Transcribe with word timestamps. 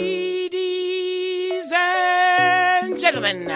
Ladies 0.00 1.72
and 1.72 2.98
gentlemen, 3.00 3.46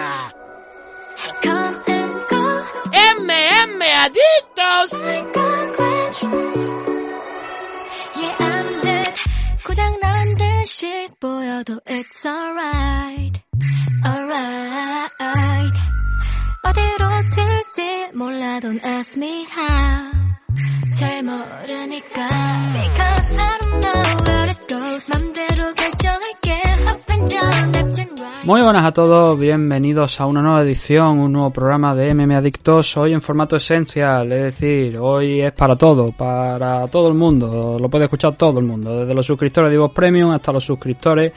Come 1.43 1.75
and 1.87 2.13
go, 2.31 2.63
MM 2.91 3.81
Adictos. 4.01 4.93
like 5.05 5.37
a 5.37 5.49
glitch. 5.75 6.19
Yeah, 8.15 8.35
I'm 8.39 8.67
dead. 8.81 9.13
고장 9.65 9.99
난 10.01 10.35
듯이 10.35 11.09
보여도 11.19 11.79
it's 11.87 12.25
alright. 12.25 13.39
Alright. 14.03 15.77
어디로 16.63 17.03
튈지 17.35 18.09
몰라 18.15 18.59
don't 18.61 18.83
ask 18.83 19.15
me 19.15 19.45
how. 19.45 20.11
잘 20.97 21.21
모르니까. 21.23 22.29
Because 22.73 23.35
I 23.37 23.57
don't 23.61 23.79
know 23.81 24.01
where 24.25 24.45
it 24.49 24.61
goes. 24.67 25.05
맘대로 25.09 25.38
Muy 28.44 28.62
buenas 28.62 28.84
a 28.84 28.92
todos, 28.92 29.38
bienvenidos 29.38 30.20
a 30.20 30.26
una 30.26 30.42
nueva 30.42 30.62
edición, 30.62 31.18
un 31.20 31.32
nuevo 31.32 31.50
programa 31.50 31.94
de 31.94 32.14
MM 32.14 32.32
Adictos, 32.32 32.96
hoy 32.96 33.12
en 33.12 33.20
formato 33.20 33.56
esencial, 33.56 34.32
es 34.32 34.42
decir, 34.42 34.98
hoy 34.98 35.42
es 35.42 35.52
para 35.52 35.76
todo, 35.76 36.12
para 36.12 36.88
todo 36.88 37.08
el 37.08 37.14
mundo, 37.14 37.78
lo 37.78 37.88
puede 37.88 38.04
escuchar 38.04 38.36
todo 38.36 38.58
el 38.58 38.64
mundo, 38.64 39.00
desde 39.00 39.14
los 39.14 39.26
suscriptores 39.26 39.70
de 39.70 39.78
Voz 39.78 39.92
Premium 39.92 40.30
hasta 40.30 40.52
los 40.52 40.64
suscriptores 40.64 41.32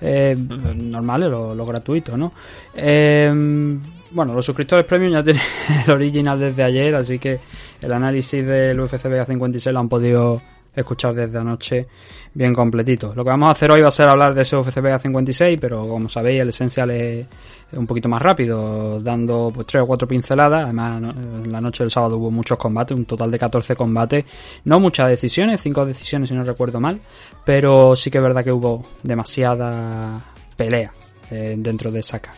eh, 0.00 0.36
normales, 0.36 1.30
los 1.30 1.56
los 1.56 1.66
gratuitos, 1.66 2.16
¿no? 2.16 2.32
Eh, 2.74 3.78
bueno, 4.10 4.32
los 4.32 4.46
suscriptores 4.46 4.86
premium 4.86 5.12
ya 5.12 5.22
tienen 5.22 5.42
el 5.86 5.92
original 5.92 6.38
desde 6.38 6.62
ayer, 6.62 6.94
así 6.94 7.18
que 7.18 7.40
el 7.82 7.92
análisis 7.92 8.46
del 8.46 8.80
UFC 8.80 9.04
Vega 9.04 9.26
56 9.26 9.74
lo 9.74 9.80
han 9.80 9.88
podido 9.88 10.40
escuchar 10.76 11.14
desde 11.14 11.38
anoche 11.38 11.86
bien 12.34 12.54
completito. 12.54 13.14
Lo 13.14 13.24
que 13.24 13.30
vamos 13.30 13.48
a 13.48 13.52
hacer 13.52 13.70
hoy 13.72 13.80
va 13.80 13.88
a 13.88 13.90
ser 13.90 14.08
hablar 14.08 14.34
de 14.34 14.42
ese 14.42 14.56
UFC 14.56 14.80
Vega 14.80 14.98
56, 14.98 15.58
pero 15.60 15.88
como 15.88 16.08
sabéis 16.08 16.42
el 16.42 16.50
esencial 16.50 16.90
es 16.90 17.26
un 17.72 17.86
poquito 17.86 18.08
más 18.08 18.20
rápido, 18.20 19.00
dando 19.00 19.50
pues 19.54 19.66
tres 19.66 19.82
o 19.82 19.86
cuatro 19.86 20.06
pinceladas. 20.06 20.64
Además, 20.64 21.02
en 21.02 21.50
la 21.50 21.60
noche 21.60 21.82
del 21.82 21.90
sábado 21.90 22.18
hubo 22.18 22.30
muchos 22.30 22.58
combates, 22.58 22.96
un 22.96 23.06
total 23.06 23.30
de 23.30 23.38
14 23.38 23.74
combates. 23.74 24.24
No 24.64 24.78
muchas 24.78 25.08
decisiones, 25.08 25.60
cinco 25.60 25.86
decisiones 25.86 26.28
si 26.28 26.34
no 26.34 26.44
recuerdo 26.44 26.78
mal, 26.78 27.00
pero 27.44 27.96
sí 27.96 28.10
que 28.10 28.18
es 28.18 28.24
verdad 28.24 28.44
que 28.44 28.52
hubo 28.52 28.84
demasiada 29.02 30.22
pelea 30.56 30.92
eh, 31.30 31.54
dentro 31.58 31.90
de 31.90 32.02
card. 32.02 32.36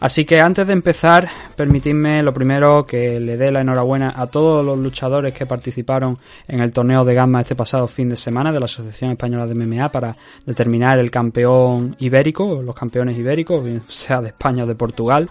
Así 0.00 0.24
que 0.24 0.40
antes 0.40 0.66
de 0.66 0.72
empezar, 0.72 1.28
permitidme 1.56 2.22
lo 2.22 2.34
primero 2.34 2.84
que 2.84 3.20
le 3.20 3.36
dé 3.36 3.50
la 3.52 3.60
enhorabuena 3.60 4.12
a 4.16 4.26
todos 4.26 4.64
los 4.64 4.78
luchadores 4.78 5.32
que 5.32 5.46
participaron 5.46 6.18
en 6.48 6.60
el 6.60 6.72
torneo 6.72 7.04
de 7.04 7.14
Gamma 7.14 7.40
este 7.40 7.54
pasado 7.54 7.86
fin 7.86 8.08
de 8.08 8.16
semana 8.16 8.52
de 8.52 8.58
la 8.58 8.66
Asociación 8.66 9.12
Española 9.12 9.46
de 9.46 9.54
MMA 9.54 9.90
para 9.90 10.16
determinar 10.44 10.98
el 10.98 11.10
campeón 11.10 11.96
ibérico, 12.00 12.62
los 12.62 12.74
campeones 12.74 13.16
ibéricos, 13.18 13.64
sea 13.88 14.20
de 14.20 14.28
España 14.28 14.64
o 14.64 14.66
de 14.66 14.74
Portugal. 14.74 15.28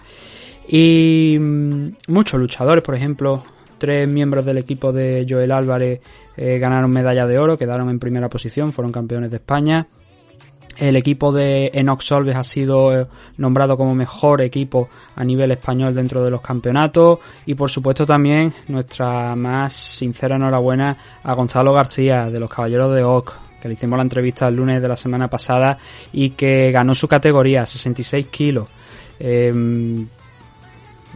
Y 0.68 1.36
mm, 1.38 1.88
muchos 2.08 2.40
luchadores, 2.40 2.82
por 2.82 2.94
ejemplo, 2.94 3.44
tres 3.78 4.08
miembros 4.08 4.44
del 4.44 4.58
equipo 4.58 4.92
de 4.92 5.26
Joel 5.28 5.52
Álvarez 5.52 6.00
eh, 6.36 6.58
ganaron 6.58 6.90
medalla 6.90 7.26
de 7.26 7.38
oro, 7.38 7.58
quedaron 7.58 7.90
en 7.90 7.98
primera 7.98 8.28
posición, 8.28 8.72
fueron 8.72 8.92
campeones 8.92 9.30
de 9.30 9.36
España. 9.36 9.86
El 10.76 10.96
equipo 10.96 11.30
de 11.32 11.70
Enox 11.72 12.04
Solves 12.04 12.34
ha 12.34 12.42
sido 12.42 13.00
eh, 13.00 13.06
nombrado 13.36 13.76
como 13.76 13.94
mejor 13.94 14.42
equipo 14.42 14.88
a 15.14 15.24
nivel 15.24 15.52
español 15.52 15.94
dentro 15.94 16.22
de 16.22 16.30
los 16.30 16.40
campeonatos 16.40 17.20
y 17.46 17.54
por 17.54 17.70
supuesto 17.70 18.04
también 18.04 18.52
nuestra 18.68 19.36
más 19.36 19.72
sincera 19.72 20.36
enhorabuena 20.36 20.96
a 21.22 21.32
Gonzalo 21.34 21.72
García 21.72 22.28
de 22.28 22.40
los 22.40 22.50
Caballeros 22.50 22.94
de 22.94 23.04
Oc 23.04 23.34
que 23.62 23.68
le 23.68 23.74
hicimos 23.74 23.96
la 23.96 24.02
entrevista 24.02 24.48
el 24.48 24.56
lunes 24.56 24.82
de 24.82 24.88
la 24.88 24.96
semana 24.96 25.28
pasada 25.28 25.78
y 26.12 26.30
que 26.30 26.70
ganó 26.70 26.94
su 26.94 27.08
categoría 27.08 27.64
66 27.64 28.26
kilos. 28.26 28.68
Eh, 29.18 30.06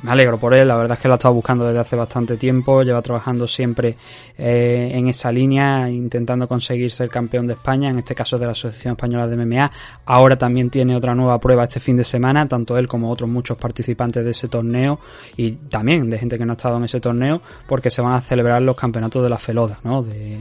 me 0.02 0.10
alegro 0.10 0.38
por 0.38 0.54
él, 0.54 0.68
la 0.68 0.76
verdad 0.76 0.96
es 0.96 1.02
que 1.02 1.08
lo 1.08 1.14
ha 1.14 1.16
estado 1.16 1.34
buscando 1.34 1.66
desde 1.66 1.80
hace 1.80 1.96
bastante 1.96 2.36
tiempo, 2.36 2.82
lleva 2.82 3.02
trabajando 3.02 3.46
siempre 3.46 3.96
eh, 4.36 4.90
en 4.92 5.08
esa 5.08 5.32
línea, 5.32 5.88
intentando 5.90 6.46
conseguir 6.46 6.90
ser 6.90 7.08
campeón 7.08 7.46
de 7.46 7.54
España, 7.54 7.90
en 7.90 7.98
este 7.98 8.14
caso 8.14 8.38
de 8.38 8.46
la 8.46 8.52
Asociación 8.52 8.92
Española 8.92 9.26
de 9.26 9.36
MMA. 9.36 9.70
Ahora 10.06 10.36
también 10.36 10.70
tiene 10.70 10.94
otra 10.96 11.14
nueva 11.14 11.38
prueba 11.38 11.64
este 11.64 11.80
fin 11.80 11.96
de 11.96 12.04
semana, 12.04 12.46
tanto 12.46 12.76
él 12.76 12.86
como 12.86 13.10
otros 13.10 13.28
muchos 13.28 13.58
participantes 13.58 14.24
de 14.24 14.30
ese 14.30 14.48
torneo 14.48 15.00
y 15.36 15.52
también 15.52 16.08
de 16.08 16.18
gente 16.18 16.38
que 16.38 16.44
no 16.44 16.52
ha 16.52 16.56
estado 16.56 16.76
en 16.76 16.84
ese 16.84 17.00
torneo, 17.00 17.42
porque 17.66 17.90
se 17.90 18.02
van 18.02 18.14
a 18.14 18.20
celebrar 18.20 18.62
los 18.62 18.76
campeonatos 18.76 19.22
de 19.22 19.28
la 19.28 19.38
FELODA, 19.38 19.80
¿no? 19.84 20.02
De, 20.02 20.38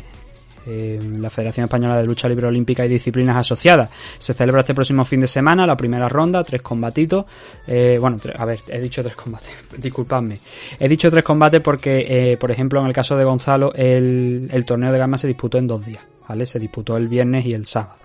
eh, 0.68 1.00
la 1.20 1.30
Federación 1.30 1.64
Española 1.66 1.98
de 1.98 2.06
Lucha 2.06 2.28
Libre 2.28 2.48
Olímpica 2.48 2.86
y 2.86 2.90
Disciplinas 2.90 3.38
Asociadas. 3.38 3.90
Se 4.18 4.34
celebra 4.34 4.62
este 4.62 4.74
próximo 4.74 5.06
fin 5.06 5.22
de 5.22 5.28
semana 5.28 5.66
la 5.66 5.78
primera 5.78 6.10
ronda, 6.10 6.44
tres 6.44 6.62
combatitos. 6.62 7.26
Eh, 7.66 7.98
bueno, 8.00 8.18
a 8.36 8.46
ver, 8.46 8.60
he 8.68 8.80
dicho 8.82 9.02
tres 9.02 9.16
combates, 9.16 9.52
disculpadme. 9.78 10.40
He 10.80 10.88
dicho 10.88 11.10
tres 11.10 11.24
combates 11.24 11.62
porque, 11.62 12.06
eh, 12.08 12.38
por 12.38 12.52
ejemplo, 12.52 12.82
en 12.82 12.88
el 12.88 12.94
caso 12.94 13.16
de 13.16 13.24
Gonzalo, 13.24 13.74
el, 13.74 14.50
el 14.52 14.66
torneo 14.66 14.92
de 14.92 15.00
Gama 15.00 15.18
se 15.18 15.28
disputó 15.28 15.58
en 15.58 15.68
dos 15.68 15.86
días, 15.86 16.04
¿vale? 16.28 16.46
Se 16.46 16.60
disputó 16.60 16.98
el 16.98 17.08
viernes 17.08 17.46
y 17.46 17.54
el 17.54 17.66
sábado. 17.66 18.00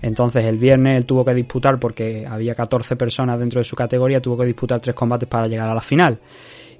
Entonces 0.00 0.44
el 0.46 0.56
viernes 0.56 0.96
él 0.96 1.04
tuvo 1.04 1.22
que 1.22 1.34
disputar 1.34 1.78
porque 1.78 2.26
había 2.26 2.54
14 2.54 2.96
personas 2.96 3.38
dentro 3.38 3.60
de 3.60 3.64
su 3.64 3.76
categoría, 3.76 4.22
tuvo 4.22 4.38
que 4.38 4.46
disputar 4.46 4.80
tres 4.80 4.96
combates 4.96 5.28
para 5.28 5.48
llegar 5.48 5.68
a 5.68 5.74
la 5.74 5.82
final 5.82 6.18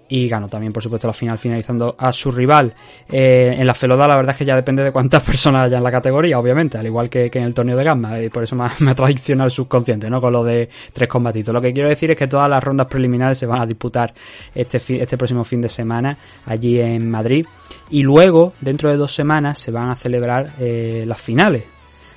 y 0.09 0.29
ganó 0.29 0.49
también, 0.49 0.73
por 0.73 0.83
supuesto, 0.83 1.07
la 1.07 1.13
final 1.13 1.39
finalizando 1.39 1.97
a 1.99 2.13
su 2.13 2.31
rival. 2.31 2.73
Eh, 3.09 3.55
en 3.59 3.67
la 3.67 3.75
Feloda, 3.75 4.07
la 4.07 4.17
verdad 4.17 4.31
es 4.33 4.37
que 4.39 4.45
ya 4.45 4.55
depende 4.57 4.83
de 4.85 4.93
cuántas 4.93 5.23
personas 5.25 5.65
haya 5.67 5.79
en 5.79 5.85
la 5.85 5.91
categoría, 5.91 6.39
obviamente, 6.39 6.79
al 6.79 6.87
igual 6.87 7.09
que, 7.11 7.31
que 7.31 7.39
en 7.39 7.45
el 7.45 7.55
torneo 7.55 7.77
de 7.77 7.85
Gamma, 7.85 8.21
y 8.21 8.29
por 8.29 8.43
eso 8.45 8.55
me, 8.57 8.65
me 8.81 8.91
ha 8.93 8.95
traicionado 8.95 9.47
el 9.47 9.51
subconsciente, 9.53 10.09
¿no? 10.09 10.21
Con 10.21 10.33
lo 10.33 10.45
de 10.45 10.69
tres 10.93 11.09
combatitos. 11.09 11.53
Lo 11.53 11.61
que 11.61 11.73
quiero 11.73 11.89
decir 11.89 12.11
es 12.11 12.17
que 12.17 12.27
todas 12.29 12.49
las 12.49 12.63
rondas 12.63 12.87
preliminares 12.87 13.39
se 13.39 13.47
van 13.47 13.61
a 13.63 13.67
disputar 13.67 14.13
este, 14.55 14.79
fi- 14.79 15.01
este 15.01 15.17
próximo 15.19 15.45
fin 15.45 15.61
de 15.61 15.69
semana 15.69 16.17
allí 16.47 16.81
en 16.81 17.11
Madrid, 17.11 17.47
y 17.91 18.03
luego, 18.03 18.53
dentro 18.61 18.91
de 18.91 18.97
dos 18.97 19.15
semanas, 19.15 19.59
se 19.59 19.71
van 19.71 19.91
a 19.91 19.97
celebrar 19.97 20.53
eh, 20.59 21.05
las 21.07 21.21
finales. 21.21 21.65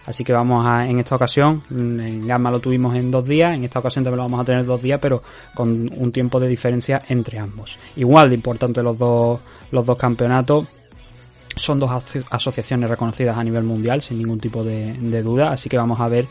Así 0.09 0.23
que 0.23 0.33
vamos 0.33 0.65
a, 0.65 0.89
en 0.89 0.97
esta 0.97 1.15
ocasión, 1.15 1.61
en 1.69 2.25
Gamma 2.25 2.49
lo 2.49 2.59
tuvimos 2.59 2.95
en 2.95 3.11
dos 3.11 3.27
días, 3.27 3.53
en 3.53 3.63
esta 3.63 3.77
ocasión 3.77 4.03
también 4.03 4.17
lo 4.17 4.23
vamos 4.23 4.39
a 4.39 4.43
tener 4.43 4.65
dos 4.65 4.81
días, 4.81 4.99
pero 4.99 5.21
con 5.53 5.69
un 5.95 6.11
tiempo 6.11 6.39
de 6.39 6.47
diferencia 6.47 7.03
entre 7.09 7.37
ambos. 7.37 7.77
Igual 7.95 8.29
de 8.29 8.35
importante 8.35 8.81
los 8.81 8.97
dos, 8.97 9.39
los 9.69 9.85
dos 9.85 9.95
campeonatos. 9.97 10.65
Son 11.55 11.79
dos 11.79 11.91
aso- 11.91 12.23
asociaciones 12.31 12.89
reconocidas 12.89 13.37
a 13.37 13.43
nivel 13.43 13.63
mundial, 13.63 14.01
sin 14.01 14.17
ningún 14.17 14.39
tipo 14.39 14.63
de 14.63 15.21
duda, 15.21 15.51
así 15.51 15.69
que 15.69 15.77
vamos 15.77 15.99
a 15.99 16.07
ver 16.07 16.25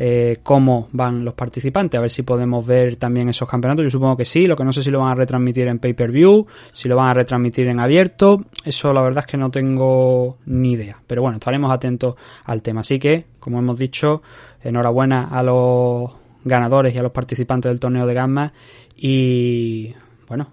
eh, 0.00 0.38
cómo 0.44 0.88
van 0.92 1.24
los 1.24 1.34
participantes, 1.34 1.98
a 1.98 2.00
ver 2.00 2.10
si 2.10 2.22
podemos 2.22 2.64
ver 2.64 2.94
también 2.94 3.28
esos 3.28 3.48
campeonatos. 3.48 3.82
Yo 3.82 3.90
supongo 3.90 4.16
que 4.16 4.24
sí, 4.24 4.46
lo 4.46 4.54
que 4.54 4.64
no 4.64 4.72
sé 4.72 4.80
si 4.80 4.92
lo 4.92 5.00
van 5.00 5.10
a 5.10 5.14
retransmitir 5.16 5.66
en 5.66 5.80
pay-per-view, 5.80 6.46
si 6.70 6.88
lo 6.88 6.94
van 6.94 7.08
a 7.08 7.14
retransmitir 7.14 7.66
en 7.66 7.80
abierto, 7.80 8.44
eso 8.64 8.92
la 8.92 9.02
verdad 9.02 9.24
es 9.26 9.30
que 9.32 9.36
no 9.36 9.50
tengo 9.50 10.38
ni 10.46 10.74
idea. 10.74 10.96
Pero 11.04 11.22
bueno, 11.22 11.38
estaremos 11.38 11.72
atentos 11.72 12.14
al 12.44 12.62
tema. 12.62 12.78
Así 12.78 13.00
que, 13.00 13.24
como 13.40 13.58
hemos 13.58 13.76
dicho, 13.76 14.22
enhorabuena 14.62 15.30
a 15.32 15.42
los 15.42 16.12
ganadores 16.44 16.94
y 16.94 16.98
a 16.98 17.02
los 17.02 17.10
participantes 17.10 17.68
del 17.68 17.80
torneo 17.80 18.06
de 18.06 18.14
Gamma 18.14 18.52
y 18.96 19.92
bueno, 20.28 20.48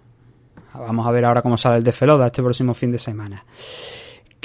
vamos 0.73 1.05
a 1.05 1.11
ver 1.11 1.23
ahora 1.23 1.44
cómo 1.44 1.55
sale 1.55 1.78
el 1.78 1.84
de 1.84 1.91
Feloda 1.91 2.25
este 2.25 2.41
próximo 2.41 2.73
fin 2.73 2.91
de 2.91 2.97
semana. 2.97 3.45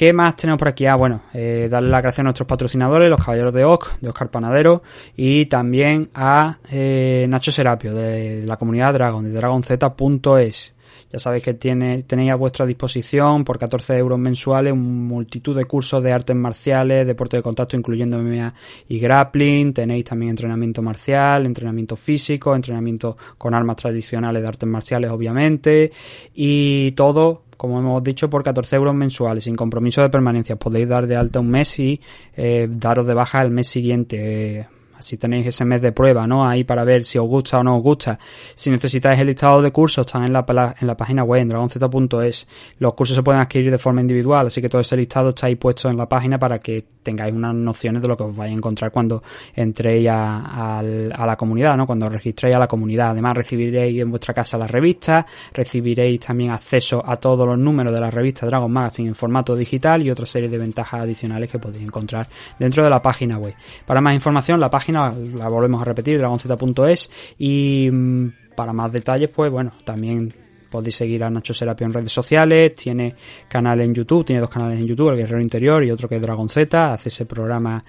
¿Qué 0.01 0.15
más 0.15 0.35
tenemos 0.35 0.59
por 0.59 0.69
aquí? 0.69 0.87
Ah, 0.87 0.97
bueno, 0.97 1.25
eh, 1.35 1.69
darle 1.71 1.91
las 1.91 2.01
gracias 2.01 2.21
a 2.21 2.23
nuestros 2.23 2.47
patrocinadores, 2.47 3.11
los 3.11 3.21
Caballeros 3.21 3.53
de 3.53 3.65
Oc, 3.65 4.01
de 4.01 4.09
Oscar 4.09 4.31
Panadero, 4.31 4.83
y 5.15 5.45
también 5.45 6.09
a 6.15 6.57
eh, 6.71 7.27
Nacho 7.29 7.53
Serapio, 7.53 7.95
de, 7.95 8.43
la 8.47 8.57
comunidad 8.57 8.95
Dragon, 8.95 9.23
de 9.23 9.31
dragonz.es. 9.31 10.75
Ya 11.13 11.19
sabéis 11.19 11.45
que 11.45 11.53
tiene, 11.53 12.03
tenéis 12.05 12.33
a 12.33 12.37
vuestra 12.37 12.65
disposición 12.65 13.45
por 13.45 13.59
14 13.59 13.99
euros 13.99 14.19
mensuales 14.19 14.73
un 14.73 15.07
multitud 15.07 15.55
de 15.55 15.67
cursos 15.67 16.03
de 16.03 16.13
artes 16.13 16.35
marciales, 16.35 17.07
deporte 17.07 17.37
de 17.37 17.43
contacto, 17.43 17.77
incluyendo 17.77 18.17
MMA 18.23 18.55
y 18.89 18.99
grappling. 19.01 19.75
Tenéis 19.75 20.07
también 20.07 20.31
entrenamiento 20.31 20.81
marcial, 20.81 21.45
entrenamiento 21.45 21.95
físico, 21.95 22.57
entrenamiento 22.57 23.19
con 23.37 23.53
armas 23.53 23.77
tradicionales 23.77 24.41
de 24.41 24.49
artes 24.49 24.67
marciales, 24.67 25.11
obviamente. 25.11 25.93
Y 26.33 26.93
todo 26.93 27.50
como 27.61 27.79
hemos 27.79 28.03
dicho, 28.03 28.31
por 28.31 28.43
14 28.43 28.75
euros 28.77 28.95
mensuales, 28.95 29.45
sin 29.45 29.55
compromiso 29.55 30.01
de 30.01 30.09
permanencia. 30.09 30.57
Podéis 30.57 30.89
dar 30.89 31.07
de 31.07 31.15
alta 31.15 31.41
un 31.41 31.51
mes 31.51 31.79
y 31.79 32.01
eh, 32.35 32.67
daros 32.71 33.07
de 33.07 33.13
baja 33.13 33.43
el 33.43 33.51
mes 33.51 33.69
siguiente. 33.69 34.17
Eh, 34.61 34.67
así 34.97 35.19
tenéis 35.19 35.45
ese 35.47 35.67
mes 35.67 35.83
de 35.83 35.93
prueba, 35.93 36.27
¿no? 36.27 36.47
Ahí 36.49 36.65
para 36.65 36.85
ver 36.85 37.05
si 37.05 37.19
os 37.19 37.27
gusta 37.29 37.59
o 37.59 37.63
no 37.63 37.77
os 37.77 37.83
gusta. 37.83 38.19
Si 38.55 38.71
necesitáis 38.71 39.21
el 39.21 39.27
listado 39.27 39.61
de 39.61 39.71
cursos, 39.73 40.07
están 40.07 40.25
en 40.25 40.33
la, 40.33 40.47
pla- 40.47 40.75
en 40.81 40.87
la 40.87 40.97
página 40.97 41.23
web, 41.23 41.43
en 41.43 41.49
dragonz.es. 41.49 42.49
Los 42.79 42.95
cursos 42.95 43.15
se 43.15 43.23
pueden 43.23 43.43
adquirir 43.43 43.71
de 43.71 43.77
forma 43.79 44.01
individual, 44.01 44.47
así 44.47 44.63
que 44.63 44.71
todo 44.71 44.81
ese 44.81 44.97
listado 44.97 45.29
está 45.29 45.47
ahí 45.47 45.57
puesto 45.57 45.91
en 45.91 45.99
la 45.99 46.07
página 46.09 46.39
para 46.39 46.59
que 46.61 46.83
tengáis 47.03 47.35
unas 47.35 47.55
nociones 47.55 48.03
de 48.03 48.09
lo 48.09 48.17
que 48.17 48.25
os 48.25 48.37
vais 48.37 48.53
a 48.53 48.55
encontrar 48.55 48.91
cuando 48.91 49.23
entréis 49.55 50.09
a, 50.09 50.79
a, 50.79 50.83
la 50.83 51.37
comunidad, 51.37 51.77
¿no? 51.77 51.87
Cuando 51.87 52.09
registréis 52.09 52.55
a 52.55 52.59
la 52.59 52.67
comunidad. 52.67 53.11
Además, 53.11 53.37
recibiréis 53.37 54.01
en 54.01 54.11
vuestra 54.11 54.35
casa 54.35 54.59
las 54.59 54.71
revistas, 54.71 55.25
recibiréis 55.53 56.21
también 56.21 56.51
acceso 56.51 57.03
a 57.05 57.17
todos 57.17 57.47
los 57.47 57.59
números 57.59 57.93
de 57.93 58.01
la 58.01 58.11
revista 58.11 58.47
Dragon 58.47 58.71
Magazine 58.71 59.09
en 59.09 59.15
formato 59.15 59.57
digital 59.57 60.03
y 60.03 60.11
otra 60.11 60.27
serie 60.27 60.49
de 60.49 60.59
ventajas 60.59 61.03
adicionales 61.03 61.51
que 61.51 61.59
podéis 61.59 61.85
encontrar 61.85 62.27
dentro 62.59 62.85
de 62.85 62.91
la 62.91 63.03
página 63.03 63.39
web. 63.39 63.55
Para 63.87 64.01
más 64.01 64.15
información, 64.15 64.61
la 64.61 64.71
página 64.71 65.13
la 65.13 65.49
volvemos 65.49 65.81
a 65.81 65.85
repetir, 65.85 66.19
dragonz.es 66.19 67.11
y 67.39 67.89
mm, 67.91 68.29
para 68.55 68.73
más 68.73 68.93
detalles, 68.93 69.31
pues 69.31 69.51
bueno, 69.51 69.71
también 69.85 70.35
podéis 70.71 70.97
seguir 70.97 71.25
a 71.25 71.31
Nacho 71.31 71.53
Serapio 71.53 71.87
en 71.87 71.93
redes 71.93 72.13
sociales, 72.13 72.75
tiene 72.75 73.15
canal 73.49 73.81
en 73.81 73.95
YouTube, 73.95 74.25
tiene 74.25 74.41
dos 74.41 74.51
canales 74.51 74.79
en 74.79 74.87
YouTube, 74.87 75.11
el 75.11 75.17
Guerrero 75.17 75.41
Interior 75.41 75.85
y 75.85 75.91
otro 75.91 76.09
que 76.09 76.17
es 76.17 76.23
Dragon 76.23 76.49
Z, 76.49 76.93
hace 76.93 77.09
ese 77.09 77.27
programa 77.27 77.83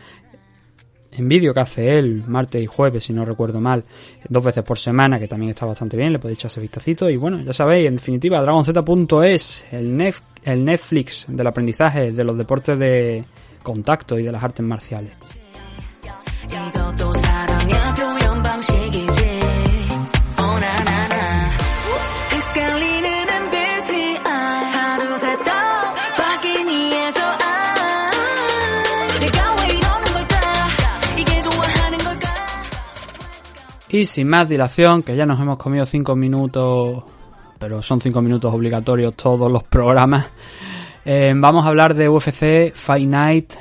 en 1.13 1.28
vídeo 1.28 1.54
que 1.54 1.60
hace 1.60 1.98
él 1.98 2.24
martes 2.25 2.62
y 2.62 2.66
jueves, 2.66 3.04
si 3.04 3.13
no 3.13 3.25
recuerdo 3.25 3.60
mal, 3.60 3.83
dos 4.28 4.44
veces 4.44 4.63
por 4.63 4.80
semana, 4.80 5.19
que 5.19 5.28
también 5.28 5.51
está 5.51 5.66
bastante 5.66 5.98
bien, 5.98 6.13
le 6.13 6.19
podéis 6.19 6.39
echar 6.39 6.51
ese 6.51 6.62
vistacito. 6.62 7.10
Y 7.10 7.18
bueno, 7.18 7.42
ya 7.42 7.54
sabéis, 7.54 7.88
en 7.88 7.95
definitiva, 7.95 8.42
DragonZ.es, 8.42 9.66
el, 9.72 10.13
el 10.44 10.66
Netflix 10.66 11.25
del 11.27 11.48
aprendizaje, 11.48 12.12
de 12.12 12.24
los 12.24 12.38
deportes 12.38 12.80
de 12.80 13.25
contacto 13.62 14.18
y 14.18 14.24
de 14.24 14.31
las 14.31 14.44
artes 14.44 14.66
marciales. 14.66 15.12
Y 33.93 34.05
sin 34.05 34.29
más 34.29 34.47
dilación, 34.47 35.03
que 35.03 35.17
ya 35.17 35.25
nos 35.25 35.39
hemos 35.41 35.57
comido 35.57 35.85
5 35.85 36.15
minutos, 36.15 37.03
pero 37.59 37.81
son 37.81 37.99
5 37.99 38.21
minutos 38.21 38.53
obligatorios 38.53 39.15
todos 39.15 39.51
los 39.51 39.63
programas, 39.63 40.29
eh, 41.03 41.33
vamos 41.35 41.65
a 41.65 41.67
hablar 41.67 41.93
de 41.93 42.07
UFC 42.07 42.71
Fight 42.73 43.09
Night 43.09 43.53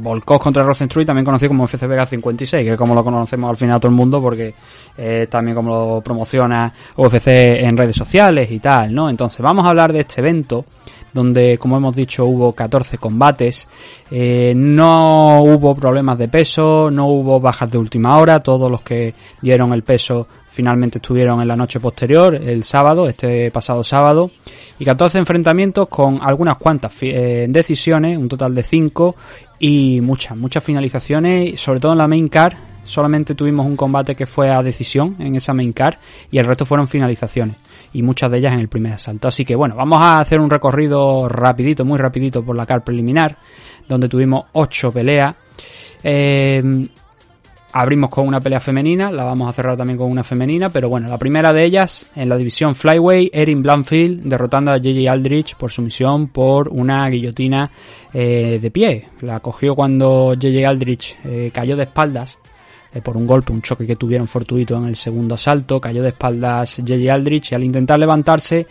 Volkov 0.00 0.40
contra 0.40 0.62
Rosenstruy, 0.62 1.04
también 1.04 1.24
conocido 1.24 1.48
como 1.48 1.64
UFC 1.64 1.86
Vega 1.86 2.06
56, 2.06 2.64
que 2.64 2.72
es 2.72 2.76
como 2.78 2.94
lo 2.94 3.04
conocemos 3.04 3.50
al 3.50 3.56
final 3.56 3.80
todo 3.80 3.90
el 3.90 3.96
mundo, 3.96 4.22
porque 4.22 4.54
eh, 4.96 5.26
también 5.28 5.56
como 5.56 5.70
lo 5.70 6.00
promociona 6.00 6.72
UFC 6.96 7.26
en 7.26 7.76
redes 7.76 7.96
sociales 7.96 8.50
y 8.50 8.60
tal, 8.60 8.94
¿no? 8.94 9.10
Entonces, 9.10 9.40
vamos 9.40 9.66
a 9.66 9.70
hablar 9.70 9.92
de 9.92 10.00
este 10.00 10.20
evento, 10.20 10.64
donde, 11.12 11.58
como 11.58 11.76
hemos 11.76 11.94
dicho, 11.94 12.24
hubo 12.24 12.52
14 12.52 12.98
combates, 12.98 13.68
eh, 14.10 14.52
no 14.56 15.42
hubo 15.42 15.74
problemas 15.74 16.18
de 16.18 16.28
peso, 16.28 16.90
no 16.90 17.06
hubo 17.06 17.40
bajas 17.40 17.70
de 17.70 17.78
última 17.78 18.18
hora, 18.18 18.40
todos 18.40 18.70
los 18.70 18.82
que 18.82 19.14
dieron 19.40 19.72
el 19.72 19.82
peso 19.82 20.26
finalmente 20.52 20.98
estuvieron 20.98 21.40
en 21.40 21.48
la 21.48 21.56
noche 21.56 21.80
posterior, 21.80 22.34
el 22.34 22.62
sábado, 22.62 23.08
este 23.08 23.50
pasado 23.50 23.82
sábado, 23.82 24.30
y 24.78 24.84
14 24.84 25.18
enfrentamientos 25.18 25.88
con 25.88 26.18
algunas 26.20 26.58
cuantas 26.58 26.92
eh, 27.00 27.46
decisiones, 27.48 28.18
un 28.18 28.28
total 28.28 28.54
de 28.54 28.62
5, 28.62 29.16
y 29.58 30.00
muchas, 30.02 30.36
muchas 30.36 30.62
finalizaciones, 30.62 31.58
sobre 31.58 31.80
todo 31.80 31.92
en 31.92 31.98
la 31.98 32.06
main 32.06 32.28
car, 32.28 32.54
solamente 32.84 33.34
tuvimos 33.34 33.66
un 33.66 33.76
combate 33.76 34.14
que 34.14 34.26
fue 34.26 34.50
a 34.50 34.62
decisión 34.62 35.16
en 35.20 35.36
esa 35.36 35.54
main 35.54 35.72
car, 35.72 35.98
y 36.30 36.36
el 36.36 36.44
resto 36.44 36.66
fueron 36.66 36.86
finalizaciones, 36.86 37.56
y 37.92 38.02
muchas 38.02 38.30
de 38.30 38.38
ellas 38.38 38.54
en 38.54 38.60
el 38.60 38.68
primer 38.68 38.92
asalto. 38.92 39.28
Así 39.28 39.44
que 39.44 39.54
bueno, 39.54 39.74
vamos 39.76 40.00
a 40.00 40.20
hacer 40.20 40.40
un 40.40 40.50
recorrido 40.50 41.28
rapidito, 41.28 41.84
muy 41.84 41.98
rapidito 41.98 42.44
por 42.44 42.56
la 42.56 42.66
car 42.66 42.84
preliminar, 42.84 43.38
donde 43.88 44.08
tuvimos 44.08 44.46
8 44.52 44.92
peleas. 44.92 45.34
Eh, 46.04 46.88
abrimos 47.72 48.10
con 48.10 48.28
una 48.28 48.40
pelea 48.40 48.60
femenina, 48.60 49.10
la 49.10 49.24
vamos 49.24 49.48
a 49.48 49.52
cerrar 49.52 49.76
también 49.76 49.98
con 49.98 50.10
una 50.10 50.22
femenina, 50.22 50.70
pero 50.70 50.88
bueno, 50.88 51.08
la 51.08 51.18
primera 51.18 51.52
de 51.52 51.64
ellas 51.64 52.10
en 52.14 52.28
la 52.28 52.36
división 52.36 52.74
Flyway, 52.74 53.30
Erin 53.32 53.62
Blanfield 53.62 54.22
derrotando 54.24 54.70
a 54.70 54.76
JJ 54.76 55.08
Aldrich 55.08 55.56
por 55.56 55.70
sumisión 55.70 56.28
por 56.28 56.68
una 56.68 57.08
guillotina 57.08 57.70
eh, 58.12 58.58
de 58.60 58.70
pie. 58.70 59.08
La 59.20 59.40
cogió 59.40 59.74
cuando 59.74 60.34
JJ 60.34 60.66
Aldrich 60.66 61.16
eh, 61.24 61.50
cayó 61.52 61.76
de 61.76 61.84
espaldas 61.84 62.38
eh, 62.94 63.00
por 63.00 63.16
un 63.16 63.26
golpe, 63.26 63.52
un 63.52 63.62
choque 63.62 63.86
que 63.86 63.96
tuvieron 63.96 64.26
fortuito 64.26 64.76
en 64.76 64.84
el 64.86 64.96
segundo 64.96 65.34
asalto, 65.34 65.80
cayó 65.80 66.02
de 66.02 66.10
espaldas 66.10 66.76
JJ 66.78 67.10
Aldrich 67.10 67.52
y 67.52 67.54
al 67.54 67.64
intentar 67.64 67.98
levantarse, 67.98 68.66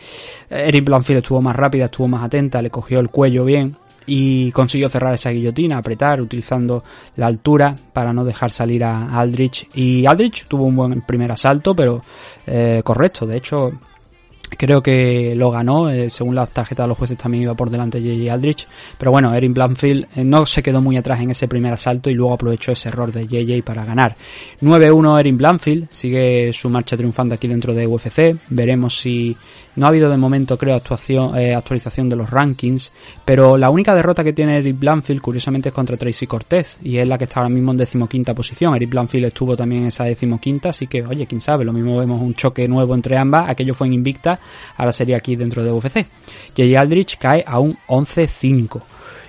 Erin 0.49 0.85
Blanfield 0.85 1.19
estuvo 1.19 1.41
más 1.41 1.55
rápida, 1.55 1.85
estuvo 1.85 2.07
más 2.07 2.23
atenta, 2.23 2.61
le 2.61 2.69
cogió 2.69 2.99
el 2.99 3.09
cuello 3.09 3.45
bien 3.45 3.77
y 4.05 4.51
consiguió 4.51 4.89
cerrar 4.89 5.13
esa 5.13 5.29
guillotina, 5.29 5.77
apretar, 5.77 6.21
utilizando 6.21 6.83
la 7.15 7.27
altura 7.27 7.75
para 7.93 8.13
no 8.13 8.25
dejar 8.25 8.51
salir 8.51 8.83
a 8.83 9.17
Aldrich. 9.19 9.69
Y 9.75 10.05
Aldrich 10.05 10.47
tuvo 10.47 10.65
un 10.65 10.75
buen 10.75 11.01
primer 11.01 11.31
asalto, 11.31 11.75
pero 11.75 12.01
eh, 12.47 12.81
correcto. 12.83 13.25
De 13.25 13.37
hecho, 13.37 13.71
Creo 14.57 14.83
que 14.83 15.33
lo 15.35 15.49
ganó, 15.49 15.89
eh, 15.89 16.09
según 16.09 16.35
las 16.35 16.49
tarjetas 16.49 16.83
de 16.83 16.89
los 16.89 16.97
jueces 16.97 17.17
también 17.17 17.43
iba 17.43 17.53
por 17.53 17.69
delante 17.69 17.99
de 18.01 18.15
JJ 18.15 18.31
Aldrich. 18.31 18.67
Pero 18.97 19.11
bueno, 19.11 19.33
Erin 19.33 19.53
Blanfield 19.53 20.07
eh, 20.15 20.23
no 20.23 20.45
se 20.45 20.61
quedó 20.61 20.81
muy 20.81 20.97
atrás 20.97 21.21
en 21.21 21.31
ese 21.31 21.47
primer 21.47 21.73
asalto 21.73 22.09
y 22.09 22.13
luego 22.13 22.33
aprovechó 22.33 22.71
ese 22.71 22.89
error 22.89 23.11
de 23.11 23.27
JJ 23.27 23.63
para 23.63 23.85
ganar. 23.85 24.15
9-1 24.61 25.19
Erin 25.19 25.37
Blanfield, 25.37 25.87
sigue 25.89 26.51
su 26.53 26.69
marcha 26.69 26.97
triunfante 26.97 27.35
aquí 27.35 27.47
dentro 27.47 27.73
de 27.73 27.87
UFC. 27.87 28.37
Veremos 28.49 28.97
si 28.97 29.35
no 29.75 29.85
ha 29.85 29.89
habido 29.89 30.09
de 30.09 30.17
momento, 30.17 30.57
creo, 30.57 30.75
actuación, 30.75 31.37
eh, 31.37 31.55
actualización 31.55 32.09
de 32.09 32.17
los 32.17 32.29
rankings. 32.29 32.91
Pero 33.23 33.57
la 33.57 33.69
única 33.69 33.95
derrota 33.95 34.23
que 34.23 34.33
tiene 34.33 34.57
Erin 34.57 34.79
Blanfield, 34.79 35.21
curiosamente, 35.21 35.69
es 35.69 35.75
contra 35.75 35.95
Tracy 35.95 36.27
Cortez. 36.27 36.77
Y 36.83 36.97
es 36.97 37.07
la 37.07 37.17
que 37.17 37.23
está 37.23 37.39
ahora 37.39 37.49
mismo 37.49 37.71
en 37.71 37.77
decimoquinta 37.77 38.33
posición. 38.33 38.75
Erin 38.75 38.89
Blanfield 38.89 39.27
estuvo 39.27 39.55
también 39.55 39.83
en 39.83 39.87
esa 39.87 40.03
decimoquinta, 40.03 40.69
así 40.69 40.87
que, 40.87 41.03
oye, 41.03 41.25
quién 41.25 41.39
sabe, 41.41 41.63
lo 41.63 41.73
mismo 41.73 41.97
vemos 41.97 42.21
un 42.21 42.33
choque 42.33 42.67
nuevo 42.67 42.93
entre 42.93 43.17
ambas. 43.17 43.49
Aquello 43.49 43.73
fue 43.73 43.87
en 43.87 43.93
Invicta 43.93 44.30
ahora 44.77 44.91
sería 44.91 45.17
aquí 45.17 45.35
dentro 45.35 45.63
de 45.63 45.71
UFC. 45.71 46.05
J.J. 46.55 46.79
Aldrich 46.79 47.17
cae 47.17 47.43
a 47.45 47.59
un 47.59 47.77
11-5. 47.87 48.81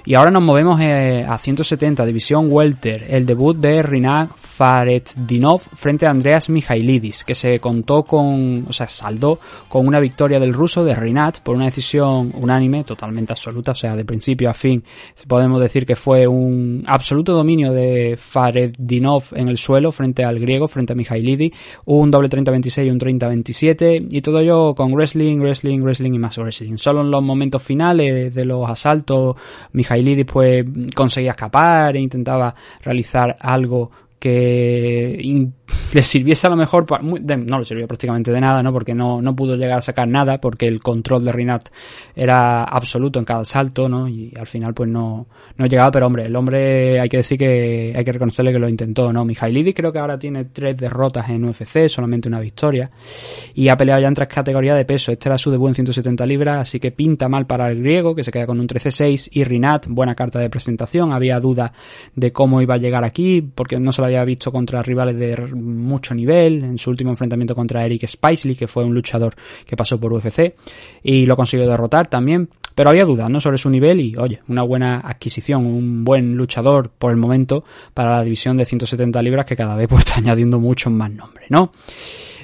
Y 0.04 0.14
ahora 0.14 0.32
nos 0.32 0.42
movemos 0.42 0.80
eh, 0.80 1.24
a 1.28 1.38
170, 1.38 2.04
división 2.04 2.48
Welter, 2.50 3.06
el 3.08 3.24
debut 3.24 3.56
de 3.56 3.82
Rinat 3.82 4.30
Faretdinov 4.36 5.60
frente 5.60 6.06
a 6.06 6.10
Andreas 6.10 6.50
Mihailidis, 6.50 7.24
que 7.24 7.36
se 7.36 7.60
contó 7.60 8.02
con, 8.02 8.66
o 8.68 8.72
sea, 8.72 8.88
saldó 8.88 9.38
con 9.68 9.86
una 9.86 10.00
victoria 10.00 10.40
del 10.40 10.52
ruso 10.52 10.84
de 10.84 10.96
Rinat 10.96 11.38
por 11.38 11.54
una 11.54 11.66
decisión 11.66 12.32
unánime, 12.36 12.82
totalmente 12.82 13.32
absoluta, 13.32 13.72
o 13.72 13.74
sea, 13.76 13.94
de 13.94 14.04
principio 14.04 14.50
a 14.50 14.54
fin, 14.54 14.82
podemos 15.28 15.60
decir 15.60 15.86
que 15.86 15.94
fue 15.94 16.26
un 16.26 16.82
absoluto 16.86 17.32
dominio 17.32 17.72
de 17.72 18.16
Faretdinov 18.18 19.24
en 19.34 19.48
el 19.48 19.56
suelo 19.56 19.92
frente 19.92 20.24
al 20.24 20.40
griego, 20.40 20.66
frente 20.66 20.94
a 20.94 20.96
Mihailidis, 20.96 21.52
un 21.84 22.10
doble 22.10 22.28
30-26 22.28 22.86
y 22.86 22.90
un 22.90 22.98
30-27, 22.98 24.08
y 24.10 24.20
todo 24.20 24.40
ello 24.40 24.74
con 24.74 24.92
wrestling, 24.92 25.38
wrestling, 25.38 25.80
wrestling 25.80 26.12
y 26.12 26.18
más 26.18 26.36
wrestling. 26.38 26.76
Solo 26.76 27.02
en 27.02 27.10
los 27.10 27.22
momentos 27.22 27.62
finales 27.62 28.34
de 28.34 28.44
los 28.44 28.68
asaltos, 28.68 29.36
Mihailidis 29.92 30.26
pues 30.26 30.64
conseguía 30.94 31.32
escapar 31.32 31.96
e 31.96 32.00
intentaba 32.00 32.54
realizar 32.82 33.36
algo 33.40 33.90
que 34.22 35.50
le 35.92 36.02
sirviese 36.02 36.46
a 36.46 36.50
lo 36.50 36.56
mejor, 36.56 36.86
no 37.02 37.58
le 37.58 37.64
sirvió 37.64 37.88
prácticamente 37.88 38.30
de 38.30 38.40
nada, 38.40 38.62
¿no? 38.62 38.72
Porque 38.72 38.94
no, 38.94 39.20
no 39.20 39.34
pudo 39.34 39.56
llegar 39.56 39.78
a 39.78 39.82
sacar 39.82 40.06
nada, 40.06 40.40
porque 40.40 40.68
el 40.68 40.80
control 40.80 41.24
de 41.24 41.32
Rinat 41.32 41.70
era 42.14 42.62
absoluto 42.62 43.18
en 43.18 43.24
cada 43.24 43.44
salto, 43.44 43.88
¿no? 43.88 44.08
Y 44.08 44.32
al 44.38 44.46
final, 44.46 44.74
pues 44.74 44.88
no, 44.88 45.26
no 45.56 45.66
llegaba, 45.66 45.90
pero 45.90 46.06
hombre, 46.06 46.26
el 46.26 46.36
hombre 46.36 47.00
hay 47.00 47.08
que 47.08 47.16
decir 47.16 47.36
que 47.36 47.92
hay 47.96 48.04
que 48.04 48.12
reconocerle 48.12 48.52
que 48.52 48.60
lo 48.60 48.68
intentó, 48.68 49.12
¿no? 49.12 49.24
Mijailidis 49.24 49.74
creo 49.74 49.92
que 49.92 49.98
ahora 49.98 50.16
tiene 50.16 50.44
tres 50.44 50.76
derrotas 50.76 51.28
en 51.28 51.44
UFC, 51.44 51.88
solamente 51.88 52.28
una 52.28 52.38
victoria, 52.38 52.88
y 53.54 53.66
ha 53.68 53.76
peleado 53.76 54.00
ya 54.02 54.06
en 54.06 54.14
tres 54.14 54.28
categorías 54.28 54.76
de 54.76 54.84
peso. 54.84 55.10
Este 55.10 55.28
era 55.28 55.36
su 55.36 55.50
debut 55.50 55.70
en 55.70 55.74
170 55.74 56.24
libras, 56.26 56.60
así 56.60 56.78
que 56.78 56.92
pinta 56.92 57.28
mal 57.28 57.48
para 57.48 57.68
el 57.68 57.80
griego, 57.80 58.14
que 58.14 58.22
se 58.22 58.30
queda 58.30 58.46
con 58.46 58.60
un 58.60 58.68
13-6, 58.68 59.30
y 59.32 59.42
Rinat, 59.42 59.88
buena 59.88 60.14
carta 60.14 60.38
de 60.38 60.48
presentación, 60.48 61.12
había 61.12 61.40
duda 61.40 61.72
de 62.14 62.30
cómo 62.30 62.62
iba 62.62 62.74
a 62.74 62.78
llegar 62.78 63.02
aquí, 63.02 63.42
porque 63.42 63.80
no 63.80 63.90
se 63.90 64.00
lo 64.00 64.11
había 64.16 64.24
visto 64.24 64.52
contra 64.52 64.82
rivales 64.82 65.16
de 65.16 65.36
mucho 65.54 66.14
nivel 66.14 66.64
en 66.64 66.78
su 66.78 66.90
último 66.90 67.10
enfrentamiento 67.10 67.54
contra 67.54 67.84
Eric 67.84 68.06
Spicely, 68.06 68.54
que 68.54 68.66
fue 68.66 68.84
un 68.84 68.94
luchador 68.94 69.34
que 69.66 69.76
pasó 69.76 69.98
por 69.98 70.12
UFC 70.12 70.54
y 71.02 71.26
lo 71.26 71.36
consiguió 71.36 71.68
derrotar 71.68 72.06
también. 72.06 72.48
Pero 72.74 72.90
había 72.90 73.04
dudas 73.04 73.28
¿no? 73.28 73.40
sobre 73.40 73.58
su 73.58 73.68
nivel 73.68 74.00
y, 74.00 74.16
oye, 74.16 74.40
una 74.48 74.62
buena 74.62 75.00
adquisición, 75.00 75.66
un 75.66 76.04
buen 76.04 76.36
luchador 76.36 76.90
por 76.90 77.10
el 77.10 77.18
momento 77.18 77.64
para 77.92 78.12
la 78.12 78.24
división 78.24 78.56
de 78.56 78.64
170 78.64 79.20
libras 79.22 79.44
que 79.44 79.56
cada 79.56 79.76
vez 79.76 79.88
pues, 79.88 80.00
está 80.06 80.18
añadiendo 80.18 80.58
muchos 80.58 80.92
más 80.92 81.10
nombres, 81.10 81.50
¿no? 81.50 81.72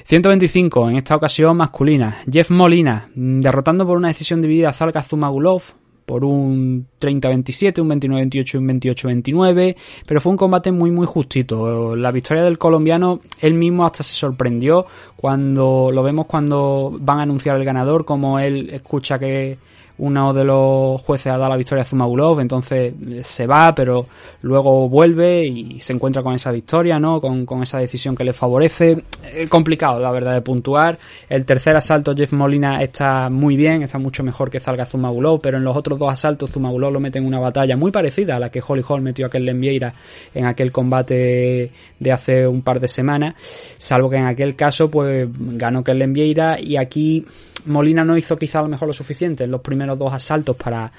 125, 0.03 0.89
en 0.89 0.97
esta 0.97 1.15
ocasión 1.15 1.57
masculina. 1.57 2.17
Jeff 2.31 2.49
Molina, 2.49 3.09
derrotando 3.13 3.85
por 3.85 3.97
una 3.97 4.07
decisión 4.07 4.41
dividida 4.41 4.69
a 4.69 4.73
Zalga 4.73 5.03
Zumagulov, 5.03 5.61
por 6.09 6.25
un 6.25 6.87
30-27, 6.99 7.81
un 7.81 7.89
29-28 7.91 8.53
y 8.55 8.57
un 8.57 8.67
28-29, 8.67 9.75
pero 10.07 10.19
fue 10.19 10.31
un 10.31 10.37
combate 10.37 10.71
muy 10.71 10.89
muy 10.89 11.05
justito. 11.05 11.95
La 11.95 12.11
victoria 12.11 12.41
del 12.41 12.57
colombiano, 12.57 13.19
él 13.41 13.53
mismo 13.53 13.85
hasta 13.85 14.01
se 14.01 14.15
sorprendió 14.15 14.87
cuando 15.15 15.91
lo 15.93 16.01
vemos 16.01 16.25
cuando 16.25 16.97
van 16.99 17.19
a 17.19 17.21
anunciar 17.21 17.57
el 17.57 17.63
ganador, 17.63 18.05
como 18.05 18.39
él 18.39 18.71
escucha 18.71 19.19
que 19.19 19.59
uno 19.99 20.33
de 20.33 20.43
los 20.43 21.01
jueces 21.01 21.27
ha 21.27 21.37
dado 21.37 21.49
la 21.49 21.57
victoria 21.57 21.83
a 21.83 21.85
Zumagulov, 21.85 22.39
entonces 22.39 22.93
eh, 23.07 23.23
se 23.23 23.47
va, 23.47 23.73
pero 23.75 24.07
luego 24.41 24.89
vuelve 24.89 25.45
y 25.45 25.79
se 25.79 25.93
encuentra 25.93 26.23
con 26.23 26.33
esa 26.33 26.51
victoria, 26.51 26.99
¿no? 26.99 27.21
Con, 27.21 27.47
esa 27.61 27.79
decisión 27.79 28.15
que 28.15 28.23
le 28.23 28.33
favorece. 28.33 29.03
Es 29.33 29.49
complicado, 29.49 29.99
la 29.99 30.11
verdad, 30.11 30.33
de 30.33 30.41
puntuar. 30.41 30.97
El 31.27 31.45
tercer 31.45 31.75
asalto, 31.75 32.15
Jeff 32.15 32.31
Molina 32.31 32.81
está 32.81 33.29
muy 33.29 33.57
bien, 33.57 33.83
está 33.83 33.97
mucho 33.97 34.23
mejor 34.23 34.49
que 34.49 34.59
Zalga 34.59 34.85
Zumagulov, 34.85 35.41
pero 35.41 35.57
en 35.57 35.63
los 35.63 35.75
otros 35.75 35.99
dos 35.99 36.11
asaltos 36.11 36.51
Zumagulov 36.51 36.93
lo 36.93 36.99
mete 36.99 37.19
en 37.19 37.25
una 37.25 37.39
batalla 37.39 37.75
muy 37.75 37.91
parecida 37.91 38.37
a 38.37 38.39
la 38.39 38.49
que 38.49 38.63
Holly 38.65 38.83
Hall 38.87 39.01
metió 39.01 39.25
a 39.25 39.27
aquel 39.27 39.45
Lemvieira 39.45 39.93
en 40.33 40.45
aquel 40.45 40.71
combate 40.71 41.71
de 41.99 42.11
hace 42.11 42.47
un 42.47 42.61
par 42.61 42.79
de 42.79 42.87
semanas, 42.87 43.35
salvo 43.77 44.09
que 44.09 44.17
en 44.17 44.25
aquel 44.25 44.55
caso 44.55 44.89
pues 44.89 45.27
ganó 45.37 45.83
Kellen 45.83 46.13
Vieira 46.13 46.59
y 46.59 46.77
aquí 46.77 47.25
Molina 47.69 48.03
no 48.03 48.17
hizo 48.17 48.37
quizá 48.37 48.59
a 48.59 48.63
lo 48.63 48.67
mejor 48.67 48.87
lo 48.87 48.93
suficiente 48.93 49.43
en 49.45 49.51
los 49.51 49.61
primeros 49.61 49.97
dos 49.97 50.13
asaltos 50.13 50.55
para 50.55 50.91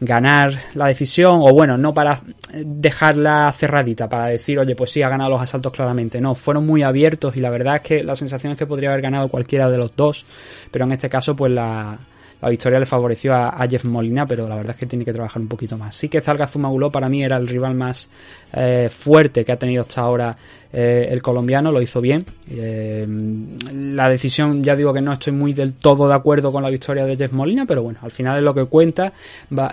ganar 0.00 0.52
la 0.74 0.86
decisión, 0.86 1.40
o 1.40 1.52
bueno, 1.52 1.76
no 1.76 1.94
para 1.94 2.20
dejarla 2.52 3.52
cerradita, 3.52 4.08
para 4.08 4.26
decir, 4.26 4.58
oye, 4.58 4.74
pues 4.74 4.90
sí, 4.90 5.02
ha 5.02 5.08
ganado 5.08 5.30
los 5.30 5.42
asaltos 5.42 5.72
claramente. 5.72 6.20
No, 6.20 6.34
fueron 6.34 6.66
muy 6.66 6.82
abiertos 6.82 7.36
y 7.36 7.40
la 7.40 7.50
verdad 7.50 7.76
es 7.76 7.82
que 7.82 8.02
la 8.02 8.14
sensación 8.14 8.52
es 8.52 8.58
que 8.58 8.66
podría 8.66 8.90
haber 8.90 9.02
ganado 9.02 9.28
cualquiera 9.28 9.68
de 9.70 9.78
los 9.78 9.94
dos, 9.94 10.24
pero 10.70 10.84
en 10.84 10.92
este 10.92 11.08
caso, 11.08 11.36
pues 11.36 11.52
la, 11.52 11.98
la 12.44 12.50
victoria 12.50 12.78
le 12.78 12.84
favoreció 12.84 13.34
a, 13.34 13.66
Jeff 13.66 13.84
Molina, 13.84 14.26
pero 14.26 14.46
la 14.46 14.56
verdad 14.56 14.72
es 14.72 14.76
que 14.76 14.84
tiene 14.84 15.02
que 15.02 15.14
trabajar 15.14 15.40
un 15.40 15.48
poquito 15.48 15.78
más. 15.78 15.94
Sí 15.94 16.10
que 16.10 16.20
Zalga 16.20 16.46
Zumaguló 16.46 16.92
para 16.92 17.08
mí 17.08 17.24
era 17.24 17.38
el 17.38 17.48
rival 17.48 17.74
más 17.74 18.10
eh, 18.52 18.88
fuerte 18.90 19.46
que 19.46 19.52
ha 19.52 19.58
tenido 19.58 19.80
hasta 19.80 20.02
ahora 20.02 20.36
eh, 20.76 21.06
el 21.08 21.22
colombiano 21.22 21.70
lo 21.70 21.80
hizo 21.80 22.00
bien. 22.00 22.26
Eh, 22.50 23.06
la 23.72 24.08
decisión, 24.08 24.64
ya 24.64 24.74
digo 24.74 24.92
que 24.92 25.00
no 25.00 25.12
estoy 25.12 25.32
muy 25.32 25.52
del 25.52 25.74
todo 25.74 26.08
de 26.08 26.14
acuerdo 26.14 26.50
con 26.50 26.64
la 26.64 26.68
victoria 26.68 27.06
de 27.06 27.16
Jeff 27.16 27.30
Molina, 27.30 27.64
pero 27.64 27.84
bueno, 27.84 28.00
al 28.02 28.10
final 28.10 28.38
es 28.38 28.42
lo 28.42 28.52
que 28.52 28.64
cuenta. 28.64 29.12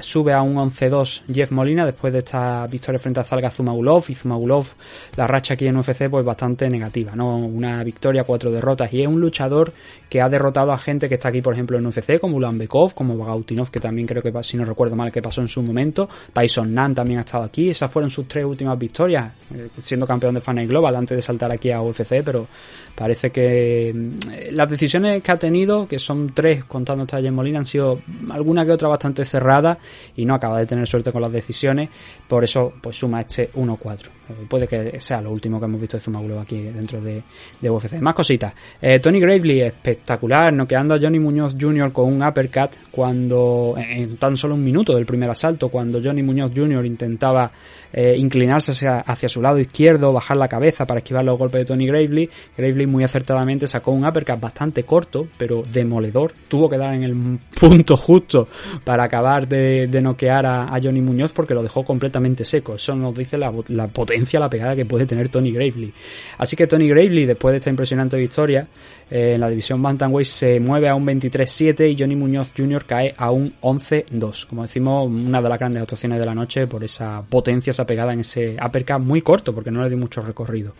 Sube 0.02 0.32
a 0.32 0.44
un 0.44 0.58
11-2 0.58 1.24
Jeff 1.34 1.50
Molina 1.52 1.88
después 1.88 2.14
de 2.14 2.20
esta 2.20 2.68
victoria 2.68 3.00
frente 3.00 3.20
a 3.20 3.24
Zalga 3.24 3.50
Zumagulov 3.50 4.04
y 4.10 4.14
Zumagulov, 4.14 4.68
la 5.16 5.26
racha 5.26 5.56
aquí 5.56 5.66
en 5.66 5.78
UFC 5.78 6.08
pues 6.08 6.24
bastante 6.24 6.70
negativa, 6.70 7.16
¿no? 7.16 7.36
Una 7.38 7.84
victoria, 7.84 8.24
cuatro 8.24 8.52
derrotas 8.52 8.94
y 8.94 9.02
es 9.02 9.08
un 9.08 9.20
luchador 9.20 9.74
que 10.08 10.22
ha 10.22 10.30
derrotado 10.30 10.72
a 10.72 10.78
gente 10.78 11.08
que 11.08 11.16
está 11.16 11.30
aquí, 11.30 11.42
por 11.42 11.54
ejemplo, 11.54 11.78
en 11.78 11.86
UFC, 11.86 12.20
como 12.20 12.36
Ulan 12.36 12.58
Bekov, 12.58 12.94
como 12.94 13.18
Bagautinov, 13.18 13.72
que 13.72 13.80
también 13.80 14.06
creo 14.06 14.22
que, 14.22 14.32
si 14.44 14.58
no 14.58 14.66
recuerdo 14.66 14.96
mal, 14.96 15.10
que 15.10 15.22
pasó 15.22 15.40
en 15.40 15.48
su 15.48 15.64
momento. 15.64 16.10
Tyson 16.34 16.74
Nan 16.74 16.94
también 16.94 17.20
ha 17.20 17.22
estado 17.22 17.46
aquí. 17.46 17.70
Esas 17.70 17.90
fueron 17.90 18.12
sus 18.12 18.28
tres 18.28 18.44
últimas 18.44 18.78
victorias, 18.78 19.32
eh, 19.56 19.70
siendo 19.82 20.06
campeón 20.06 20.36
de 20.36 20.42
Fan 20.42 20.68
Global 20.68 20.91
antes 20.96 21.16
de 21.16 21.22
saltar 21.22 21.52
aquí 21.52 21.72
a 21.72 21.82
UFC, 21.82 22.24
pero 22.24 22.48
parece 22.96 23.32
que 23.32 23.94
mm, 23.94 24.54
las 24.54 24.70
decisiones 24.70 25.22
que 25.22 25.32
ha 25.32 25.40
tenido, 25.40 25.88
que 25.88 26.00
son 26.00 26.30
tres 26.34 26.64
contando 26.66 27.04
esta 27.04 27.22
Jen 27.22 27.34
Molina, 27.34 27.60
han 27.60 27.66
sido 27.66 28.00
alguna 28.30 28.66
que 28.66 28.72
otra 28.72 28.88
bastante 28.88 29.26
cerrada 29.26 29.78
y 30.16 30.26
no 30.26 30.36
acaba 30.36 30.60
de 30.60 30.66
tener 30.66 30.88
suerte 30.88 31.12
con 31.12 31.22
las 31.22 31.32
decisiones, 31.32 31.90
por 32.28 32.44
eso 32.44 32.74
pues 32.82 32.96
suma 32.96 33.22
este 33.22 33.52
1-4. 33.54 34.10
Eh, 34.32 34.46
puede 34.48 34.68
que 34.68 35.00
sea 35.00 35.22
lo 35.22 35.32
último 35.32 35.60
que 35.60 35.66
hemos 35.66 35.80
visto 35.80 35.98
de 35.98 36.02
Zumagulov 36.02 36.40
aquí 36.40 36.62
dentro 36.62 37.02
de, 37.02 37.24
de 37.60 37.70
UFC. 37.70 38.00
Más 38.00 38.14
cositas. 38.14 38.54
Eh, 38.82 39.00
Tony 39.00 39.20
Gravely, 39.20 39.62
espectacular, 39.62 40.54
noqueando 40.54 40.96
a 40.96 41.00
Johnny 41.00 41.20
Muñoz 41.20 41.56
Jr. 41.60 41.92
con 41.92 42.12
un 42.12 42.24
uppercut 42.24 42.72
cuando, 42.92 43.76
en 43.78 44.18
tan 44.18 44.38
solo 44.38 44.56
un 44.56 44.64
minuto 44.64 44.96
del 44.96 45.06
primer 45.06 45.30
asalto, 45.30 45.70
cuando 45.70 46.02
Johnny 46.04 46.24
Muñoz 46.24 46.52
Jr. 46.56 46.86
intentaba 46.86 47.52
eh, 47.94 48.16
inclinarse 48.18 48.72
hacia, 48.88 49.30
su 49.30 49.42
lado 49.42 49.60
izquierdo, 49.60 50.14
bajar 50.14 50.38
la 50.38 50.48
cabeza 50.48 50.81
para 50.86 51.00
esquivar 51.00 51.24
los 51.24 51.38
golpes 51.38 51.62
de 51.62 51.66
Tony 51.66 51.88
Gravely. 51.88 52.30
Gravely 52.58 52.88
muy 52.88 53.04
acertadamente 53.04 53.68
sacó 53.68 53.92
un 53.92 54.06
uppercut 54.06 54.40
bastante 54.40 54.84
corto, 54.84 55.28
pero 55.38 55.64
demoledor. 55.72 56.34
Tuvo 56.48 56.70
que 56.70 56.78
dar 56.78 56.94
en 56.94 57.04
el 57.04 57.40
punto 57.60 57.98
justo 57.98 58.48
para 58.84 59.04
acabar 59.04 59.48
de, 59.48 59.88
noquear 60.02 60.46
a, 60.46 60.80
Johnny 60.82 61.02
Muñoz 61.02 61.32
porque 61.32 61.54
lo 61.54 61.64
dejó 61.64 61.84
completamente 61.84 62.46
seco. 62.46 62.76
Eso 62.76 62.96
nos 62.96 63.16
dice 63.16 63.38
la, 63.38 63.52
potencia, 63.52 64.40
la 64.40 64.50
pegada 64.50 64.76
que 64.76 64.86
puede 64.86 65.06
tener 65.06 65.30
Tony 65.30 65.52
Gravely. 65.52 65.94
Así 66.38 66.56
que 66.56 66.68
Tony 66.68 66.88
Gravely, 66.88 67.26
después 67.26 67.54
de 67.54 67.58
esta 67.58 67.70
impresionante 67.70 68.18
victoria, 68.18 68.68
eh, 69.12 69.34
en 69.36 69.42
la 69.42 69.50
división 69.50 69.82
Bantamweight 69.84 70.28
se 70.28 70.60
mueve 70.62 70.88
a 70.88 70.96
un 70.96 71.06
23-7 71.06 71.92
y 71.92 71.98
Johnny 72.00 72.16
Muñoz 72.16 72.52
Jr. 72.58 72.86
cae 72.86 73.14
a 73.18 73.30
un 73.30 73.54
11-2. 73.62 74.48
Como 74.48 74.64
decimos, 74.64 75.06
una 75.08 75.42
de 75.42 75.50
las 75.50 75.60
grandes 75.60 75.82
actuaciones 75.82 76.18
de 76.18 76.26
la 76.26 76.34
noche 76.34 76.66
por 76.66 76.82
esa 76.84 77.22
potencia, 77.22 77.74
pegada 77.86 78.14
en 78.14 78.22
ese 78.22 78.56
uppercut 78.66 79.00
muy 79.00 79.22
corto 79.22 79.54
porque 79.54 79.70
no 79.70 79.84
le 79.84 79.90
dio 79.90 79.98
mucho 79.98 80.22
recorrido. 80.22 80.74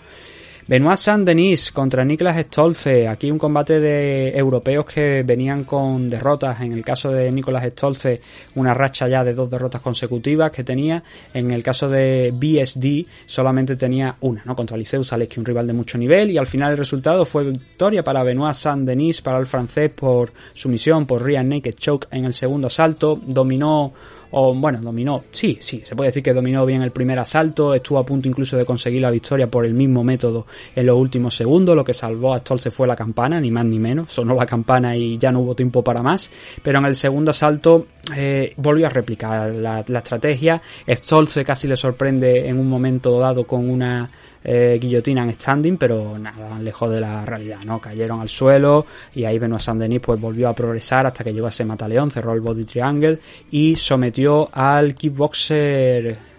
Benoit 0.72 0.98
Saint-Denis 0.98 1.74
contra 1.74 2.06
Niklas 2.06 2.46
Stolze. 2.46 3.06
Aquí 3.06 3.30
un 3.30 3.38
combate 3.38 3.82
de 3.82 4.30
europeos 4.30 4.86
que 4.86 5.22
venían 5.22 5.66
con 5.66 6.08
derrotas. 6.08 6.62
En 6.62 6.72
el 6.72 6.82
caso 6.82 7.12
de 7.12 7.30
Nicolas 7.30 7.66
Stolze, 7.72 8.22
una 8.56 8.74
racha 8.74 9.06
ya 9.10 9.22
de 9.22 9.34
dos 9.34 9.52
derrotas 9.52 9.82
consecutivas 9.82 10.50
que 10.50 10.64
tenía. 10.64 11.04
En 11.34 11.52
el 11.52 11.62
caso 11.62 11.90
de 11.90 12.32
BSD, 12.34 13.06
solamente 13.26 13.76
tenía 13.76 14.16
una, 14.22 14.44
¿no? 14.46 14.56
Contra 14.56 14.78
Liceu 14.78 15.04
que 15.04 15.40
un 15.42 15.46
rival 15.46 15.68
de 15.68 15.74
mucho 15.74 15.98
nivel. 15.98 16.32
Y 16.32 16.38
al 16.38 16.48
final 16.48 16.72
el 16.72 16.78
resultado 16.78 17.26
fue 17.26 17.44
victoria 17.44 18.02
para 18.02 18.24
Benoit 18.24 18.56
Saint-Denis, 18.56 19.22
para 19.22 19.40
el 19.40 19.48
francés, 19.48 19.92
por 19.94 20.32
sumisión, 20.54 21.06
por 21.06 21.22
Rear 21.22 21.44
Naked 21.44 21.74
Choke 21.74 22.08
en 22.12 22.24
el 22.24 22.34
segundo 22.34 22.68
asalto. 22.68 23.20
Dominó 23.22 23.92
o 24.32 24.54
bueno, 24.54 24.80
dominó, 24.82 25.24
sí, 25.32 25.58
sí, 25.60 25.82
se 25.84 25.96
puede 25.96 26.10
decir 26.10 26.24
que 26.24 26.34
dominó 26.34 26.66
bien 26.66 26.82
el 26.82 26.92
primer 26.92 27.20
asalto, 27.20 27.74
estuvo 27.74 28.00
a 28.00 28.06
punto 28.06 28.28
incluso 28.28 28.58
de 28.58 28.66
conseguir 28.66 29.02
la 29.02 29.12
victoria 29.12 29.48
por 29.48 29.66
el 29.66 29.74
mismo 29.74 30.04
método 30.04 30.48
en 30.76 30.86
los 30.86 30.98
últimos 30.98 31.36
segundos, 31.36 31.76
lo 31.76 31.84
que 31.84 31.94
salvó 31.94 32.34
a 32.34 32.40
Stolze 32.40 32.72
fue 32.72 32.88
la 32.88 32.96
campana, 32.96 33.40
ni 33.40 33.52
más 33.52 33.66
ni 33.66 33.80
menos, 33.80 34.12
sonó 34.12 34.36
la 34.36 34.46
campana 34.46 34.96
y 34.96 35.18
ya 35.18 35.32
no 35.32 35.42
hubo 35.42 35.56
tiempo 35.56 35.84
para 35.84 36.02
más, 36.02 36.32
pero 36.64 36.80
en 36.80 36.86
el 36.86 36.96
segundo 36.96 37.32
asalto 37.32 37.88
eh, 38.16 38.54
volvió 38.58 38.88
a 38.88 38.90
replicar 38.90 39.54
la, 39.54 39.84
la 39.88 40.00
estrategia, 40.00 40.62
Stolze 40.88 41.44
casi 41.44 41.68
le 41.68 41.76
sorprende 41.76 42.48
en 42.48 42.60
un 42.60 42.70
momento 42.70 43.20
dado 43.20 43.46
con 43.46 43.70
una 43.70 44.10
eh, 44.44 44.78
guillotina 44.82 45.24
en 45.24 45.34
standing, 45.34 45.78
pero 45.78 46.18
nada, 46.18 46.60
lejos 46.60 46.90
de 46.92 47.00
la 47.00 47.26
realidad, 47.26 47.60
¿no? 47.66 47.80
Cayeron 47.80 48.22
al 48.22 48.30
suelo 48.30 48.86
y 49.14 49.26
ahí 49.26 49.38
Benoit 49.38 49.62
Saint-Denis 49.62 50.02
pues 50.02 50.20
volvió 50.20 50.50
a 50.50 50.54
progresar 50.54 51.06
hasta 51.06 51.24
que 51.24 51.34
llegó 51.34 51.48
a 51.48 51.50
ese 51.50 51.66
mataleón, 51.66 52.12
cerró 52.12 52.34
el 52.34 52.42
body 52.42 52.64
triangle 52.64 53.20
y 53.52 53.76
sometió 53.76 54.50
al 54.52 54.96
kickboxer 54.96 56.32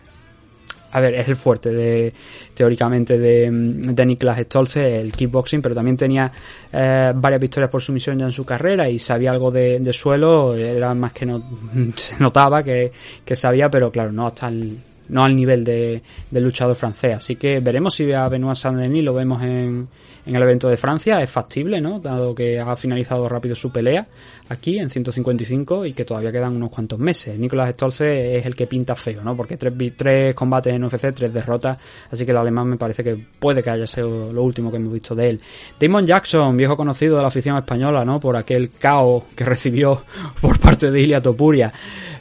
a 0.92 1.00
ver, 1.00 1.14
es 1.14 1.26
el 1.26 1.36
fuerte 1.36 1.70
de 1.70 2.12
teóricamente 2.54 3.18
de, 3.18 3.48
de 3.50 4.06
Niklas 4.06 4.38
Stolze, 4.40 5.00
el 5.00 5.10
kickboxing, 5.10 5.62
pero 5.62 5.74
también 5.74 5.96
tenía 5.96 6.30
eh, 6.70 7.12
varias 7.14 7.40
victorias 7.40 7.70
por 7.70 7.80
sumisión 7.80 8.18
ya 8.18 8.26
en 8.26 8.30
su 8.30 8.44
carrera 8.44 8.88
y 8.90 8.98
sabía 8.98 9.30
algo 9.30 9.50
de, 9.50 9.90
suelo, 9.92 10.54
era 10.54 10.92
más 10.94 11.14
que 11.14 11.24
no 11.24 11.42
se 11.96 12.18
notaba 12.18 12.62
que, 12.62 12.92
que 13.24 13.36
sabía, 13.36 13.70
pero 13.70 13.90
claro, 13.90 14.12
no 14.12 14.26
hasta 14.26 14.48
el 14.48 14.76
no 15.08 15.24
al 15.24 15.34
nivel 15.34 15.64
de, 15.64 16.02
del 16.30 16.44
luchador 16.44 16.76
francés. 16.76 17.16
Así 17.16 17.36
que 17.36 17.60
veremos 17.60 17.94
si 17.94 18.12
a 18.12 18.28
Benoit 18.28 18.56
Saint-Denis 18.56 19.04
lo 19.04 19.14
vemos 19.14 19.42
en, 19.42 19.88
en 20.26 20.36
el 20.36 20.42
evento 20.42 20.68
de 20.68 20.76
Francia. 20.76 21.20
Es 21.20 21.30
factible, 21.30 21.80
¿no? 21.80 21.98
Dado 21.98 22.34
que 22.34 22.58
ha 22.58 22.76
finalizado 22.76 23.28
rápido 23.28 23.54
su 23.54 23.70
pelea 23.70 24.06
aquí 24.48 24.78
en 24.78 24.90
155 24.90 25.86
y 25.86 25.92
que 25.92 26.04
todavía 26.04 26.30
quedan 26.30 26.56
unos 26.56 26.70
cuantos 26.70 26.98
meses. 26.98 27.38
Nicolas 27.38 27.70
Stolze 27.74 28.38
es 28.38 28.46
el 28.46 28.54
que 28.54 28.66
pinta 28.66 28.94
feo, 28.94 29.22
¿no? 29.22 29.36
Porque 29.36 29.56
tres, 29.56 29.72
tres 29.96 30.34
combates 30.34 30.74
en 30.74 30.84
UFC, 30.84 31.12
tres 31.14 31.32
derrotas, 31.32 31.78
así 32.10 32.24
que 32.24 32.32
el 32.32 32.36
alemán 32.36 32.68
me 32.68 32.76
parece 32.76 33.02
que 33.02 33.16
puede 33.38 33.62
que 33.62 33.70
haya 33.70 33.86
sido 33.86 34.32
lo 34.32 34.42
último 34.42 34.70
que 34.70 34.76
hemos 34.76 34.92
visto 34.92 35.14
de 35.14 35.30
él. 35.30 35.40
Damon 35.80 36.06
Jackson, 36.06 36.56
viejo 36.56 36.76
conocido 36.76 37.16
de 37.16 37.22
la 37.22 37.28
afición 37.28 37.56
española, 37.56 38.04
¿no? 38.04 38.20
Por 38.20 38.36
aquel 38.36 38.70
caos 38.70 39.24
que 39.34 39.44
recibió 39.52 40.04
por 40.40 40.58
parte 40.58 40.90
de 40.90 41.00
Ilia 41.00 41.20
Topuria 41.20 41.72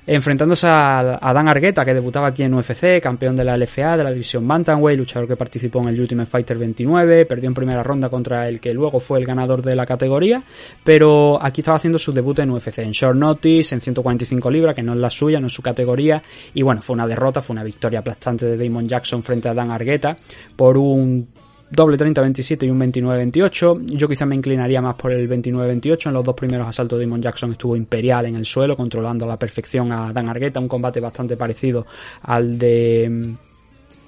enfrentándose 0.05 0.67
a, 0.67 1.31
Dan 1.33 1.47
Argueta, 1.47 1.85
que 1.85 1.93
debutaba 1.93 2.27
aquí 2.27 2.43
en 2.43 2.53
UFC, 2.53 2.99
campeón 3.01 3.35
de 3.35 3.43
la 3.43 3.57
LFA, 3.57 3.97
de 3.97 4.03
la 4.03 4.11
división 4.11 4.47
Bantamweight, 4.47 4.97
luchador 4.97 5.27
que 5.27 5.35
participó 5.35 5.81
en 5.81 5.89
el 5.89 5.99
Ultimate 5.99 6.29
Fighter 6.29 6.57
29, 6.57 7.25
perdió 7.25 7.47
en 7.47 7.53
primera 7.53 7.83
ronda 7.83 8.09
contra 8.09 8.47
el 8.47 8.59
que 8.59 8.73
luego 8.73 8.99
fue 8.99 9.19
el 9.19 9.25
ganador 9.25 9.61
de 9.61 9.75
la 9.75 9.85
categoría, 9.85 10.41
pero 10.83 11.41
aquí 11.41 11.61
estaba 11.61 11.77
haciendo 11.77 11.99
su 11.99 12.11
debut 12.11 12.39
en 12.39 12.49
UFC, 12.49 12.79
en 12.79 12.91
short 12.91 13.17
notice, 13.17 13.75
en 13.75 13.81
145 13.81 14.49
libras, 14.49 14.75
que 14.75 14.83
no 14.83 14.93
es 14.93 14.99
la 14.99 15.09
suya, 15.09 15.39
no 15.39 15.47
es 15.47 15.53
su 15.53 15.61
categoría, 15.61 16.21
y 16.53 16.61
bueno, 16.61 16.81
fue 16.81 16.95
una 16.95 17.07
derrota, 17.07 17.41
fue 17.41 17.53
una 17.53 17.63
victoria 17.63 17.99
aplastante 17.99 18.45
de 18.45 18.57
Damon 18.57 18.87
Jackson 18.87 19.21
frente 19.21 19.49
a 19.49 19.53
Dan 19.53 19.71
Argueta 19.71 20.17
por 20.55 20.77
un 20.77 21.27
doble 21.71 21.97
30-27 21.97 22.67
y 22.67 22.69
un 22.69 22.79
29-28. 22.79 23.85
Yo 23.95 24.07
quizá 24.07 24.25
me 24.25 24.35
inclinaría 24.35 24.81
más 24.81 24.95
por 24.95 25.11
el 25.11 25.29
29-28. 25.29 26.07
En 26.07 26.13
los 26.13 26.23
dos 26.23 26.35
primeros 26.35 26.67
asaltos 26.67 26.99
Damon 26.99 27.21
Jackson 27.21 27.53
estuvo 27.53 27.75
imperial 27.75 28.25
en 28.25 28.35
el 28.35 28.45
suelo, 28.45 28.75
controlando 28.75 29.25
a 29.25 29.29
la 29.29 29.39
perfección 29.39 29.91
a 29.91 30.11
Dan 30.11 30.29
Argueta, 30.29 30.59
un 30.59 30.67
combate 30.67 30.99
bastante 30.99 31.37
parecido 31.37 31.85
al 32.23 32.57
de 32.57 33.35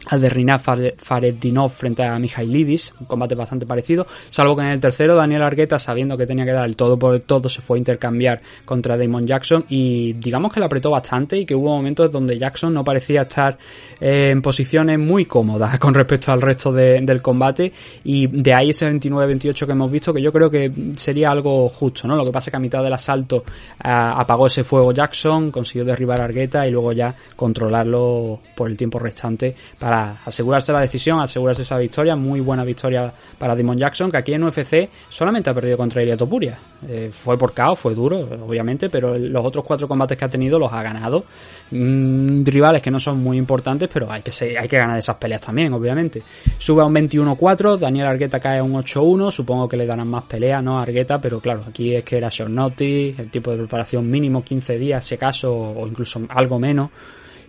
al 0.08 0.22
de 0.22 0.30
Rinat 0.30 0.62
Faredinov 0.98 1.70
frente 1.70 2.04
a 2.04 2.18
Mijailidis, 2.20 2.94
un 3.00 3.06
combate 3.06 3.36
bastante 3.36 3.66
parecido, 3.66 4.06
salvo 4.30 4.56
que 4.56 4.62
en 4.64 4.70
el 4.70 4.80
tercero 4.80 5.16
Daniel 5.16 5.44
Argueta, 5.44 5.80
sabiendo 5.80 6.18
que 6.18 6.26
tenía 6.26 6.46
que 6.46 6.52
dar 6.52 6.66
el 6.66 6.76
todo 6.76 6.98
por 6.98 7.16
el 7.16 7.22
todo, 7.22 7.50
se 7.50 7.62
fue 7.62 7.78
a 7.78 7.80
intercambiar 7.80 8.42
contra 8.66 8.98
Damon 8.98 9.26
Jackson 9.26 9.66
y 9.70 10.14
digamos 10.14 10.54
que 10.54 10.60
le 10.60 10.66
apretó 10.66 10.92
bastante 10.92 11.38
y 11.38 11.46
que 11.46 11.56
hubo 11.56 11.76
momentos 11.76 12.12
donde 12.12 12.38
Jackson 12.38 12.74
no 12.74 12.84
parecía 12.84 13.24
estar 13.24 13.58
eh, 14.00 14.32
en 14.32 14.42
posiciones 14.42 15.00
muy 15.00 15.26
cómodas 15.26 15.80
con 15.80 15.94
respecto 15.94 16.32
al 16.32 16.42
resto 16.42 16.72
del 16.72 17.22
combate 17.22 17.72
y 18.04 18.28
de 18.28 18.54
ahí 18.54 18.70
ese 18.70 18.90
29-28 18.92 19.66
que 19.66 19.72
hemos 19.72 19.92
visto 19.92 20.14
que 20.14 20.22
yo 20.22 20.32
creo 20.32 20.50
que 20.50 20.72
sería 20.96 21.32
algo 21.32 21.70
justo, 21.70 22.08
¿no? 22.08 22.16
Lo 22.16 22.26
que 22.26 22.32
pasa 22.32 22.50
es 22.50 22.52
que 22.52 22.58
a 22.58 22.60
mitad 22.60 22.84
del 22.84 22.94
asalto 22.94 23.44
apagó 23.80 24.48
ese 24.48 24.64
fuego 24.64 24.92
Jackson, 24.92 25.52
consiguió 25.52 25.86
derribar 25.86 26.22
a 26.22 26.26
Argueta 26.26 26.68
y 26.68 26.72
luego 26.72 26.92
ya 26.92 27.14
controlarlo 27.36 28.40
por 28.56 28.70
el 28.70 28.78
tiempo 28.78 29.00
restante 29.00 29.56
para 29.80 29.93
asegurarse 30.26 30.72
la 30.72 30.82
decisión, 30.82 31.20
asegurarse 31.20 31.62
esa 31.62 31.78
victoria. 31.78 32.16
Muy 32.16 32.40
buena 32.40 32.64
victoria 32.64 33.14
para 33.38 33.56
Demon 33.56 33.78
Jackson, 33.78 34.12
que 34.12 34.18
aquí 34.18 34.34
en 34.34 34.44
UFC 34.44 34.90
solamente 35.10 35.50
ha 35.50 35.54
perdido 35.54 35.78
contra 35.78 36.02
Ilia 36.02 36.18
Topuria. 36.18 36.60
Eh, 36.88 37.10
fue 37.12 37.38
por 37.38 37.54
caos, 37.54 37.80
fue 37.80 37.96
duro, 37.96 38.20
obviamente, 38.46 38.90
pero 38.90 39.18
los 39.18 39.46
otros 39.46 39.64
cuatro 39.64 39.88
combates 39.88 40.18
que 40.18 40.26
ha 40.26 40.28
tenido 40.28 40.60
los 40.60 40.72
ha 40.72 40.84
ganado. 40.84 41.26
Mm, 41.72 42.44
rivales 42.46 42.82
que 42.82 42.92
no 42.92 43.00
son 43.00 43.24
muy 43.24 43.38
importantes, 43.38 43.90
pero 43.92 44.12
hay 44.12 44.22
que, 44.22 44.32
hay 44.58 44.68
que 44.68 44.78
ganar 44.78 44.98
esas 44.98 45.16
peleas 45.18 45.42
también, 45.42 45.74
obviamente. 45.74 46.22
Sube 46.58 46.82
a 46.82 46.86
un 46.86 46.94
21-4, 46.94 47.78
Daniel 47.78 48.08
Argueta 48.08 48.40
cae 48.40 48.60
a 48.60 48.64
un 48.64 48.74
8-1, 48.74 49.32
supongo 49.32 49.68
que 49.68 49.78
le 49.78 49.86
darán 49.86 50.08
más 50.08 50.24
peleas, 50.24 50.64
¿no? 50.64 50.80
Argueta, 50.80 51.20
pero 51.20 51.40
claro, 51.40 51.64
aquí 51.68 51.96
es 51.96 52.04
que 52.04 52.18
era 52.18 52.30
short 52.30 52.52
notice, 52.52 53.22
el 53.22 53.30
tipo 53.30 53.52
de 53.52 53.58
preparación 53.58 54.10
mínimo 54.10 54.44
15 54.44 54.78
días, 54.78 55.06
si 55.06 55.16
acaso, 55.16 55.54
o 55.54 55.88
incluso 55.88 56.22
algo 56.30 56.60
menos 56.60 56.90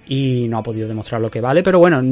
y 0.06 0.46
no 0.48 0.58
ha 0.58 0.62
podido 0.62 0.88
demostrar 0.88 1.20
lo 1.20 1.30
que 1.30 1.40
vale, 1.40 1.62
pero 1.62 1.78
bueno, 1.78 2.02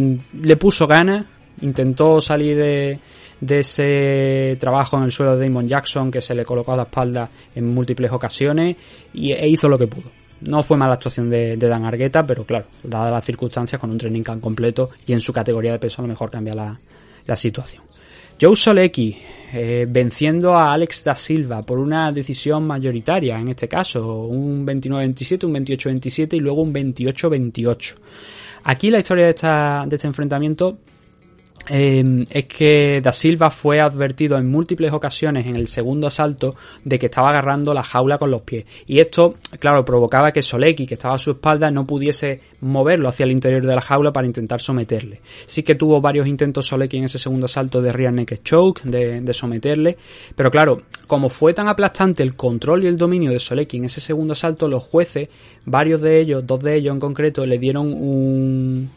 le 0.40 0.56
puso 0.56 0.86
ganas, 0.86 1.24
intentó 1.60 2.20
salir 2.20 2.56
de, 2.56 2.98
ese 3.46 4.56
trabajo 4.60 4.96
en 4.96 5.04
el 5.04 5.12
suelo 5.12 5.36
de 5.36 5.46
Damon 5.46 5.66
Jackson 5.66 6.10
que 6.10 6.20
se 6.20 6.34
le 6.34 6.44
colocó 6.44 6.72
a 6.72 6.76
la 6.76 6.82
espalda 6.84 7.28
en 7.54 7.74
múltiples 7.74 8.10
ocasiones 8.12 8.76
y, 9.12 9.32
e 9.32 9.48
hizo 9.48 9.68
lo 9.68 9.78
que 9.78 9.86
pudo. 9.86 10.10
No 10.42 10.62
fue 10.62 10.76
mala 10.76 10.94
actuación 10.94 11.30
de, 11.30 11.56
Dan 11.56 11.84
Argueta, 11.84 12.26
pero 12.26 12.44
claro, 12.44 12.66
dadas 12.82 13.12
las 13.12 13.24
circunstancias, 13.24 13.80
con 13.80 13.90
un 13.90 13.98
training 13.98 14.22
camp 14.22 14.42
completo 14.42 14.90
y 15.06 15.12
en 15.12 15.20
su 15.20 15.32
categoría 15.32 15.72
de 15.72 15.78
peso 15.78 16.02
a 16.02 16.02
lo 16.02 16.08
mejor 16.08 16.30
cambia 16.30 16.54
la 16.54 17.36
situación. 17.36 17.82
Joe 18.42 18.56
Solecki 18.56 19.16
eh, 19.52 19.86
venciendo 19.88 20.52
a 20.54 20.72
Alex 20.72 21.04
da 21.04 21.14
Silva 21.14 21.62
por 21.62 21.78
una 21.78 22.10
decisión 22.10 22.66
mayoritaria, 22.66 23.38
en 23.38 23.46
este 23.46 23.68
caso, 23.68 24.24
un 24.24 24.66
29-27, 24.66 25.44
un 25.44 25.54
28-27 25.54 26.34
y 26.34 26.40
luego 26.40 26.62
un 26.62 26.74
28-28. 26.74 27.94
Aquí 28.64 28.90
la 28.90 28.98
historia 28.98 29.26
de, 29.26 29.30
esta, 29.30 29.84
de 29.86 29.94
este 29.94 30.08
enfrentamiento 30.08 30.78
eh, 31.68 32.26
es 32.30 32.46
que 32.46 33.00
Da 33.02 33.12
Silva 33.12 33.50
fue 33.50 33.80
advertido 33.80 34.36
en 34.36 34.50
múltiples 34.50 34.92
ocasiones 34.92 35.46
en 35.46 35.56
el 35.56 35.68
segundo 35.68 36.08
asalto 36.08 36.56
de 36.84 36.98
que 36.98 37.06
estaba 37.06 37.30
agarrando 37.30 37.72
la 37.72 37.82
jaula 37.82 38.18
con 38.18 38.30
los 38.30 38.42
pies. 38.42 38.64
Y 38.86 38.98
esto, 38.98 39.36
claro, 39.58 39.84
provocaba 39.84 40.32
que 40.32 40.42
Soleki, 40.42 40.86
que 40.86 40.94
estaba 40.94 41.14
a 41.14 41.18
su 41.18 41.32
espalda, 41.32 41.70
no 41.70 41.86
pudiese 41.86 42.40
moverlo 42.60 43.08
hacia 43.08 43.24
el 43.24 43.32
interior 43.32 43.64
de 43.64 43.74
la 43.74 43.80
jaula 43.80 44.12
para 44.12 44.26
intentar 44.26 44.60
someterle. 44.60 45.20
Sí 45.46 45.62
que 45.62 45.74
tuvo 45.74 46.00
varios 46.00 46.26
intentos 46.26 46.66
Soleki 46.66 46.98
en 46.98 47.04
ese 47.04 47.18
segundo 47.18 47.46
asalto 47.46 47.80
de 47.80 47.92
Rear 47.92 48.12
Naked 48.12 48.40
Choke, 48.42 48.82
de, 48.84 49.20
de, 49.20 49.34
someterle. 49.34 49.96
Pero 50.34 50.50
claro, 50.50 50.82
como 51.06 51.28
fue 51.28 51.52
tan 51.52 51.68
aplastante 51.68 52.22
el 52.22 52.34
control 52.34 52.84
y 52.84 52.88
el 52.88 52.96
dominio 52.96 53.30
de 53.30 53.38
Soleki 53.38 53.76
en 53.76 53.84
ese 53.84 54.00
segundo 54.00 54.32
asalto, 54.32 54.68
los 54.68 54.82
jueces, 54.82 55.28
varios 55.64 56.00
de 56.00 56.20
ellos, 56.20 56.46
dos 56.46 56.60
de 56.60 56.76
ellos 56.76 56.92
en 56.92 57.00
concreto, 57.00 57.46
le 57.46 57.58
dieron 57.58 57.92
un... 57.92 58.90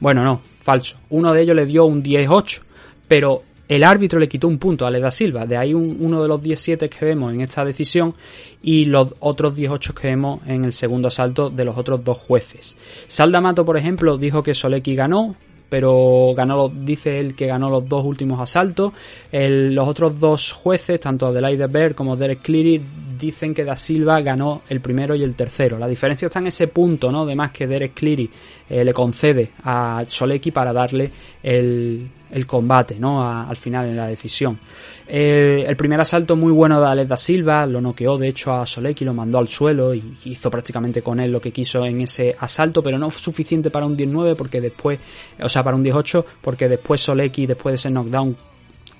Bueno, 0.00 0.24
no, 0.24 0.40
falso. 0.62 0.96
Uno 1.10 1.32
de 1.32 1.42
ellos 1.42 1.56
le 1.56 1.66
dio 1.66 1.84
un 1.84 2.02
10-8, 2.02 2.60
pero 3.08 3.42
el 3.68 3.84
árbitro 3.84 4.18
le 4.18 4.28
quitó 4.28 4.48
un 4.48 4.58
punto 4.58 4.86
a 4.86 4.90
Leda 4.90 5.10
Silva. 5.10 5.46
De 5.46 5.56
ahí 5.56 5.72
uno 5.72 6.22
de 6.22 6.28
los 6.28 6.42
17 6.42 6.88
que 6.88 7.04
vemos 7.04 7.32
en 7.32 7.40
esta 7.40 7.64
decisión 7.64 8.14
y 8.62 8.84
los 8.84 9.14
otros 9.20 9.56
18 9.56 9.94
que 9.94 10.08
vemos 10.08 10.40
en 10.46 10.64
el 10.64 10.72
segundo 10.72 11.08
asalto 11.08 11.48
de 11.48 11.64
los 11.64 11.76
otros 11.76 12.04
dos 12.04 12.18
jueces. 12.18 12.76
Saldamato, 13.06 13.64
por 13.64 13.76
ejemplo, 13.76 14.18
dijo 14.18 14.42
que 14.42 14.54
Soleki 14.54 14.94
ganó, 14.94 15.36
pero 15.72 16.34
ganó, 16.36 16.68
dice 16.68 17.18
él 17.18 17.34
que 17.34 17.46
ganó 17.46 17.70
los 17.70 17.88
dos 17.88 18.04
últimos 18.04 18.38
asaltos. 18.38 18.92
los 19.32 19.88
otros 19.88 20.20
dos 20.20 20.52
jueces, 20.52 21.00
tanto 21.00 21.28
Adelaide 21.28 21.66
Berg 21.66 21.94
como 21.94 22.14
Derek 22.14 22.42
Cleary, 22.42 22.78
dicen 23.18 23.54
que 23.54 23.64
Da 23.64 23.74
Silva 23.74 24.20
ganó 24.20 24.60
el 24.68 24.80
primero 24.80 25.14
y 25.14 25.22
el 25.22 25.34
tercero. 25.34 25.78
La 25.78 25.88
diferencia 25.88 26.26
está 26.26 26.40
en 26.40 26.48
ese 26.48 26.66
punto, 26.66 27.10
¿no? 27.10 27.24
De 27.24 27.34
más 27.34 27.52
que 27.52 27.66
Derek 27.66 27.94
Cleary 27.94 28.28
eh, 28.68 28.84
le 28.84 28.92
concede 28.92 29.52
a 29.64 30.04
Solecki 30.06 30.50
para 30.50 30.74
darle 30.74 31.10
el, 31.42 32.06
el 32.32 32.46
combate, 32.46 32.98
¿no? 32.98 33.22
al 33.22 33.56
final 33.56 33.88
en 33.88 33.96
la 33.96 34.06
decisión. 34.06 34.58
Eh, 35.06 35.64
el 35.66 35.76
primer 35.76 36.00
asalto 36.00 36.34
muy 36.36 36.50
bueno 36.50 36.80
de 36.80 36.86
Alex 36.86 37.08
da 37.08 37.16
Silva, 37.16 37.66
lo 37.66 37.80
noqueó 37.80 38.16
de 38.16 38.28
hecho 38.28 38.52
a 38.52 38.64
Solecki, 38.64 39.04
lo 39.04 39.12
mandó 39.12 39.38
al 39.38 39.48
suelo 39.48 39.94
y 39.94 40.16
hizo 40.24 40.50
prácticamente 40.50 41.02
con 41.02 41.20
él 41.20 41.30
lo 41.30 41.40
que 41.40 41.52
quiso 41.52 41.84
en 41.84 42.00
ese 42.00 42.34
asalto, 42.38 42.82
pero 42.82 42.98
no 42.98 43.10
fue 43.10 43.20
suficiente 43.20 43.70
para 43.70 43.84
un 43.84 43.94
19 43.94 44.34
porque 44.34 44.60
después, 44.60 44.98
o 45.42 45.48
sea, 45.48 45.62
para 45.62 45.76
un 45.76 45.82
18 45.82 46.24
porque 46.40 46.68
después 46.68 47.00
Solecki, 47.00 47.46
después 47.46 47.72
de 47.72 47.74
ese 47.74 47.90
knockdown, 47.90 48.36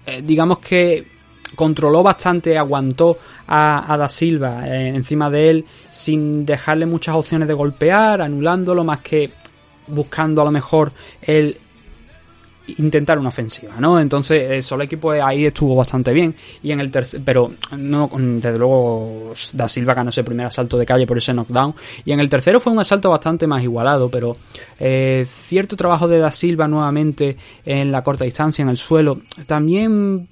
eh, 0.04 0.22
digamos 0.22 0.58
que 0.58 1.06
controló 1.54 2.02
bastante, 2.02 2.58
aguantó 2.58 3.18
a, 3.46 3.96
Da 3.96 4.08
Silva 4.08 4.68
eh, 4.68 4.88
encima 4.88 5.30
de 5.30 5.50
él 5.50 5.64
sin 5.90 6.44
dejarle 6.44 6.84
muchas 6.84 7.14
opciones 7.14 7.48
de 7.48 7.54
golpear, 7.54 8.20
anulándolo 8.20 8.84
más 8.84 9.00
que 9.00 9.30
buscando 9.86 10.42
a 10.42 10.44
lo 10.44 10.50
mejor 10.50 10.92
el 11.22 11.56
intentar 12.78 13.18
una 13.18 13.28
ofensiva, 13.28 13.74
¿no? 13.78 13.98
Entonces, 13.98 14.50
el 14.50 14.62
Soleki 14.62 14.96
pues 14.96 15.22
ahí 15.22 15.46
estuvo 15.46 15.74
bastante 15.76 16.12
bien. 16.12 16.34
Y 16.62 16.72
en 16.72 16.80
el 16.80 16.90
tercer, 16.90 17.20
pero 17.24 17.52
no, 17.76 18.10
desde 18.16 18.58
luego 18.58 19.32
Da 19.52 19.68
Silva 19.68 19.94
ganó 19.94 20.10
ese 20.10 20.24
primer 20.24 20.46
asalto 20.46 20.78
de 20.78 20.86
calle 20.86 21.06
por 21.06 21.18
ese 21.18 21.32
knockdown. 21.32 21.74
Y 22.04 22.12
en 22.12 22.20
el 22.20 22.28
tercero 22.28 22.60
fue 22.60 22.72
un 22.72 22.78
asalto 22.78 23.10
bastante 23.10 23.46
más 23.46 23.62
igualado, 23.62 24.08
pero 24.08 24.36
eh, 24.78 25.26
cierto 25.28 25.76
trabajo 25.76 26.08
de 26.08 26.18
Da 26.18 26.30
Silva 26.30 26.68
nuevamente 26.68 27.36
en 27.64 27.90
la 27.90 28.02
corta 28.02 28.24
distancia 28.24 28.62
en 28.62 28.68
el 28.68 28.76
suelo. 28.76 29.20
También 29.46 30.28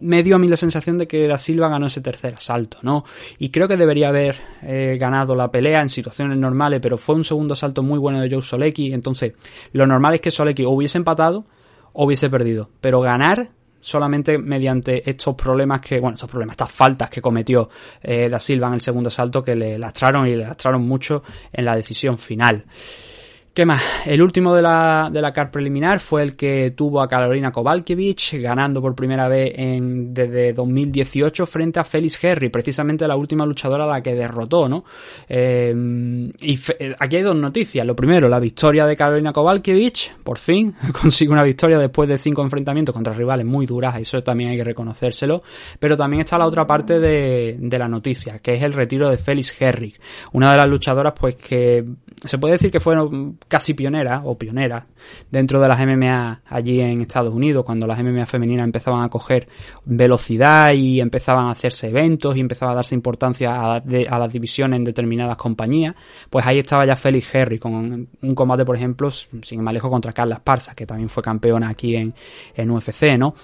me 0.00 0.22
dio 0.22 0.36
a 0.36 0.38
mí 0.38 0.48
la 0.48 0.56
sensación 0.56 0.98
de 0.98 1.06
que 1.06 1.26
Da 1.26 1.38
Silva 1.38 1.68
ganó 1.68 1.86
ese 1.86 2.00
tercer 2.00 2.34
asalto, 2.34 2.78
¿no? 2.82 3.04
Y 3.38 3.50
creo 3.50 3.68
que 3.68 3.76
debería 3.76 4.08
haber 4.08 4.36
eh, 4.62 4.96
ganado 4.98 5.34
la 5.34 5.50
pelea 5.50 5.80
en 5.80 5.88
situaciones 5.88 6.38
normales, 6.38 6.80
pero 6.80 6.98
fue 6.98 7.14
un 7.14 7.24
segundo 7.24 7.54
asalto 7.54 7.82
muy 7.82 7.98
bueno 7.98 8.20
de 8.20 8.30
Joe 8.30 8.42
Solecki, 8.42 8.92
entonces 8.92 9.34
lo 9.72 9.86
normal 9.86 10.14
es 10.14 10.20
que 10.20 10.30
Solecki 10.30 10.64
hubiese 10.64 10.98
empatado 10.98 11.46
o 11.92 12.04
hubiese 12.04 12.30
perdido, 12.30 12.70
pero 12.80 13.00
ganar 13.00 13.50
solamente 13.80 14.38
mediante 14.38 15.08
estos 15.08 15.34
problemas 15.34 15.80
que, 15.80 16.00
bueno, 16.00 16.14
estos 16.14 16.30
problemas, 16.30 16.54
estas 16.54 16.72
faltas 16.72 17.10
que 17.10 17.20
cometió 17.22 17.68
eh, 18.02 18.28
Da 18.28 18.40
Silva 18.40 18.68
en 18.68 18.74
el 18.74 18.80
segundo 18.80 19.08
asalto 19.08 19.42
que 19.42 19.54
le 19.54 19.78
lastraron 19.78 20.26
y 20.26 20.30
le 20.30 20.46
lastraron 20.46 20.86
mucho 20.86 21.22
en 21.52 21.64
la 21.64 21.76
decisión 21.76 22.18
final. 22.18 22.64
¿Qué 23.58 23.66
más? 23.66 23.82
El 24.06 24.22
último 24.22 24.54
de 24.54 24.62
la, 24.62 25.10
de 25.12 25.20
la 25.20 25.32
car 25.32 25.50
preliminar 25.50 25.98
fue 25.98 26.22
el 26.22 26.36
que 26.36 26.74
tuvo 26.76 27.00
a 27.00 27.08
Carolina 27.08 27.50
Kovalkiewicz 27.50 28.34
ganando 28.34 28.80
por 28.80 28.94
primera 28.94 29.26
vez 29.26 29.52
en, 29.56 30.14
desde 30.14 30.52
2018 30.52 31.44
frente 31.44 31.80
a 31.80 31.82
Felix 31.82 32.22
Herry, 32.22 32.50
precisamente 32.50 33.08
la 33.08 33.16
última 33.16 33.44
luchadora 33.44 33.82
a 33.82 33.88
la 33.88 34.00
que 34.00 34.14
derrotó, 34.14 34.68
¿no? 34.68 34.84
Eh, 35.28 35.74
y 36.40 36.58
aquí 37.00 37.16
hay 37.16 37.22
dos 37.22 37.34
noticias. 37.34 37.84
Lo 37.84 37.96
primero, 37.96 38.28
la 38.28 38.38
victoria 38.38 38.86
de 38.86 38.96
Carolina 38.96 39.32
Kovalkiewicz, 39.32 40.12
por 40.22 40.38
fin, 40.38 40.76
consigue 40.92 41.32
una 41.32 41.42
victoria 41.42 41.80
después 41.80 42.08
de 42.08 42.16
cinco 42.16 42.42
enfrentamientos 42.42 42.94
contra 42.94 43.12
rivales 43.12 43.44
muy 43.44 43.66
duras, 43.66 43.96
eso 43.96 44.22
también 44.22 44.50
hay 44.50 44.56
que 44.58 44.62
reconocérselo. 44.62 45.42
Pero 45.80 45.96
también 45.96 46.20
está 46.20 46.38
la 46.38 46.46
otra 46.46 46.64
parte 46.64 47.00
de, 47.00 47.56
de 47.58 47.78
la 47.80 47.88
noticia, 47.88 48.38
que 48.38 48.54
es 48.54 48.62
el 48.62 48.72
retiro 48.72 49.10
de 49.10 49.18
Felix 49.18 49.60
Herry, 49.60 49.96
una 50.34 50.52
de 50.52 50.58
las 50.58 50.68
luchadoras 50.68 51.14
pues 51.18 51.34
que 51.34 51.84
se 52.24 52.38
puede 52.38 52.52
decir 52.52 52.70
que 52.70 52.78
fueron 52.78 53.36
casi 53.48 53.74
pionera 53.74 54.22
o 54.24 54.36
pionera 54.36 54.86
dentro 55.30 55.60
de 55.60 55.68
las 55.68 55.80
MMA 55.80 56.42
allí 56.46 56.80
en 56.80 57.00
Estados 57.00 57.34
Unidos, 57.34 57.64
cuando 57.64 57.86
las 57.86 58.02
MMA 58.02 58.26
femeninas 58.26 58.64
empezaban 58.64 59.02
a 59.02 59.08
coger 59.08 59.48
velocidad 59.84 60.72
y 60.72 61.00
empezaban 61.00 61.46
a 61.46 61.52
hacerse 61.52 61.88
eventos 61.88 62.36
y 62.36 62.40
empezaba 62.40 62.72
a 62.72 62.74
darse 62.76 62.94
importancia 62.94 63.74
a, 63.74 63.80
las 64.18 64.32
divisiones 64.32 64.78
en 64.78 64.84
determinadas 64.84 65.36
compañías, 65.36 65.94
pues 66.30 66.46
ahí 66.46 66.58
estaba 66.58 66.86
ya 66.86 66.94
Felix 66.94 67.34
Herry 67.34 67.58
con 67.58 68.08
un 68.20 68.34
combate, 68.34 68.64
por 68.64 68.76
ejemplo, 68.76 69.10
sin 69.10 69.62
más 69.62 69.74
lejos 69.74 69.90
contra 69.90 70.12
Carla 70.12 70.36
Esparza, 70.36 70.74
que 70.74 70.86
también 70.86 71.08
fue 71.08 71.22
campeona 71.22 71.70
aquí 71.70 71.96
en, 71.96 72.14
en 72.54 72.70
UFC, 72.70 73.18
¿no? 73.18 73.34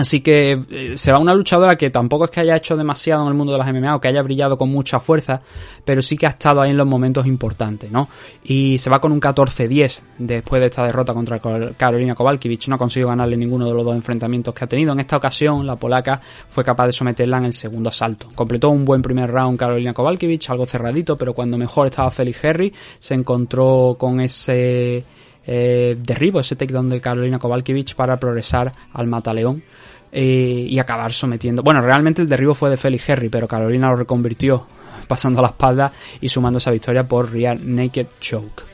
Así 0.00 0.22
que 0.22 0.58
eh, 0.70 0.94
se 0.96 1.12
va 1.12 1.18
una 1.18 1.34
luchadora 1.34 1.76
que 1.76 1.90
tampoco 1.90 2.24
es 2.24 2.30
que 2.30 2.40
haya 2.40 2.56
hecho 2.56 2.74
demasiado 2.76 3.22
en 3.22 3.28
el 3.28 3.34
mundo 3.34 3.52
de 3.52 3.58
las 3.58 3.70
MMA 3.70 3.96
o 3.96 4.00
que 4.00 4.08
haya 4.08 4.22
brillado 4.22 4.56
con 4.56 4.70
mucha 4.70 4.98
fuerza, 4.98 5.42
pero 5.84 6.00
sí 6.00 6.16
que 6.16 6.26
ha 6.26 6.30
estado 6.30 6.62
ahí 6.62 6.70
en 6.70 6.78
los 6.78 6.86
momentos 6.86 7.26
importantes, 7.26 7.90
¿no? 7.90 8.08
Y 8.44 8.78
se 8.78 8.88
va 8.88 8.98
con 8.98 9.12
un 9.12 9.20
14-10 9.20 10.02
después 10.18 10.60
de 10.60 10.66
esta 10.66 10.84
derrota 10.84 11.12
contra 11.12 11.38
Carolina 11.76 12.14
Kowalkiewicz. 12.14 12.68
No 12.68 12.76
ha 12.76 12.78
conseguido 12.78 13.10
ganarle 13.10 13.36
ninguno 13.36 13.66
de 13.66 13.74
los 13.74 13.84
dos 13.84 13.94
enfrentamientos 13.94 14.54
que 14.54 14.64
ha 14.64 14.66
tenido. 14.66 14.92
En 14.92 15.00
esta 15.00 15.18
ocasión, 15.18 15.66
la 15.66 15.76
polaca 15.76 16.18
fue 16.48 16.64
capaz 16.64 16.86
de 16.86 16.92
someterla 16.92 17.36
en 17.36 17.44
el 17.44 17.52
segundo 17.52 17.90
asalto. 17.90 18.28
Completó 18.34 18.70
un 18.70 18.86
buen 18.86 19.02
primer 19.02 19.30
round 19.30 19.58
Carolina 19.58 19.92
Kowalkiewicz, 19.92 20.48
algo 20.48 20.64
cerradito, 20.64 21.18
pero 21.18 21.34
cuando 21.34 21.58
mejor 21.58 21.88
estaba 21.88 22.10
Felix 22.10 22.42
Henry, 22.42 22.72
se 22.98 23.14
encontró 23.14 23.96
con 23.98 24.20
ese 24.20 25.04
eh, 25.46 25.96
derribo, 25.98 26.40
ese 26.40 26.56
takedown 26.56 26.88
de 26.88 27.02
Carolina 27.02 27.38
Kowalkiewicz 27.38 27.94
para 27.94 28.18
progresar 28.18 28.72
al 28.94 29.06
Mataleón 29.06 29.62
eh, 30.12 30.66
y 30.68 30.78
acabar 30.78 31.12
sometiendo. 31.12 31.62
Bueno, 31.62 31.80
realmente 31.80 32.22
el 32.22 32.28
derribo 32.28 32.54
fue 32.54 32.70
de 32.70 32.76
Felix 32.76 33.08
Henry, 33.08 33.28
pero 33.28 33.46
Carolina 33.48 33.88
lo 33.88 33.96
reconvirtió 33.96 34.66
pasando 35.06 35.40
a 35.40 35.42
la 35.42 35.48
espalda 35.48 35.92
y 36.20 36.28
sumando 36.28 36.58
esa 36.58 36.70
victoria 36.70 37.04
por 37.04 37.32
Real 37.32 37.58
Naked 37.62 38.06
Choke. 38.20 38.69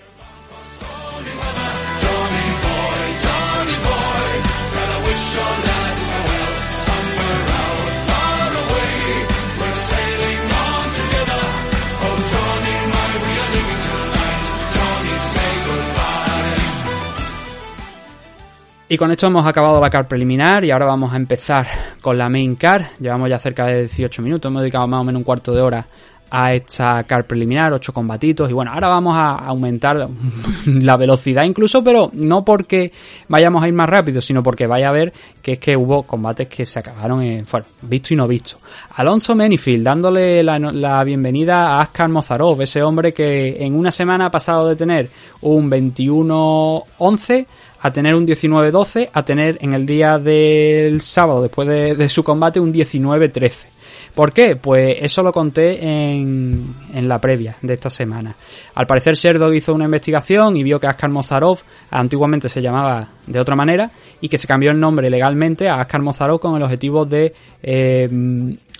Y 18.88 18.96
con 18.96 19.10
esto 19.10 19.26
hemos 19.26 19.44
acabado 19.44 19.80
la 19.80 19.90
car 19.90 20.06
preliminar 20.06 20.64
y 20.64 20.70
ahora 20.70 20.86
vamos 20.86 21.12
a 21.12 21.16
empezar 21.16 21.66
con 22.00 22.16
la 22.16 22.28
main 22.28 22.54
car. 22.54 22.92
Llevamos 23.00 23.28
ya 23.28 23.36
cerca 23.36 23.66
de 23.66 23.80
18 23.80 24.22
minutos, 24.22 24.48
hemos 24.48 24.62
dedicado 24.62 24.86
más 24.86 25.00
o 25.00 25.04
menos 25.04 25.18
un 25.18 25.24
cuarto 25.24 25.52
de 25.52 25.60
hora 25.60 25.88
a 26.30 26.54
esta 26.54 27.02
car 27.02 27.26
preliminar, 27.26 27.72
8 27.72 27.92
combatitos 27.92 28.48
y 28.48 28.52
bueno, 28.52 28.72
ahora 28.72 28.86
vamos 28.86 29.16
a 29.16 29.34
aumentar 29.34 30.08
la 30.66 30.96
velocidad 30.96 31.42
incluso, 31.42 31.82
pero 31.82 32.10
no 32.12 32.44
porque 32.44 32.92
vayamos 33.26 33.64
a 33.64 33.66
ir 33.66 33.74
más 33.74 33.88
rápido, 33.88 34.20
sino 34.20 34.40
porque 34.40 34.68
vaya 34.68 34.90
a 34.90 34.92
ver 34.92 35.12
que 35.42 35.54
es 35.54 35.58
que 35.58 35.76
hubo 35.76 36.04
combates 36.04 36.46
que 36.46 36.64
se 36.64 36.78
acabaron 36.78 37.22
en, 37.22 37.44
bueno, 37.50 37.66
visto 37.82 38.14
y 38.14 38.16
no 38.16 38.28
visto. 38.28 38.58
Alonso 38.94 39.34
Menifield 39.34 39.84
dándole 39.84 40.44
la, 40.44 40.60
la 40.60 41.02
bienvenida 41.02 41.76
a 41.76 41.80
Askar 41.80 42.08
Mozarov, 42.08 42.62
ese 42.62 42.84
hombre 42.84 43.12
que 43.12 43.64
en 43.64 43.74
una 43.74 43.90
semana 43.90 44.26
ha 44.26 44.30
pasado 44.30 44.68
de 44.68 44.76
tener 44.76 45.10
un 45.40 45.68
21-11 45.68 47.46
a 47.80 47.90
tener 47.90 48.14
un 48.14 48.26
19-12, 48.26 49.10
a 49.12 49.22
tener 49.22 49.58
en 49.60 49.72
el 49.72 49.86
día 49.86 50.18
del 50.18 51.00
sábado, 51.00 51.42
después 51.42 51.68
de, 51.68 52.08
su 52.08 52.24
combate, 52.24 52.60
un 52.60 52.72
19-13. 52.72 53.66
¿Por 54.14 54.32
qué? 54.32 54.56
Pues 54.56 54.96
eso 55.00 55.22
lo 55.22 55.30
conté 55.30 55.84
en, 55.84 56.74
en, 56.94 57.06
la 57.06 57.20
previa 57.20 57.56
de 57.60 57.74
esta 57.74 57.90
semana. 57.90 58.34
Al 58.74 58.86
parecer 58.86 59.14
Sherdog 59.14 59.52
hizo 59.52 59.74
una 59.74 59.84
investigación 59.84 60.56
y 60.56 60.62
vio 60.62 60.80
que 60.80 60.86
Askar 60.86 61.10
Mozarov 61.10 61.58
antiguamente 61.90 62.48
se 62.48 62.62
llamaba 62.62 63.10
de 63.26 63.38
otra 63.38 63.54
manera 63.54 63.90
y 64.22 64.30
que 64.30 64.38
se 64.38 64.46
cambió 64.46 64.70
el 64.70 64.80
nombre 64.80 65.10
legalmente 65.10 65.68
a 65.68 65.80
Askar 65.80 66.00
Mozarov 66.00 66.40
con 66.40 66.56
el 66.56 66.62
objetivo 66.62 67.04
de 67.04 67.34
eh, 67.62 68.08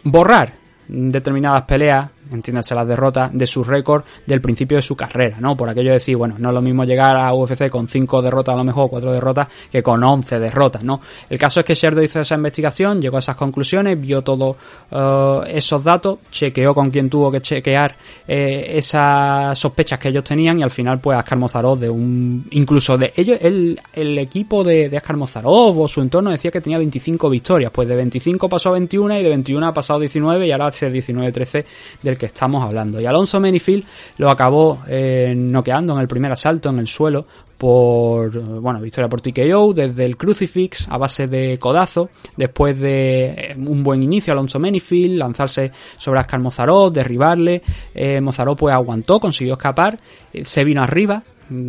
borrar 0.05 0.55
determinadas 0.89 1.63
peleas 1.63 2.11
entiéndase 2.31 2.75
las 2.75 2.87
derrotas, 2.87 3.31
de 3.33 3.47
su 3.47 3.65
récord 3.65 4.05
del 4.27 4.41
principio 4.41 4.77
de 4.77 4.83
su 4.83 4.97
carrera, 4.97 5.39
¿no? 5.41 5.57
Por 5.57 5.69
aquello 5.69 5.91
de 5.91 5.95
decir, 5.95 6.17
bueno, 6.17 6.37
no 6.39 6.49
es 6.49 6.55
lo 6.55 6.62
mismo 6.62 6.85
llegar 6.85 7.17
a 7.17 7.33
UFC 7.35 7.69
con 7.69 7.89
5 7.89 8.23
derrotas 8.23 8.55
a 8.55 8.59
lo 8.59 8.65
mejor, 8.65 8.89
4 8.91 9.12
derrotas, 9.12 9.49
que 9.71 9.83
con 9.83 10.03
11 10.03 10.39
derrotas, 10.39 10.85
¿no? 10.85 11.01
El 11.29 11.39
caso 11.39 11.61
es 11.61 11.67
que 11.67 11.75
Sherdo 11.75 12.03
hizo 12.03 12.21
esa 12.21 12.35
investigación, 12.35 13.01
llegó 13.01 13.17
a 13.17 13.21
esas 13.21 13.37
conclusiones, 13.37 14.01
vio 14.01 14.23
todos 14.23 14.57
uh, 14.91 15.43
esos 15.47 15.83
datos, 15.85 16.19
chequeó 16.31 16.75
con 16.75 16.91
quien 16.91 17.09
tuvo 17.09 17.31
que 17.31 17.41
chequear 17.41 17.97
eh, 18.27 18.73
esas 18.75 19.59
sospechas 19.59 19.99
que 19.99 20.09
ellos 20.09 20.25
tenían 20.25 20.59
y 20.59 20.62
al 20.62 20.71
final, 20.71 21.01
pues, 21.01 21.19
Askar 21.19 21.39
Mozarov 21.39 21.79
de 21.79 21.89
un... 21.89 22.47
incluso 22.51 22.97
de 22.97 23.12
ellos, 23.17 23.39
el, 23.41 23.81
el 23.93 24.19
equipo 24.19 24.65
de, 24.65 24.89
de 24.89 24.97
Askar 24.97 25.17
Mozarov 25.17 25.81
o 25.81 25.89
su 25.89 26.01
entorno 26.01 26.31
decía 26.31 26.51
que 26.51 26.61
tenía 26.61 26.79
25 26.79 27.31
victorias, 27.31 27.71
pues 27.73 27.89
de 27.89 27.97
25 27.97 28.49
pasó 28.49 28.71
a 28.71 28.73
21 28.73 29.19
y 29.19 29.23
de 29.23 29.29
21 29.29 29.67
ha 29.67 29.75
pasado 29.75 29.99
a 29.99 30.01
19 30.01 30.47
y 30.47 30.53
ahora 30.53 30.69
es 30.69 30.83
19-13 30.83 31.65
del 32.03 32.16
que 32.19 32.27
estamos 32.27 32.63
hablando. 32.65 33.01
Y 33.01 33.07
Alonso 33.07 33.41
Menifield 33.41 33.85
lo 34.19 34.31
acabó 34.31 34.83
eh, 34.89 35.35
noqueando 35.37 35.95
en 35.95 36.01
el 36.01 36.09
primer 36.09 36.33
asalto 36.33 36.71
en 36.71 36.79
el 36.79 36.87
suelo 36.87 37.27
por, 37.57 38.31
bueno, 38.61 38.81
victoria 38.81 39.09
por 39.09 39.21
TKO 39.21 39.73
desde 39.73 40.05
el 40.05 40.17
crucifix 40.17 40.89
a 40.91 40.99
base 40.99 41.27
de 41.27 41.59
codazo, 41.59 42.11
después 42.37 42.79
de 42.79 43.25
eh, 43.27 43.55
un 43.57 43.83
buen 43.83 44.03
inicio 44.03 44.33
Alonso 44.33 44.59
Menifield, 44.59 45.19
lanzarse 45.19 45.73
sobre 45.97 46.21
Askar 46.21 46.41
Mozarov, 46.41 46.93
derribarle, 46.93 47.63
eh, 47.95 48.21
pues 48.57 48.75
aguantó, 48.75 49.19
consiguió 49.19 49.55
escapar, 49.55 49.99
eh, 50.33 50.45
se 50.45 50.65
vino 50.65 50.83
arriba, 50.83 51.23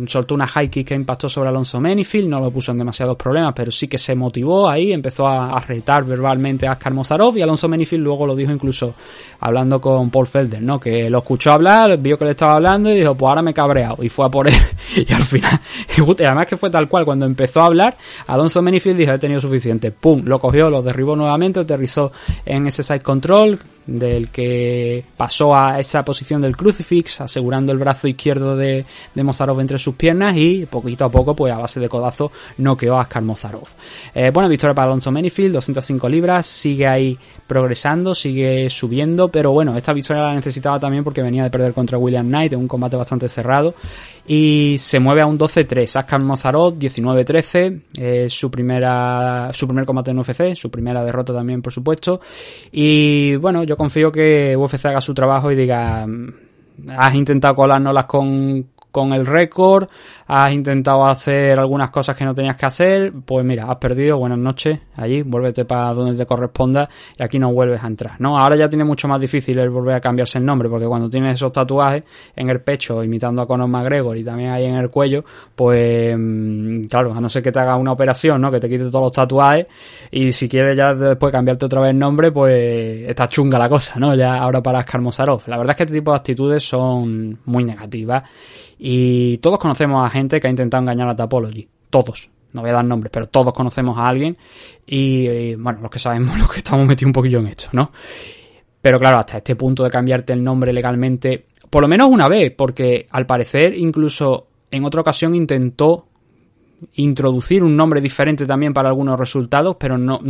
soltó 0.06 0.34
una 0.34 0.46
high 0.46 0.68
kick 0.68 0.88
que 0.88 0.94
impactó 0.94 1.28
sobre 1.28 1.48
Alonso 1.48 1.80
Menifield, 1.80 2.28
no 2.28 2.40
lo 2.40 2.50
puso 2.50 2.72
en 2.72 2.78
demasiados 2.78 3.16
problemas, 3.16 3.52
pero 3.54 3.70
sí 3.70 3.86
que 3.86 3.98
se 3.98 4.14
motivó 4.14 4.68
ahí, 4.68 4.92
empezó 4.92 5.26
a, 5.26 5.58
retar 5.60 6.04
verbalmente 6.04 6.66
a 6.66 6.72
Askar 6.72 6.94
Mozarov 6.94 7.36
y 7.36 7.42
Alonso 7.42 7.68
Menifield 7.68 8.02
luego 8.02 8.26
lo 8.26 8.34
dijo 8.34 8.52
incluso 8.52 8.94
hablando 9.40 9.80
con 9.80 10.10
Paul 10.10 10.26
Felder, 10.26 10.62
¿no? 10.62 10.80
Que 10.80 11.10
lo 11.10 11.18
escuchó 11.18 11.52
hablar, 11.52 11.98
vio 11.98 12.18
que 12.18 12.24
le 12.24 12.30
estaba 12.32 12.54
hablando 12.54 12.90
y 12.90 12.96
dijo, 12.96 13.14
pues 13.14 13.28
ahora 13.28 13.42
me 13.42 13.50
he 13.50 13.54
cabreado 13.54 14.02
y 14.02 14.08
fue 14.08 14.26
a 14.26 14.30
por 14.30 14.48
él. 14.48 14.54
Y 14.96 15.12
al 15.12 15.22
final, 15.22 15.60
y 15.96 16.22
además 16.24 16.46
que 16.46 16.56
fue 16.56 16.70
tal 16.70 16.88
cual, 16.88 17.04
cuando 17.04 17.26
empezó 17.26 17.60
a 17.60 17.66
hablar, 17.66 17.96
Alonso 18.26 18.62
Menifield 18.62 18.98
dijo, 18.98 19.12
he 19.12 19.18
tenido 19.18 19.40
suficiente, 19.40 19.90
pum, 19.90 20.22
lo 20.24 20.38
cogió, 20.38 20.70
lo 20.70 20.82
derribó 20.82 21.14
nuevamente, 21.14 21.60
aterrizó 21.60 22.10
en 22.44 22.66
ese 22.66 22.82
side 22.82 23.00
control, 23.00 23.58
del 23.88 24.28
que 24.28 25.02
pasó 25.16 25.56
a 25.56 25.80
esa 25.80 26.04
posición 26.04 26.42
del 26.42 26.56
crucifix, 26.56 27.22
asegurando 27.22 27.72
el 27.72 27.78
brazo 27.78 28.06
izquierdo 28.06 28.54
de, 28.54 28.84
Mozarov 29.14 29.60
entre 29.60 29.78
sus 29.78 29.94
piernas 29.94 30.36
y 30.36 30.66
poquito 30.66 31.06
a 31.06 31.10
poco, 31.10 31.34
pues 31.34 31.52
a 31.52 31.56
base 31.56 31.80
de 31.80 31.88
codazo, 31.88 32.30
noqueó 32.58 32.96
a 32.96 33.02
Askar 33.02 33.22
Mozarov. 33.22 33.68
Eh, 34.14 34.30
buena 34.30 34.48
victoria 34.48 34.74
para 34.74 34.86
Alonso 34.86 35.10
Menifield, 35.10 35.54
205 35.54 36.08
libras, 36.08 36.46
sigue 36.46 36.86
ahí 36.86 37.18
progresando, 37.46 38.14
sigue 38.14 38.68
subiendo, 38.68 39.28
pero 39.28 39.52
bueno, 39.52 39.76
esta 39.76 39.94
victoria 39.94 40.24
la 40.24 40.34
necesitaba 40.34 40.78
también 40.78 41.02
porque 41.02 41.22
venía 41.22 41.42
de 41.42 41.50
perder 41.50 41.72
contra 41.72 41.96
William 41.96 42.26
Knight 42.26 42.52
en 42.52 42.60
un 42.60 42.68
combate 42.68 42.96
bastante 42.96 43.28
cerrado 43.28 43.74
y 44.26 44.76
se 44.78 45.00
mueve 45.00 45.22
a 45.22 45.26
un 45.26 45.38
12-3. 45.38 45.96
Askar 45.96 46.22
Mozarov 46.22 46.78
19-13, 46.78 47.80
eh, 47.98 48.26
su 48.28 48.50
primera 48.50 49.50
su 49.54 49.66
primer 49.66 49.86
combate 49.86 50.10
en 50.10 50.18
UFC, 50.18 50.54
su 50.54 50.70
primera 50.70 51.02
derrota 51.02 51.32
también, 51.32 51.62
por 51.62 51.72
supuesto. 51.72 52.20
Y 52.70 53.36
bueno, 53.36 53.64
yo 53.64 53.77
confío 53.78 54.12
que 54.12 54.54
UFC 54.56 54.84
haga 54.86 55.00
su 55.00 55.14
trabajo 55.14 55.50
y 55.50 55.56
diga, 55.56 56.06
mm, 56.06 56.32
has 56.96 57.14
intentado 57.14 57.54
colárnoslas 57.54 58.04
con 58.04 58.66
con 58.98 59.12
el 59.12 59.26
récord, 59.26 59.88
has 60.26 60.52
intentado 60.52 61.06
hacer 61.06 61.58
algunas 61.58 61.90
cosas 61.90 62.16
que 62.16 62.24
no 62.24 62.34
tenías 62.34 62.56
que 62.56 62.66
hacer, 62.66 63.12
pues 63.24 63.44
mira, 63.44 63.70
has 63.70 63.76
perdido, 63.76 64.18
buenas 64.18 64.38
noches, 64.38 64.78
allí, 64.96 65.22
vuélvete 65.22 65.64
para 65.64 65.94
donde 65.94 66.16
te 66.16 66.26
corresponda 66.26 66.88
y 67.16 67.22
aquí 67.22 67.38
no 67.38 67.52
vuelves 67.52 67.82
a 67.82 67.86
entrar, 67.86 68.20
¿no? 68.20 68.36
Ahora 68.36 68.56
ya 68.56 68.68
tiene 68.68 68.84
mucho 68.84 69.06
más 69.06 69.20
difícil 69.20 69.56
el 69.58 69.70
volver 69.70 69.94
a 69.94 70.00
cambiarse 70.00 70.38
el 70.38 70.44
nombre, 70.44 70.68
porque 70.68 70.86
cuando 70.86 71.08
tienes 71.08 71.34
esos 71.34 71.52
tatuajes 71.52 72.02
en 72.34 72.50
el 72.50 72.60
pecho 72.60 73.04
imitando 73.04 73.40
a 73.40 73.46
Conor 73.46 73.68
McGregor 73.68 74.16
y 74.16 74.24
también 74.24 74.50
ahí 74.50 74.64
en 74.64 74.74
el 74.74 74.90
cuello, 74.90 75.24
pues 75.54 76.16
mm, 76.18 76.82
claro, 76.90 77.14
a 77.14 77.20
no 77.20 77.30
ser 77.30 77.42
que 77.42 77.52
te 77.52 77.60
haga 77.60 77.76
una 77.76 77.92
operación, 77.92 78.40
¿no? 78.40 78.50
Que 78.50 78.58
te 78.58 78.68
quite 78.68 78.90
todos 78.90 79.04
los 79.04 79.12
tatuajes 79.12 79.66
y 80.10 80.32
si 80.32 80.48
quieres 80.48 80.76
ya 80.76 80.92
después 80.92 81.30
cambiarte 81.30 81.66
otra 81.66 81.80
vez 81.82 81.90
el 81.90 81.98
nombre, 81.98 82.32
pues 82.32 83.08
está 83.08 83.28
chunga 83.28 83.58
la 83.58 83.68
cosa, 83.68 83.98
¿no? 84.00 84.14
Ya 84.16 84.38
ahora 84.38 84.60
para 84.60 84.82
Skarmozarov. 84.82 85.42
La 85.46 85.56
verdad 85.56 85.70
es 85.70 85.76
que 85.76 85.82
este 85.84 85.98
tipo 85.98 86.10
de 86.10 86.16
actitudes 86.16 86.68
son 86.68 87.38
muy 87.44 87.64
negativas 87.64 88.24
y 88.78 89.38
todos 89.38 89.58
conocemos 89.58 90.06
a 90.06 90.10
gente 90.10 90.40
que 90.40 90.46
ha 90.46 90.50
intentado 90.50 90.82
engañar 90.82 91.08
a 91.08 91.16
Tapology. 91.16 91.68
Todos. 91.90 92.30
No 92.52 92.62
voy 92.62 92.70
a 92.70 92.74
dar 92.74 92.84
nombres, 92.84 93.10
pero 93.12 93.28
todos 93.28 93.52
conocemos 93.52 93.98
a 93.98 94.08
alguien. 94.08 94.36
Y, 94.86 95.54
bueno, 95.56 95.80
los 95.82 95.90
que 95.90 95.98
sabemos, 95.98 96.38
los 96.38 96.50
que 96.50 96.58
estamos 96.58 96.86
metidos 96.86 97.08
un 97.08 97.12
poquillo 97.12 97.40
en 97.40 97.48
esto, 97.48 97.68
¿no? 97.72 97.90
Pero 98.80 98.98
claro, 98.98 99.18
hasta 99.18 99.38
este 99.38 99.56
punto 99.56 99.82
de 99.82 99.90
cambiarte 99.90 100.32
el 100.32 100.42
nombre 100.42 100.72
legalmente, 100.72 101.46
por 101.68 101.82
lo 101.82 101.88
menos 101.88 102.08
una 102.08 102.28
vez, 102.28 102.52
porque 102.56 103.06
al 103.10 103.26
parecer 103.26 103.76
incluso 103.76 104.46
en 104.70 104.84
otra 104.84 105.00
ocasión 105.00 105.34
intentó 105.34 106.06
introducir 106.94 107.62
un 107.62 107.76
nombre 107.76 108.00
diferente 108.00 108.46
también 108.46 108.72
para 108.72 108.88
algunos 108.88 109.18
resultados, 109.18 109.76
pero 109.78 109.98
no, 109.98 110.20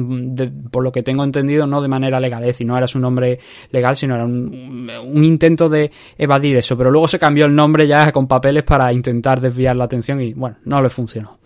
por 0.71 0.83
lo 0.83 0.93
que 0.93 1.03
tengo 1.03 1.25
entendido, 1.25 1.67
no 1.67 1.83
de 1.83 1.89
manera 1.89 2.21
legal, 2.21 2.43
es 2.43 2.49
decir, 2.49 2.67
no 2.67 2.77
era 2.77 2.87
su 2.87 2.99
nombre 2.99 3.39
legal, 3.71 3.97
sino 3.97 4.15
era 4.15 4.25
un, 4.25 4.91
un, 5.05 5.25
intento 5.25 5.69
de 5.69 5.91
evadir 6.17 6.57
eso, 6.57 6.77
pero 6.77 6.91
luego 6.91 7.09
se 7.09 7.19
cambió 7.19 7.47
el 7.47 7.55
nombre 7.55 7.87
ya 7.87 8.11
con 8.13 8.27
papeles 8.27 8.63
para 8.63 8.93
intentar 8.93 9.41
desviar 9.41 9.77
la 9.77 9.85
atención 9.85 10.21
y 10.21 10.33
bueno, 10.35 10.57
no 10.65 10.81
le 10.81 10.89
funcionó. 10.89 11.39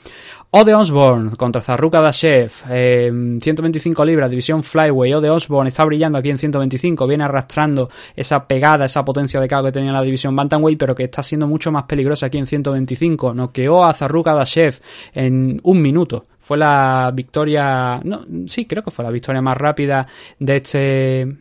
Ode 0.54 0.74
Osborne 0.74 1.34
contra 1.34 1.62
Zarruka 1.62 2.02
Dashev, 2.02 2.52
eh, 2.68 3.10
125 3.40 4.04
libras, 4.04 4.28
división 4.28 4.62
Flyway. 4.62 5.14
Ode 5.14 5.30
Osborne 5.30 5.68
está 5.68 5.82
brillando 5.82 6.18
aquí 6.18 6.28
en 6.28 6.36
125, 6.36 7.06
viene 7.06 7.24
arrastrando 7.24 7.88
esa 8.14 8.46
pegada, 8.46 8.84
esa 8.84 9.02
potencia 9.02 9.40
de 9.40 9.48
cargo 9.48 9.64
que 9.64 9.72
tenía 9.72 9.92
la 9.92 10.02
división 10.02 10.36
Bantamweight, 10.36 10.78
pero 10.78 10.94
que 10.94 11.04
está 11.04 11.22
siendo 11.22 11.46
mucho 11.46 11.72
más 11.72 11.84
peligrosa 11.84 12.26
aquí 12.26 12.36
en 12.36 12.46
125. 12.46 13.32
Noqueó 13.32 13.82
a 13.82 13.94
Zarruka 13.94 14.34
Dashev 14.34 14.78
en 15.14 15.58
un 15.62 15.80
minuto. 15.80 16.26
Fue 16.38 16.58
la 16.58 17.10
victoria, 17.14 18.02
no, 18.04 18.26
sí, 18.46 18.66
creo 18.66 18.82
que 18.82 18.90
fue 18.90 19.06
la 19.06 19.10
victoria 19.10 19.40
más 19.40 19.56
rápida 19.56 20.06
de 20.38 20.56
este 20.56 21.36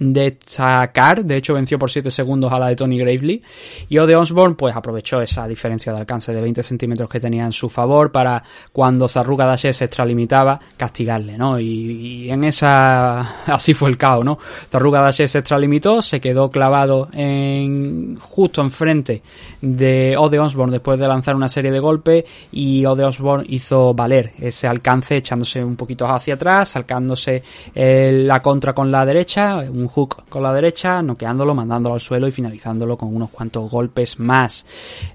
destacar. 0.00 1.24
De 1.24 1.36
hecho, 1.36 1.54
venció 1.54 1.78
por 1.78 1.90
7 1.90 2.10
segundos 2.10 2.52
a 2.52 2.58
la 2.58 2.68
de 2.68 2.76
Tony 2.76 2.98
Gravely. 2.98 3.42
Y 3.88 3.98
Ode 3.98 4.16
Osborne, 4.16 4.56
pues 4.56 4.74
aprovechó 4.74 5.20
esa 5.20 5.46
diferencia 5.46 5.92
de 5.92 6.00
alcance 6.00 6.32
de 6.32 6.40
20 6.40 6.62
centímetros 6.62 7.08
que 7.08 7.20
tenía 7.20 7.44
en 7.44 7.52
su 7.52 7.68
favor 7.68 8.10
para 8.10 8.42
cuando 8.72 9.08
Zarruga 9.08 9.46
Dashe 9.46 9.72
se 9.72 9.84
extralimitaba, 9.84 10.58
castigarle, 10.76 11.36
¿no? 11.36 11.60
Y, 11.60 12.30
en 12.30 12.44
esa. 12.44 13.44
Así 13.46 13.74
fue 13.74 13.90
el 13.90 13.98
caos, 13.98 14.24
¿no? 14.24 14.38
Zarruga 14.70 15.02
Dashe 15.02 15.28
se 15.28 15.38
extralimitó, 15.38 16.00
se 16.02 16.20
quedó 16.20 16.50
clavado 16.50 17.08
en. 17.12 18.16
justo 18.16 18.62
enfrente 18.62 19.22
de 19.60 20.16
Ode 20.16 20.38
Osborne 20.38 20.72
después 20.72 20.98
de 20.98 21.06
lanzar 21.06 21.36
una 21.36 21.48
serie 21.48 21.70
de 21.70 21.78
golpes. 21.78 22.24
Y 22.52 22.86
Ode 22.86 23.04
Osborne 23.04 23.44
hizo 23.50 23.92
valer 23.92 24.32
ese 24.38 24.66
alcance 24.66 25.16
echándose 25.16 25.62
un 25.62 25.76
poquito 25.76 26.06
hacia 26.06 26.34
atrás, 26.34 26.70
salcándose 26.70 27.42
la 27.74 28.40
contra 28.40 28.72
con 28.72 28.90
la 28.90 29.04
derecha, 29.04 29.58
un 29.58 29.89
hook 29.90 30.24
con 30.28 30.42
la 30.42 30.52
derecha, 30.52 31.02
noqueándolo, 31.02 31.54
mandándolo 31.54 31.94
al 31.94 32.00
suelo 32.00 32.26
y 32.26 32.32
finalizándolo 32.32 32.96
con 32.96 33.14
unos 33.14 33.30
cuantos 33.30 33.70
golpes 33.70 34.18
más. 34.18 34.66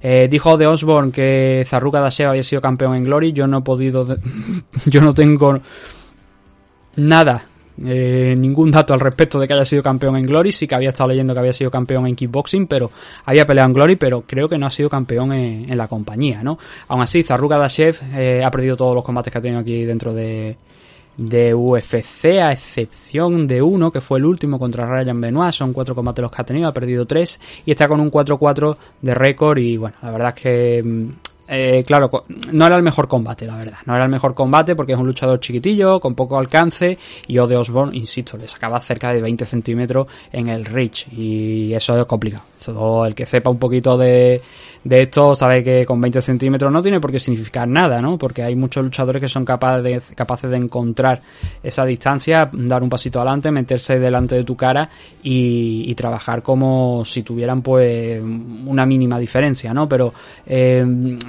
Eh, 0.02 0.28
dijo 0.30 0.58
de 0.58 0.68
Osborne 0.68 1.12
que 1.12 1.64
Zarruga 1.66 2.00
Daseo 2.00 2.30
había 2.30 2.44
sido 2.44 2.62
campeón 2.62 2.96
en 2.96 3.04
Glory. 3.06 3.34
Yo 3.34 3.48
no 3.48 3.60
he 3.60 3.62
podido. 3.62 4.06
yo 4.86 5.02
no 5.02 5.14
tengo 5.14 5.60
nada 6.98 7.46
eh, 7.84 8.36
ningún 8.38 8.72
dato 8.72 8.94
al 8.94 9.02
respecto 9.02 9.38
de 9.38 9.48
que 9.48 9.54
haya 9.54 9.66
sido 9.66 9.84
campeón 9.84 10.16
en 10.16 10.26
Glory. 10.26 10.52
Sí 10.52 10.68
que 10.68 10.76
había 10.76 10.90
estado 10.90 11.10
leyendo 11.10 11.34
que 11.34 11.40
había 11.40 11.54
sido 11.54 11.70
campeón 11.70 12.08
en 12.08 12.16
kickboxing, 12.16 12.68
pero 12.68 12.92
había 13.26 13.46
peleado 13.46 13.68
en 13.68 13.74
Glory, 13.74 13.96
pero 13.96 14.22
creo 14.22 14.48
que 14.48 14.58
no 14.58 14.66
ha 14.66 14.72
sido 14.72 14.90
campeón 14.90 15.34
en, 15.34 15.78
la 15.78 15.88
compañía, 15.88 16.42
¿no? 16.42 16.58
Aún 16.88 17.02
así, 17.02 17.24
Zarruga 17.24 17.58
Dashev 17.58 17.98
eh, 18.16 18.44
ha 18.44 18.52
perdido 18.52 18.78
todos 18.78 18.96
los 18.96 19.04
combates 19.04 19.32
que 19.32 19.38
ha 19.38 19.42
tenido 19.42 19.60
aquí 19.60 19.84
dentro 19.84 20.14
de, 20.14 20.56
de 21.18 21.54
UFC, 21.54 22.40
a 22.42 22.52
excepción 22.52 23.48
de 23.48 23.62
uno, 23.62 23.92
que 23.92 24.02
fue 24.02 24.20
el 24.20 24.26
último 24.26 24.60
contra 24.60 24.86
Ryan 24.86 25.22
Benoit. 25.22 25.52
Son 25.52 25.74
cuatro 25.74 25.96
combates 25.96 26.22
los 26.22 26.32
que 26.32 26.42
ha 26.42 26.46
tenido, 26.46 26.68
ha 26.68 26.74
perdido 26.74 27.06
tres 27.06 27.40
y 27.66 27.72
está 27.72 27.88
con 27.88 28.00
un 28.00 28.12
4-4 28.12 28.78
de 29.02 29.14
récord. 29.14 29.58
Y 29.58 29.78
bueno, 29.78 29.96
la 30.02 30.12
verdad 30.12 30.34
es 30.36 30.42
que 30.42 30.84
mm, 30.84 31.10
eh, 31.48 31.84
claro, 31.86 32.10
no 32.52 32.66
era 32.66 32.76
el 32.76 32.84
mejor 32.84 33.08
combate, 33.08 33.46
la 33.46 33.56
verdad. 33.56 33.78
No 33.86 33.96
era 33.96 34.06
el 34.06 34.12
mejor 34.12 34.34
combate 34.34 34.76
porque 34.76 34.94
es 34.94 35.00
un 35.00 35.08
luchador 35.08 35.40
chiquitillo, 35.40 36.00
con 36.00 36.16
poco 36.16 36.38
alcance. 36.38 36.98
Y 37.28 37.38
Ode 37.38 37.56
Osborne, 37.56 37.96
insisto, 37.96 38.38
le 38.38 38.48
sacaba 38.48 38.80
cerca 38.80 39.14
de 39.14 39.22
20 39.22 39.46
centímetros 39.46 40.08
en 40.32 40.50
el 40.50 40.66
reach. 40.66 41.08
Y 41.12 41.74
eso 41.74 42.00
es 42.00 42.06
complicado. 42.06 42.44
el 43.06 43.16
que 43.16 43.26
sepa 43.26 43.50
un 43.50 43.60
poquito 43.60 43.98
de, 43.98 44.42
de 44.86 45.02
esto 45.02 45.34
sabe 45.34 45.64
que 45.64 45.84
con 45.84 46.00
20 46.00 46.22
centímetros 46.22 46.72
no 46.72 46.80
tiene 46.80 47.02
por 47.02 47.12
qué 47.12 47.18
significar 47.18 47.68
nada, 47.68 48.02
¿no? 48.04 48.20
Porque 48.20 48.44
hay 48.44 48.56
muchos 48.56 48.84
luchadores 48.84 49.20
que 49.20 49.28
son 49.28 49.44
capaces 49.44 49.84
de, 49.84 50.16
capaces 50.16 50.50
de 50.50 50.58
encontrar 50.58 51.22
esa 51.64 51.84
distancia, 51.86 52.48
dar 52.54 52.84
un 52.84 52.90
pasito 52.90 53.20
adelante, 53.20 53.50
meterse 53.50 53.98
delante 53.98 54.36
de 54.36 54.44
tu 54.44 54.56
cara 54.56 54.88
y, 55.24 55.94
trabajar 55.96 56.44
como 56.44 57.06
si 57.06 57.24
tuvieran 57.24 57.62
pues 57.62 58.22
una 58.22 58.86
mínima 58.86 59.18
diferencia, 59.18 59.74
¿no? 59.74 59.88
Pero 59.88 60.14
eh, 60.46 60.86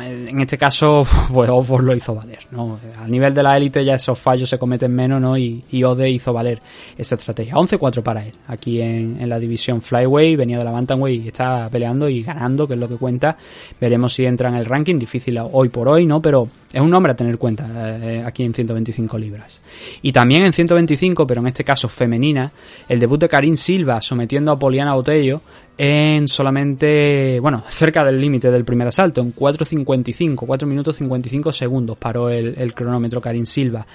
en 0.06 0.40
este 0.40 0.56
caso, 0.56 1.04
pues 1.32 1.50
Osborne 1.50 1.86
lo 1.86 1.94
hizo 1.94 2.14
valer, 2.14 2.46
¿no? 2.50 2.78
A 2.98 3.06
nivel 3.08 3.34
de 3.34 3.42
la 3.42 3.56
élite 3.56 3.84
ya 3.84 3.94
esos 3.94 4.18
fallos 4.18 4.48
se 4.48 4.58
cometen 4.58 4.94
menos, 4.94 5.20
¿no? 5.20 5.36
Y, 5.36 5.64
Ode 5.84 6.10
hizo 6.10 6.32
valer 6.32 6.60
esa 6.96 7.14
estrategia. 7.14 7.54
11-4 7.54 8.02
para 8.02 8.24
él, 8.26 8.32
aquí 8.48 8.80
en, 8.80 9.28
la 9.28 9.38
división 9.38 9.82
Flyway, 9.82 10.34
venía 10.34 10.58
de 10.58 10.64
la 10.64 10.70
Bantamweight 10.70 11.24
y 11.24 11.28
está 11.28 11.68
peleando 11.70 12.08
y 12.08 12.22
ganando, 12.22 12.66
que 12.66 12.74
es 12.74 12.80
lo 12.80 12.88
que 12.88 12.96
cuenta. 12.96 13.36
Veremos 13.80 14.14
si 14.14 14.24
entra 14.24 14.48
en 14.48 14.56
el 14.56 14.64
ranking, 14.64 14.98
difícil 14.98 15.38
hoy 15.38 15.68
por 15.68 15.88
hoy, 15.88 16.06
¿no? 16.06 16.20
Pero 16.20 16.48
es 16.72 16.80
un 16.80 16.90
nombre 16.90 17.12
a 17.12 17.16
tener 17.16 17.38
cuenta 17.38 17.66
eh, 17.98 18.22
aquí 18.24 18.42
en 18.42 18.52
125 18.52 19.18
libras. 19.18 19.62
Y 20.02 20.12
también 20.12 20.44
en 20.44 20.52
125, 20.52 21.26
pero 21.26 21.40
en 21.40 21.46
este 21.48 21.64
caso 21.64 21.88
femenina, 21.88 22.50
el 22.88 22.98
debut 22.98 23.20
de 23.20 23.28
Karim 23.28 23.56
Silva 23.56 24.00
sometiendo 24.00 24.52
a 24.52 24.58
Poliana 24.58 24.94
Botello 24.94 25.42
en 25.78 26.26
solamente, 26.26 27.38
bueno, 27.40 27.62
cerca 27.68 28.04
del 28.04 28.20
límite 28.20 28.50
del 28.50 28.64
primer 28.64 28.88
asalto, 28.88 29.20
en 29.20 29.34
4.55, 29.34 30.46
4 30.46 30.68
minutos 30.68 30.96
55 30.96 31.52
segundos 31.52 31.96
paró 31.98 32.30
el, 32.30 32.74
cronómetro 32.74 33.20
Karim 33.20 33.44
Silva. 33.44 33.86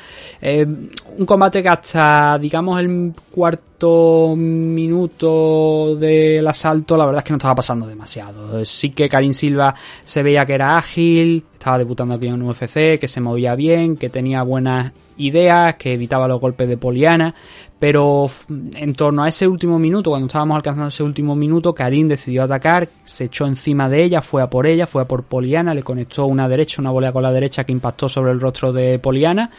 Eh, 0.41 0.65
un 0.65 1.26
combate 1.26 1.63
que 1.63 1.70
hasta, 1.70 2.38
digamos, 2.38 2.80
el 2.80 3.13
cuarto 3.32 4.36
minuto 4.36 5.96
del 5.96 6.46
asalto, 6.48 6.96
la 6.96 7.06
verdad 7.06 7.20
es 7.20 7.24
que 7.24 7.34
no 7.34 7.38
estaba 7.38 7.56
pasando 7.56 7.88
demasiado. 7.88 8.63
Sí 8.63 8.91
que 8.91 9.10
Karim 9.10 9.34
Silva 9.34 9.74
se 10.04 10.22
veía 10.22 10.46
que 10.46 10.54
era 10.54 10.78
ágil, 10.78 11.44
estaba 11.54 11.80
debutando 11.80 12.13
aquí 12.13 12.28
en 12.28 12.41
UFC, 12.41 13.00
que 13.00 13.08
se 13.08 13.22
movía 13.22 13.56
bien, 13.56 13.98
que 13.98 14.10
tenía 14.10 14.44
buenas 14.44 14.94
ideas, 15.17 15.76
que 15.76 15.94
evitaba 15.94 16.28
los 16.28 16.39
golpes 16.39 16.67
de 16.67 16.78
Poliana, 16.78 17.34
pero 17.82 18.28
en 18.76 18.94
torno 18.94 19.24
a 19.24 19.28
ese 19.28 19.48
último 19.48 19.80
minuto, 19.80 20.12
cuando 20.12 20.28
estábamos 20.28 20.56
alcanzando 20.56 20.89
ese 20.89 21.02
último 21.02 21.36
minuto, 21.36 21.74
Karim 21.74 22.08
decidió 22.08 22.44
atacar, 22.44 22.88
se 23.04 23.24
echó 23.24 23.48
encima 23.48 23.89
de 23.89 24.04
ella, 24.04 24.22
fue 24.22 24.44
a 24.44 24.52
por 24.52 24.67
ella, 24.67 24.86
fue 24.86 25.02
a 25.02 25.06
por 25.08 25.24
Poliana, 25.24 25.74
le 25.74 25.82
conectó 25.82 26.28
una 26.28 26.48
derecha, 26.48 26.80
una 26.80 26.91
volea 26.91 27.12
con 27.12 27.24
la 27.24 27.32
derecha 27.32 27.63
que 27.63 27.72
impactó 27.72 28.08
sobre 28.08 28.34
el 28.34 28.39
rostro 28.39 28.72
de 28.72 29.00
Poliana 29.00 29.50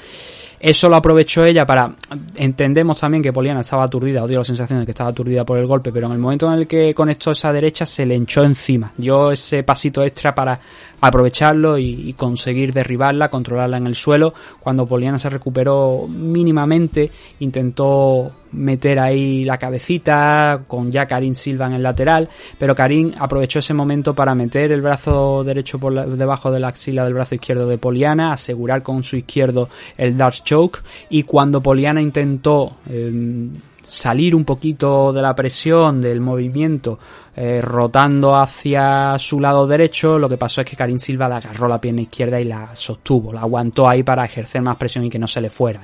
eso 0.63 0.89
lo 0.89 0.95
aprovechó 0.95 1.45
ella 1.45 1.67
para. 1.67 1.93
Entendemos 2.37 3.01
también 3.01 3.21
que 3.21 3.33
Poliana 3.33 3.63
estaba 3.63 3.83
aturdida, 3.83 4.23
o 4.23 4.29
dio 4.29 4.39
la 4.39 4.45
sensación 4.45 4.79
de 4.79 4.85
que 4.85 4.93
estaba 4.93 5.11
aturdida 5.11 5.45
por 5.45 5.59
el 5.59 5.67
golpe, 5.67 5.91
pero 5.91 6.07
en 6.07 6.13
el 6.13 6.21
momento 6.21 6.47
en 6.47 6.61
el 6.61 6.69
que 6.69 6.95
conectó 6.95 7.33
esa 7.33 7.53
derecha 7.53 7.85
se 7.85 8.07
le 8.07 8.15
hinchó 8.15 8.45
encima. 8.45 8.93
Dio 8.97 9.33
ese 9.33 9.65
pasito 9.65 10.05
extra 10.05 10.33
para 10.37 10.61
aprovecharlo 11.01 11.79
y, 11.79 12.15
conseguir 12.17 12.73
derribarla, 12.73 13.29
controlarla 13.29 13.79
en 13.79 13.89
el 13.89 13.97
suelo. 13.97 14.35
Cuando 14.61 14.87
Poliana 14.87 15.19
se 15.19 15.31
recuperó 15.31 16.07
mínimamente, 16.09 17.11
intentó 17.41 18.12
meter 18.53 18.98
ahí 18.98 19.44
la 19.44 19.59
cabecita 19.59 20.64
con 20.66 20.90
ya 20.90 21.07
Karim 21.07 21.35
Silva 21.35 21.66
en 21.66 21.72
el 21.72 21.83
lateral, 21.83 22.29
pero 22.59 22.75
Karim 22.75 23.12
aprovechó 23.18 23.59
ese 23.59 23.75
momento 23.75 24.14
para 24.14 24.35
meter 24.35 24.72
el 24.72 24.83
brazo 24.83 25.42
derecho 25.44 25.79
por 25.79 26.16
debajo 26.16 26.51
de 26.51 26.61
la 26.61 26.68
axila 26.68 27.05
del 27.05 27.14
brazo 27.14 27.35
izquierdo 27.35 27.66
de 27.66 27.79
Poliana, 27.79 28.33
asegurar 28.33 28.83
con 28.83 29.03
su 29.03 29.16
izquierdo 29.16 29.68
el 29.96 30.16
Dark 30.16 30.44
Choke 30.44 30.81
y 31.11 31.22
cuando 31.22 31.62
Poliana 31.62 32.01
intentó 32.01 32.77
em, 32.88 33.51
salir 33.83 34.35
un 34.35 34.44
poquito 34.44 35.12
de 35.12 35.22
la 35.22 35.35
presión 35.35 36.01
del 36.01 36.20
movimiento 36.20 36.98
eh, 37.35 37.61
rotando 37.61 38.37
hacia 38.37 39.18
su 39.18 39.40
lado 39.40 39.66
derecho, 39.66 40.18
lo 40.18 40.29
que 40.29 40.38
pasó 40.38 40.61
es 40.61 40.68
que 40.68 40.77
Karim 40.77 40.98
Silva 40.98 41.29
le 41.29 41.37
agarró 41.37 41.68
la 41.68 41.81
pierna 41.81 42.03
izquierda 42.03 42.40
y 42.40 42.44
la 42.44 42.75
sostuvo, 42.75 43.33
la 43.33 43.40
aguantó 43.40 43.88
ahí 43.88 44.03
para 44.03 44.25
ejercer 44.25 44.62
más 44.62 44.77
presión 44.77 45.05
y 45.05 45.11
que 45.11 45.18
no 45.18 45.29
se 45.29 45.40
le 45.40 45.51
fuera 45.51 45.83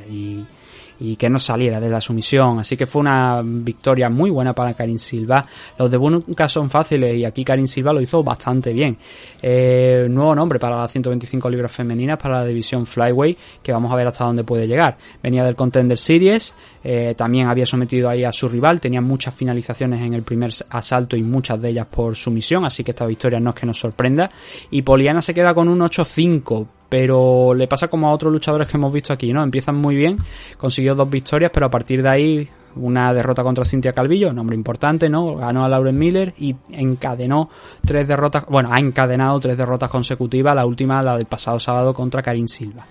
y 1.00 1.16
que 1.16 1.28
no 1.30 1.38
saliera 1.38 1.80
de 1.80 1.88
la 1.88 2.00
sumisión. 2.00 2.58
Así 2.58 2.76
que 2.76 2.87
fue 2.87 3.00
una 3.00 3.42
victoria 3.44 4.08
muy 4.08 4.30
buena 4.30 4.52
para 4.52 4.74
Karim 4.74 4.98
Silva. 4.98 5.44
Los 5.78 5.90
de 5.90 5.98
nunca 5.98 6.48
son 6.48 6.70
fáciles 6.70 7.14
y 7.14 7.24
aquí 7.24 7.44
Karim 7.44 7.66
Silva 7.66 7.92
lo 7.92 8.00
hizo 8.00 8.22
bastante 8.22 8.72
bien. 8.72 8.96
Eh, 9.42 10.06
nuevo 10.08 10.34
nombre 10.34 10.58
para 10.58 10.76
las 10.76 10.90
125 10.90 11.50
libras 11.50 11.72
femeninas, 11.72 12.18
para 12.18 12.40
la 12.40 12.46
división 12.46 12.87
Flyway, 12.87 13.37
que 13.62 13.72
vamos 13.72 13.92
a 13.92 13.96
ver 13.96 14.06
hasta 14.06 14.24
dónde 14.24 14.44
puede 14.44 14.66
llegar. 14.66 14.96
Venía 15.22 15.44
del 15.44 15.56
Contender 15.56 15.98
Series, 15.98 16.54
eh, 16.82 17.14
también 17.16 17.48
había 17.48 17.66
sometido 17.66 18.08
ahí 18.08 18.24
a 18.24 18.32
su 18.32 18.48
rival, 18.48 18.80
tenía 18.80 19.00
muchas 19.00 19.34
finalizaciones 19.34 20.00
en 20.02 20.14
el 20.14 20.22
primer 20.22 20.50
asalto 20.70 21.16
y 21.16 21.22
muchas 21.22 21.61
de 21.61 21.70
ellas 21.70 21.87
por 21.87 22.16
sumisión, 22.16 22.64
así 22.64 22.84
que 22.84 22.92
esta 22.92 23.06
victoria 23.06 23.40
no 23.40 23.50
es 23.50 23.56
que 23.56 23.66
nos 23.66 23.78
sorprenda. 23.78 24.30
Y 24.70 24.82
Poliana 24.82 25.22
se 25.22 25.34
queda 25.34 25.54
con 25.54 25.68
un 25.68 25.80
8-5, 25.80 26.66
pero 26.88 27.55
le 27.55 27.68
pasa 27.68 27.88
como 27.88 28.09
a 28.09 28.12
otros 28.12 28.33
luchadores 28.33 28.68
que 28.68 28.77
hemos 28.77 28.92
visto 28.92 29.12
aquí, 29.12 29.33
¿no? 29.33 29.42
Empiezan 29.42 29.77
muy 29.77 29.96
bien, 29.96 30.18
consiguió 30.57 30.94
dos 30.94 31.11
victorias, 31.11 31.51
pero 31.53 31.66
a 31.66 31.70
partir 31.70 32.03
de 32.03 32.09
ahí 32.09 32.48
una 32.77 33.12
derrota 33.12 33.42
contra 33.42 33.64
Cintia 33.64 33.92
Calvillo, 33.92 34.33
nombre 34.33 34.57
importante, 34.57 35.09
¿no? 35.09 35.37
Ganó 35.37 35.64
a 35.64 35.68
Lauren 35.68 35.98
Miller 35.98 36.35
y 36.38 36.55
encadenó 36.70 37.51
tres 37.85 38.07
derrotas, 38.07 38.46
bueno, 38.48 38.70
ha 38.72 38.79
encadenado 38.79 39.38
tres 39.40 39.57
derrotas 39.57 39.90
consecutivas, 39.90 40.55
la 40.55 40.66
última 40.66 41.03
la 41.03 41.16
del 41.16 41.27
pasado 41.27 41.59
sábado 41.59 41.92
contra 41.92 42.22
Karim 42.22 42.46
Silva. 42.46 42.87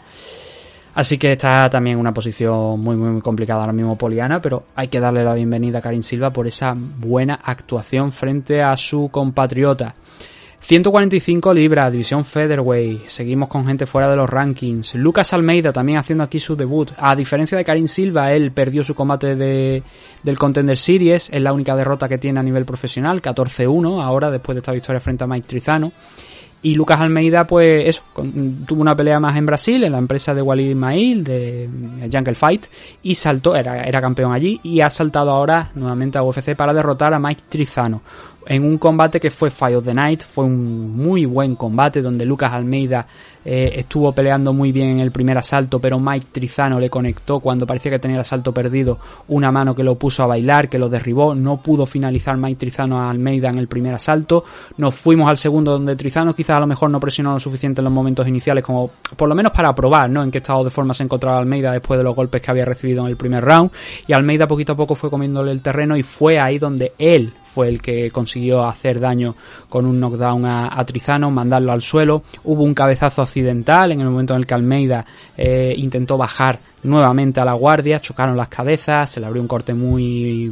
Así 0.96 1.20
que 1.20 1.34
está 1.34 1.70
también 1.70 2.00
una 2.00 2.12
posición 2.12 2.80
muy, 2.80 2.96
muy, 2.96 3.12
muy 3.12 3.22
complicada 3.22 3.62
ahora 3.62 3.74
mismo 3.74 3.96
Poliana, 3.96 4.42
pero 4.42 4.64
hay 4.76 4.88
que 4.88 5.00
darle 5.00 5.24
la 5.24 5.36
bienvenida 5.36 5.78
a 5.78 5.82
Karim 5.82 6.02
Silva 6.02 6.32
por 6.32 6.48
esa 6.48 6.76
buena 6.76 7.36
actuación 7.36 8.12
frente 8.12 8.64
a 8.64 8.76
su 8.78 9.10
compatriota. 9.10 9.94
145 10.60 11.54
libras, 11.54 11.91
división 11.91 12.26
featherweight. 12.26 13.08
Seguimos 13.08 13.48
con 13.48 13.65
gente 13.65 13.86
fuera 13.86 14.10
de 14.10 14.17
los 14.17 14.30
rankings. 14.30 14.96
Lucas 14.96 15.32
Almeida 15.34 15.72
también 15.72 16.00
haciendo 16.00 16.24
aquí 16.24 16.39
su 16.39 16.56
debut. 16.56 16.91
A 16.98 17.15
diferencia 17.15 17.58
de 17.58 17.63
Karim 17.63 17.88
Silva, 17.88 18.34
él 18.34 18.52
perdió 18.52 18.84
su 18.84 18.96
combate 18.96 19.36
de, 19.36 19.84
del 20.24 20.38
Contender 20.38 20.76
Series. 20.76 21.30
Es 21.32 21.41
la 21.41 21.54
única 21.54 21.76
derrota 21.76 22.10
que 22.10 22.17
tiene 22.17 22.39
a 22.39 22.43
nivel 22.43 22.65
profesional, 22.65 23.22
14-1 23.22 24.04
ahora 24.04 24.32
después 24.32 24.56
de 24.56 24.60
esta 24.60 24.74
victoria 24.74 25.00
frente 25.00 25.24
a 25.24 25.28
Mike 25.28 25.48
Trizano. 25.48 25.93
Y 26.63 26.74
Lucas 26.74 27.00
Almeida, 27.00 27.46
pues 27.46 27.88
eso, 27.88 28.02
tuvo 28.13 28.82
una 28.82 28.96
pelea 28.96 29.20
más 29.20 29.38
en 29.38 29.46
Brasil, 29.46 29.84
en 29.84 29.91
la 29.91 30.00
empresa 30.00 30.34
de 30.34 30.41
Walid 30.41 30.72
Ismail, 30.72 31.24
de 31.24 31.70
Jungle 32.12 32.34
Fight, 32.34 32.65
y 33.04 33.13
saltó, 33.13 33.56
era, 33.56 33.84
era 33.84 34.02
campeón 34.02 34.34
allí, 34.34 34.60
y 34.63 34.82
ha 34.82 34.89
saltado 34.89 35.30
ahora 35.32 35.72
nuevamente 35.76 36.17
a 36.17 36.24
UFC 36.24 36.56
para 36.56 36.74
derrotar 36.74 37.13
a 37.13 37.20
Mike 37.20 37.43
Trizano. 37.48 38.02
En 38.48 38.66
un 38.66 38.78
combate 38.78 39.20
que 39.20 39.30
fue 39.30 39.50
Fire 39.50 39.78
of 39.78 39.86
the 39.86 39.94
Night, 39.94 40.22
fue 40.22 40.46
un 40.46 40.96
muy 40.96 41.26
buen 41.26 41.56
combate 41.56 42.02
donde 42.02 42.26
Lucas 42.26 42.52
Almeida 42.54 43.06
eh, 43.44 43.72
estuvo 43.76 44.12
peleando 44.12 44.54
muy 44.54 44.72
bien 44.72 44.90
en 44.90 45.00
el 45.00 45.12
primer 45.12 45.38
asalto, 45.38 45.80
pero 45.80 46.00
Mike 46.00 46.28
Trizano 46.32 46.80
le 46.80 46.90
conectó 46.90 47.40
cuando 47.40 47.66
parecía 47.66 47.92
que 47.92 48.00
tenía 48.00 48.18
el 48.18 48.22
asalto 48.22 48.54
perdido 48.54 49.00
una 49.30 49.52
mano 49.52 49.76
que 49.76 49.84
lo 49.84 49.96
puso 49.96 50.24
a 50.24 50.28
bailar, 50.28 50.70
que 50.70 50.78
lo 50.78 50.90
derribó, 50.90 51.34
no 51.34 51.62
pudo 51.62 51.86
finalizar 51.86 52.38
Mike 52.38 52.58
Trizano 52.58 53.00
a 53.00 53.10
Almeida 53.10 53.50
en 53.50 53.58
el 53.58 53.68
primer 53.68 53.94
asalto, 53.94 54.44
nos 54.78 54.96
fuimos 54.96 55.30
al 55.30 55.38
segundo 55.38 55.72
donde 55.72 55.96
Trizano 55.96 56.34
quizás 56.34 56.58
a 56.58 56.60
lo 56.60 56.68
mejor 56.68 56.90
no 56.90 57.00
presionó 57.00 57.34
lo 57.34 57.40
suficiente 57.40 57.82
en 57.82 57.86
los 57.86 57.94
momentos 57.94 58.28
iniciales 58.28 58.64
como 58.64 58.92
por 59.16 59.30
lo 59.30 59.36
menos 59.36 59.52
para 59.52 59.74
probar, 59.74 60.10
¿no? 60.10 60.24
En 60.24 60.32
qué 60.32 60.40
estado 60.40 60.64
de 60.64 60.70
forma 60.70 60.94
se 60.94 61.04
encontraba 61.04 61.40
Almeida 61.40 61.72
después 61.72 61.98
de 61.98 62.04
los 62.04 62.16
golpes 62.16 62.42
que 62.42 62.52
había 62.52 62.66
recibido 62.66 63.04
en 63.04 63.08
el 63.08 63.18
primer 63.18 63.44
round. 63.44 63.72
Y 64.08 64.14
Almeida 64.14 64.48
poquito 64.48 64.74
a 64.74 64.76
poco 64.76 64.96
fue 64.96 65.10
comiéndole 65.10 65.52
el 65.52 65.62
terreno 65.62 65.96
y 65.98 66.04
fue 66.04 66.40
ahí 66.40 66.58
donde 66.60 66.94
él 66.98 67.34
fue 67.44 67.70
el 67.70 67.82
que 67.82 68.12
consiguió 68.12 68.37
hacer 68.65 69.00
daño 69.00 69.36
con 69.69 69.86
un 69.86 70.00
knockdown 70.00 70.45
a, 70.45 70.86
Trizano, 70.86 71.32
mandarlo 71.32 71.71
al 71.71 71.82
suelo. 71.82 72.23
Hubo 72.43 72.63
un 72.63 72.73
cabezazo 72.73 73.21
accidental 73.21 73.91
en 73.91 74.02
el 74.02 74.10
momento 74.10 74.34
en 74.34 74.39
el 74.39 74.45
que 74.45 74.54
Almeida 74.54 75.06
eh, 75.36 75.73
intentó 75.78 76.17
bajar 76.17 76.60
nuevamente 76.84 77.39
a 77.39 77.45
la 77.45 77.54
guardia, 77.54 78.00
chocaron 78.00 78.38
las 78.38 78.47
cabezas, 78.47 79.10
se 79.10 79.19
le 79.19 79.26
abrió 79.26 79.41
un 79.41 79.47
corte 79.47 79.73
muy 79.73 80.52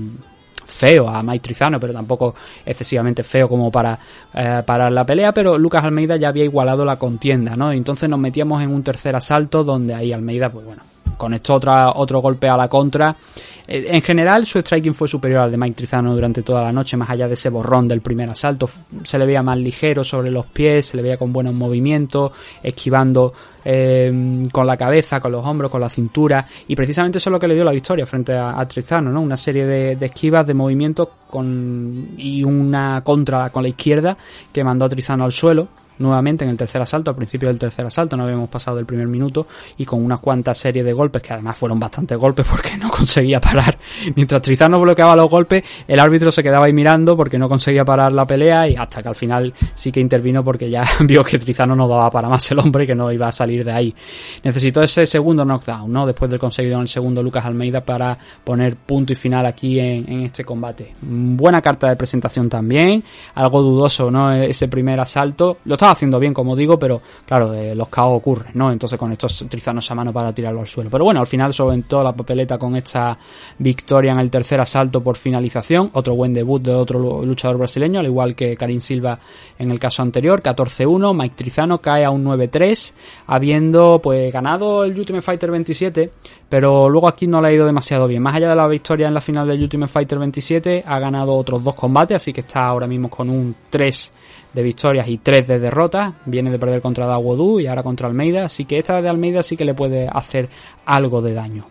feo 0.65 1.08
a 1.08 1.21
Mike 1.24 1.39
Trizano, 1.39 1.80
pero 1.80 1.93
tampoco 1.93 2.36
excesivamente 2.65 3.24
feo 3.24 3.48
como 3.48 3.71
para 3.71 3.98
eh, 4.34 4.63
parar 4.65 4.91
la 4.91 5.06
pelea, 5.06 5.34
pero 5.34 5.58
Lucas 5.58 5.84
Almeida 5.84 6.17
ya 6.17 6.30
había 6.30 6.43
igualado 6.43 6.84
la 6.84 6.98
contienda, 6.98 7.56
¿no? 7.56 7.71
Entonces 7.71 8.10
nos 8.10 8.19
metíamos 8.19 8.62
en 8.62 8.74
un 8.74 8.84
tercer 8.84 9.15
asalto 9.15 9.63
donde 9.63 9.93
ahí 9.93 10.12
Almeida, 10.12 10.52
pues 10.52 10.65
bueno, 10.65 10.84
conectó 11.17 11.56
otra, 11.56 11.91
otro 11.91 12.19
golpe 12.19 12.50
a 12.50 12.58
la 12.58 12.67
contra 12.67 13.15
en 13.67 14.01
general, 14.01 14.45
su 14.45 14.60
striking 14.60 14.93
fue 14.93 15.08
superior 15.08 15.41
al 15.41 15.51
de 15.51 15.58
Mike 15.58 15.75
Trizano 15.75 16.13
durante 16.13 16.43
toda 16.43 16.62
la 16.62 16.71
noche, 16.71 16.97
más 16.97 17.10
allá 17.10 17.28
de 17.28 17.34
ese 17.34 17.49
borrón 17.49 17.88
del 17.88 18.01
primer 18.01 18.30
asalto. 18.30 18.69
Se 19.04 19.17
le 19.17 19.25
veía 19.25 19.41
más 19.41 19.58
ligero 19.58 20.04
sobre 20.04 20.30
los 20.30 20.45
pies, 20.45 20.88
se 20.88 20.97
le 20.97 21.04
veía 21.04 21.17
con 21.17 21.34
buenos 21.34 21.54
movimientos, 21.54 22.32
esquivando 22.62 23.34
eh, 23.63 24.47
con 24.51 24.67
la 24.67 24.78
cabeza, 24.78 25.19
con 25.19 25.32
los 25.32 25.43
hombros, 25.45 25.71
con 25.71 25.82
la 25.82 25.89
cintura. 25.89 26.45
Y 26.67 26.75
precisamente 26.75 27.17
eso 27.17 27.30
es 27.30 27.32
lo 27.32 27.39
que 27.39 27.47
le 27.47 27.56
dio 27.56 27.63
la 27.63 27.71
victoria 27.71 28.06
frente 28.06 28.34
a, 28.34 28.63
Trizano, 28.67 29.12
¿no? 29.12 29.21
Una 29.21 29.38
serie 29.38 29.65
de, 29.65 29.95
de 29.95 30.06
esquivas, 30.06 30.45
de 30.45 30.54
movimientos 30.54 31.10
con, 31.30 32.10
y 32.17 32.43
una 32.43 33.01
contra 33.04 33.49
con 33.49 33.63
la 33.63 33.69
izquierda 33.69 34.15
que 34.54 34.63
mandó 34.63 34.86
a 34.86 34.89
Trizano 34.89 35.25
al 35.25 35.32
suelo 35.32 35.67
nuevamente 36.00 36.44
en 36.44 36.52
el 36.52 36.58
tercer 36.58 36.82
asalto, 36.82 37.12
al 37.12 37.16
principio 37.16 37.50
del 37.50 37.60
tercer 37.60 37.86
asalto, 37.86 38.18
no 38.18 38.24
habíamos 38.24 38.50
pasado 38.50 38.78
del 38.78 38.86
primer 38.86 39.08
minuto 39.08 39.48
y 39.78 39.86
con 39.86 40.04
unas 40.04 40.20
cuantas 40.20 40.58
series 40.58 40.86
de 40.86 40.94
golpes, 40.94 41.22
que 41.22 41.34
además 41.34 41.58
fueron 41.58 41.80
bastantes 41.80 42.18
golpes 42.18 42.46
porque 42.50 42.78
no 42.78 42.90
conseguía 42.90 43.40
parar. 43.40 43.78
Mientras 44.16 44.42
Trizano 44.42 44.80
bloqueaba 44.80 45.16
los 45.16 45.30
golpes, 45.30 45.64
el 45.88 46.00
árbitro 46.00 46.32
se 46.32 46.44
quedaba 46.44 46.66
ahí 46.66 46.74
mirando 46.74 47.16
porque 47.16 47.38
no 47.38 47.50
conseguía 47.50 47.86
parar 47.86 48.12
la 48.12 48.26
pelea 48.26 48.68
y 48.70 48.76
hasta 48.76 49.02
que 49.02 49.10
al 49.10 49.16
final 49.16 49.54
sí 49.74 49.92
que 49.92 50.00
intervino 50.00 50.44
porque 50.44 50.70
ya 50.70 50.86
vio 51.02 51.24
que 51.24 51.38
Trizano 51.38 51.76
no 51.76 51.88
daba 51.88 52.10
para 52.10 52.30
más 52.30 52.50
el 52.52 52.60
hombre 52.60 52.84
y 52.84 52.88
que 52.88 52.96
no 52.96 53.12
iba 53.12 53.28
a 53.28 53.32
salir 53.32 53.64
de 53.64 53.72
ahí. 53.72 53.96
Necesitó 54.44 54.82
ese 54.82 55.06
segundo 55.06 55.46
knockdown, 55.46 55.92
¿no? 55.92 56.06
Después 56.06 56.30
del 56.30 56.40
conseguido 56.40 56.76
en 56.76 56.82
el 56.82 56.88
segundo 56.88 57.22
Lucas 57.22 57.46
Almeida 57.46 57.82
para 57.82 58.18
poner 58.44 58.76
punto 58.76 59.14
y 59.14 59.16
final 59.16 59.46
aquí 59.46 59.80
en, 59.80 60.24
este 60.24 60.44
combate. 60.44 60.94
Buena 61.02 61.62
carta 61.62 61.90
de 61.90 61.96
presentación 61.96 62.50
también, 62.50 63.04
algo 63.36 63.62
dudoso, 63.62 64.10
¿no? 64.12 64.32
Ese 64.32 64.68
primer 64.68 65.00
asalto. 65.00 65.58
Lo 65.66 65.78
haciendo 65.91 66.19
bien, 66.19 66.34
como 66.34 66.56
digo, 66.56 66.78
pero 66.78 67.02
claro, 67.26 67.54
eh, 67.54 67.76
los 67.76 67.89
caos 67.89 68.17
ocurren, 68.17 68.52
¿no? 68.54 68.71
Entonces 68.71 68.98
con 69.00 69.12
estos 69.12 69.45
trizanos 69.50 69.89
a 69.89 69.95
mano 69.95 70.13
para 70.13 70.34
tirarlo 70.34 70.62
al 70.62 70.67
suelo. 70.67 70.89
Pero 70.89 71.04
bueno, 71.04 71.19
al 71.19 71.28
final 71.28 71.54
toda 71.88 72.04
la 72.04 72.13
papeleta 72.13 72.58
con 72.58 72.76
esta 72.76 73.17
victoria 73.60 74.12
en 74.12 74.19
el 74.19 74.30
tercer 74.30 74.60
asalto 74.60 75.02
por 75.02 75.17
finalización. 75.17 75.89
Otro 75.93 76.15
buen 76.15 76.34
debut 76.34 76.62
de 76.62 76.74
otro 76.74 77.24
luchador 77.24 77.58
brasileño, 77.58 78.00
al 78.00 78.06
igual 78.06 78.36
que 78.36 78.56
Karim 78.56 78.80
Silva 78.80 79.19
en 79.58 79.71
el 79.71 79.80
caso 79.80 80.02
anterior. 80.02 80.41
14-1, 80.41 81.15
Mike 81.15 81.36
Trizano 81.36 81.80
cae 81.80 82.06
a 82.06 82.12
un 82.12 82.26
9-3, 82.26 82.93
habiendo 83.28 84.00
pues 84.02 84.32
ganado 84.32 84.84
el 84.84 84.98
Ultimate 84.98 85.21
Fighter 85.21 85.52
27, 85.52 86.12
pero 86.50 86.89
luego 86.89 87.08
aquí 87.08 87.28
no 87.28 87.41
le 87.41 87.50
ha 87.50 87.54
ido 87.54 87.65
demasiado 87.65 88.08
bien. 88.08 88.21
Más 88.21 88.36
allá 88.36 88.50
de 88.50 88.56
la 88.56 88.67
victoria 88.67 89.08
en 89.08 89.13
la 89.13 89.21
final 89.21 89.48
del 89.48 89.62
Ultimate 89.62 89.91
Fighter 89.91 90.19
27, 90.19 90.84
ha 90.86 91.00
ganado 91.00 91.36
otros 91.36 91.63
dos 91.63 91.76
combates, 91.76 92.17
así 92.17 92.34
que 92.34 92.41
está 92.41 92.65
ahora 92.65 92.88
mismo 92.88 93.10
con 93.10 93.30
un 93.30 93.56
3 93.69 94.12
de 94.56 94.63
victorias 94.63 95.08
y 95.08 95.18
3 95.18 95.48
de 95.48 95.60
derrotas. 95.60 96.13
Viene 96.26 96.50
de 96.50 96.58
perder 96.58 96.82
contra 96.82 97.06
Dawodu 97.06 97.60
y 97.60 97.68
ahora 97.68 97.84
contra 97.84 98.08
Almeida. 98.08 98.46
Así 98.46 98.65
que 98.65 98.80
esta 98.80 99.02
de 99.02 99.10
Almeida 99.10 99.44
sí 99.44 99.58
que 99.58 99.65
le 99.65 99.74
puede 99.74 100.08
hacer 100.12 100.50
algo 100.86 101.22
de 101.22 101.34
daño. 101.34 101.68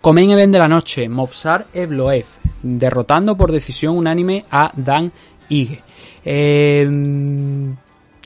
Comen 0.00 0.30
Event 0.30 0.52
de 0.52 0.58
la 0.58 0.68
noche, 0.68 1.08
Mobsar 1.08 1.66
Evloev, 1.72 2.26
derrotando 2.62 3.36
por 3.36 3.52
decisión 3.52 3.96
unánime 3.96 4.44
a 4.50 4.72
Dan 4.74 5.12
Ige. 5.48 5.80
Eh, 6.24 6.88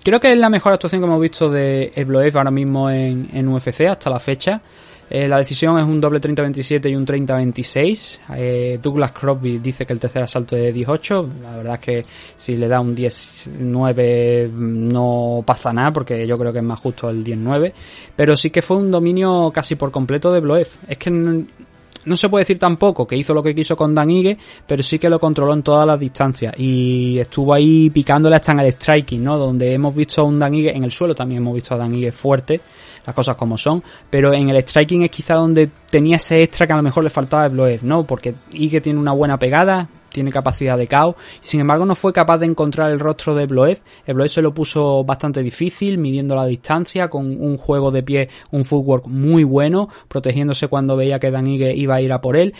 creo 0.02 0.20
que 0.20 0.32
es 0.32 0.38
la 0.38 0.48
mejor 0.48 0.72
actuación 0.72 1.00
que 1.00 1.06
hemos 1.06 1.20
visto 1.20 1.50
de 1.50 1.92
Evloev 1.94 2.36
ahora 2.38 2.50
mismo 2.50 2.88
en, 2.88 3.28
en 3.32 3.48
UFC 3.48 3.82
hasta 3.82 4.08
la 4.08 4.20
fecha. 4.20 4.60
Eh, 5.08 5.28
la 5.28 5.38
decisión 5.38 5.78
es 5.78 5.84
un 5.84 6.00
doble 6.00 6.20
30-27 6.20 6.90
y 6.90 6.96
un 6.96 7.06
30-26. 7.06 8.20
Eh, 8.36 8.78
Douglas 8.82 9.12
Crosby 9.12 9.58
dice 9.58 9.86
que 9.86 9.92
el 9.92 10.00
tercer 10.00 10.22
asalto 10.22 10.56
es 10.56 10.62
de 10.62 10.72
18. 10.72 11.30
La 11.42 11.56
verdad 11.56 11.74
es 11.74 11.80
que 11.80 12.04
si 12.34 12.56
le 12.56 12.66
da 12.66 12.80
un 12.80 12.96
10-9 12.96 14.50
no 14.50 15.42
pasa 15.46 15.72
nada 15.72 15.92
porque 15.92 16.26
yo 16.26 16.36
creo 16.38 16.52
que 16.52 16.58
es 16.58 16.64
más 16.64 16.80
justo 16.80 17.08
el 17.08 17.24
10-9. 17.24 17.72
Pero 18.16 18.36
sí 18.36 18.50
que 18.50 18.62
fue 18.62 18.76
un 18.78 18.90
dominio 18.90 19.50
casi 19.54 19.76
por 19.76 19.90
completo 19.90 20.32
de 20.32 20.40
Bloef. 20.40 20.74
Es 20.88 20.98
que 20.98 21.10
no, 21.10 22.16
se 22.16 22.28
puede 22.28 22.42
decir 22.42 22.58
tampoco 22.58 23.06
que 23.06 23.16
hizo 23.16 23.32
lo 23.32 23.42
que 23.42 23.54
quiso 23.54 23.76
con 23.76 23.94
Dan 23.94 24.10
Ige, 24.10 24.36
pero 24.66 24.82
sí 24.82 24.98
que 24.98 25.08
lo 25.08 25.20
controló 25.20 25.52
en 25.52 25.62
todas 25.62 25.86
las 25.86 25.98
distancias 25.98 26.54
y 26.56 27.18
estuvo 27.18 27.52
ahí 27.54 27.90
picándole 27.90 28.36
hasta 28.36 28.52
en 28.52 28.60
el 28.60 28.72
striking, 28.72 29.22
¿no? 29.22 29.38
Donde 29.38 29.72
hemos 29.72 29.94
visto 29.94 30.22
a 30.22 30.24
un 30.24 30.38
Dan 30.38 30.54
Ige, 30.54 30.76
en 30.76 30.84
el 30.84 30.90
suelo 30.92 31.14
también 31.14 31.42
hemos 31.42 31.54
visto 31.54 31.74
a 31.74 31.78
Dan 31.78 31.94
Ige 31.94 32.12
fuerte, 32.12 32.60
las 33.06 33.14
cosas 33.14 33.36
como 33.36 33.56
son, 33.56 33.82
pero 34.10 34.34
en 34.34 34.50
el 34.50 34.56
striking 34.56 35.04
es 35.04 35.10
quizá 35.10 35.34
donde 35.34 35.70
tenía 35.90 36.16
ese 36.16 36.42
extra 36.42 36.66
que 36.66 36.72
a 36.72 36.76
lo 36.76 36.82
mejor 36.82 37.04
le 37.04 37.10
faltaba 37.10 37.44
a 37.44 37.48
Bloev, 37.48 37.82
¿no? 37.84 38.06
Porque 38.06 38.34
Ige 38.52 38.80
tiene 38.80 38.98
una 38.98 39.12
buena 39.12 39.38
pegada, 39.38 39.88
tiene 40.10 40.32
capacidad 40.32 40.78
de 40.78 40.86
caos, 40.86 41.14
y 41.42 41.46
sin 41.46 41.60
embargo 41.60 41.84
no 41.84 41.94
fue 41.94 42.12
capaz 42.12 42.38
de 42.38 42.46
encontrar 42.46 42.90
el 42.90 42.98
rostro 42.98 43.34
de 43.34 43.46
Bloev. 43.46 43.80
El 44.06 44.14
Bloev 44.14 44.28
se 44.28 44.42
lo 44.42 44.52
puso 44.52 45.04
bastante 45.04 45.42
difícil, 45.42 45.98
midiendo 45.98 46.34
la 46.34 46.46
distancia, 46.46 47.08
con 47.08 47.26
un 47.40 47.56
juego 47.58 47.90
de 47.90 48.02
pie, 48.02 48.28
un 48.50 48.64
footwork 48.64 49.06
muy 49.06 49.44
bueno, 49.44 49.88
protegiéndose 50.08 50.68
cuando 50.68 50.96
veía 50.96 51.18
que 51.18 51.30
Dan 51.30 51.46
Ige 51.46 51.74
iba 51.74 51.96
a 51.96 52.00
ir 52.00 52.12
a 52.12 52.20
por 52.20 52.36
él, 52.36 52.54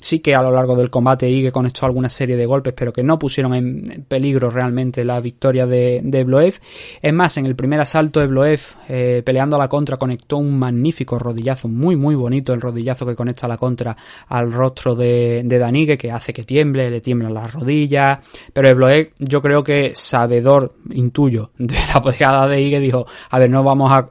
sí 0.00 0.20
que 0.20 0.34
a 0.34 0.42
lo 0.42 0.50
largo 0.50 0.76
del 0.76 0.90
combate 0.90 1.28
Ige 1.28 1.52
conectó 1.52 1.86
alguna 1.86 2.08
serie 2.08 2.36
de 2.36 2.46
golpes, 2.46 2.74
pero 2.76 2.92
que 2.92 3.02
no 3.02 3.18
pusieron 3.18 3.54
en 3.54 4.04
peligro 4.08 4.50
realmente 4.50 5.04
la 5.04 5.20
victoria 5.20 5.66
de, 5.66 6.00
de 6.02 6.24
Bloev. 6.24 6.60
Es 7.00 7.12
más, 7.12 7.36
en 7.36 7.46
el 7.46 7.56
primer 7.56 7.80
asalto 7.80 8.20
de 8.20 8.26
Bloev, 8.26 8.60
eh, 8.88 9.22
peleando 9.24 9.56
a 9.56 9.58
la 9.58 9.68
contra, 9.68 9.96
conectó 9.96 10.38
un 10.38 10.58
magnífico 10.58 11.18
rodillazo, 11.18 11.68
muy 11.68 11.96
muy 11.96 12.14
bonito 12.14 12.52
el 12.52 12.60
rodillazo 12.60 13.06
que 13.06 13.14
conecta 13.14 13.46
a 13.46 13.48
la 13.48 13.56
contra 13.56 13.96
al 14.28 14.50
rostro 14.52 14.94
de, 14.94 15.42
de 15.44 15.58
Danigue, 15.58 15.98
que 15.98 16.10
hace 16.10 16.32
que 16.32 16.44
tiemble, 16.44 16.90
le 16.90 17.00
tiemblan 17.00 17.34
las 17.34 17.52
rodillas, 17.52 18.18
pero 18.52 18.74
Bloev 18.74 19.12
yo 19.18 19.42
creo 19.42 19.62
que 19.62 19.92
sabedor, 19.94 20.74
intuyo, 20.90 21.50
de 21.58 21.76
la 21.92 22.02
pegada 22.02 22.46
de 22.46 22.60
Ige, 22.60 22.80
dijo, 22.80 23.06
a 23.30 23.38
ver, 23.38 23.50
no 23.50 23.62
vamos 23.62 23.90
a, 23.92 24.06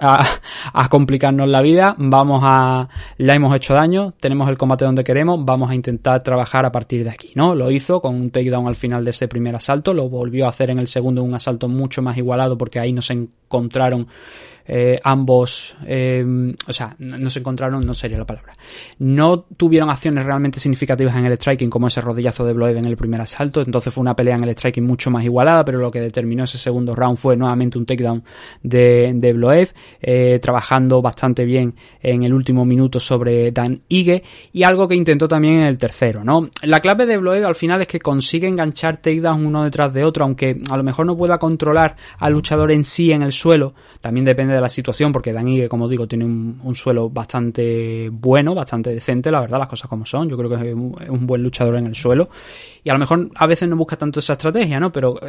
a 0.73 0.89
complicarnos 0.89 1.47
la 1.47 1.61
vida, 1.61 1.95
vamos 1.97 2.41
a, 2.45 2.87
la 3.17 3.33
hemos 3.33 3.55
hecho 3.55 3.73
daño, 3.73 4.13
tenemos 4.19 4.47
el 4.49 4.57
combate 4.57 4.85
donde 4.85 5.03
queremos, 5.03 5.43
vamos 5.43 5.69
a 5.69 5.75
intentar 5.79 6.21
trabajar 6.23 6.65
a 6.65 6.71
partir 6.71 7.03
de 7.03 7.09
aquí, 7.09 7.31
¿no? 7.35 7.55
Lo 7.55 7.71
hizo 7.71 8.01
con 8.01 8.15
un 8.15 8.29
takedown 8.29 8.67
al 8.67 8.75
final 8.75 9.03
de 9.03 9.11
ese 9.11 9.27
primer 9.27 9.55
asalto, 9.55 9.93
lo 9.93 10.09
volvió 10.09 10.45
a 10.45 10.49
hacer 10.49 10.69
en 10.69 10.79
el 10.79 10.87
segundo, 10.87 11.23
un 11.23 11.33
asalto 11.33 11.67
mucho 11.67 12.01
más 12.01 12.17
igualado 12.17 12.57
porque 12.57 12.79
ahí 12.79 12.93
no 12.93 13.01
se 13.01 13.13
encontraron 13.13 14.07
eh, 14.69 14.99
ambos, 15.03 15.75
eh, 15.85 16.23
o 16.67 16.73
sea, 16.73 16.95
no 16.99 17.29
se 17.29 17.39
encontraron, 17.39 17.85
no 17.85 17.93
sería 17.93 18.17
la 18.17 18.25
palabra, 18.25 18.53
no 18.99 19.41
tuvieron 19.41 19.89
acciones 19.89 20.25
realmente 20.25 20.59
significativas 20.59 21.15
en 21.15 21.25
el 21.25 21.33
striking 21.33 21.69
como 21.69 21.87
ese 21.87 22.01
rodillazo 22.01 22.45
de 22.45 22.53
Bloev 22.53 22.77
en 22.77 22.85
el 22.85 22.95
primer 22.95 23.19
asalto, 23.19 23.61
entonces 23.61 23.93
fue 23.93 24.01
una 24.01 24.15
pelea 24.15 24.35
en 24.35 24.43
el 24.43 24.51
striking 24.51 24.85
mucho 24.85 25.09
más 25.09 25.23
igualada, 25.23 25.65
pero 25.65 25.79
lo 25.79 25.89
que 25.89 25.99
determinó 25.99 26.43
ese 26.43 26.57
segundo 26.57 26.95
round 26.95 27.17
fue 27.17 27.35
nuevamente 27.35 27.77
un 27.77 27.85
takedown 27.85 28.23
de, 28.61 29.11
de 29.15 29.33
Bloev, 29.33 29.73
eh, 30.01 30.39
trabajando 30.39 31.01
bastante 31.01 31.45
bien 31.45 31.75
en 32.01 32.23
el 32.23 32.33
último 32.33 32.65
minuto 32.65 32.99
sobre 32.99 33.51
Dan 33.51 33.81
Ige. 33.87 34.23
Y 34.51 34.63
algo 34.63 34.87
que 34.87 34.95
intentó 34.95 35.27
también 35.27 35.55
en 35.55 35.67
el 35.67 35.77
tercero, 35.77 36.23
¿no? 36.23 36.49
La 36.63 36.79
clave 36.79 37.05
de 37.05 37.17
Bloev 37.17 37.45
al 37.45 37.55
final 37.55 37.81
es 37.81 37.87
que 37.87 37.99
consigue 37.99 38.47
enganchar 38.47 38.97
takedowns 38.97 39.43
uno 39.43 39.63
detrás 39.63 39.93
de 39.93 40.03
otro, 40.03 40.25
aunque 40.25 40.61
a 40.69 40.77
lo 40.77 40.83
mejor 40.83 41.05
no 41.05 41.17
pueda 41.17 41.37
controlar 41.37 41.95
al 42.19 42.33
luchador 42.33 42.71
en 42.71 42.83
sí 42.83 43.11
en 43.11 43.23
el 43.23 43.31
suelo, 43.31 43.73
también 44.01 44.25
depende 44.25 44.53
de 44.53 44.58
la 44.61 44.69
situación, 44.69 45.11
porque 45.11 45.33
Dani, 45.33 45.67
como 45.67 45.87
digo, 45.87 46.07
tiene 46.07 46.25
un, 46.25 46.75
suelo 46.75 47.09
bastante 47.09 48.09
bueno, 48.11 48.53
bastante 48.53 48.93
decente, 48.93 49.31
la 49.31 49.41
verdad, 49.41 49.59
las 49.59 49.67
cosas 49.67 49.89
como 49.89 50.05
son. 50.05 50.29
Yo 50.29 50.37
creo 50.37 50.49
que 50.49 50.55
es 50.55 50.73
un, 50.73 51.27
buen 51.27 51.43
luchador 51.43 51.75
en 51.75 51.87
el 51.87 51.95
suelo. 51.95 52.29
Y 52.83 52.89
a 52.89 52.93
lo 52.93 52.99
mejor 52.99 53.29
a 53.35 53.47
veces 53.47 53.67
no 53.67 53.75
busca 53.75 53.97
tanto 53.97 54.19
esa 54.19 54.33
estrategia, 54.33 54.79
¿no? 54.79 54.91
Pero, 54.91 55.19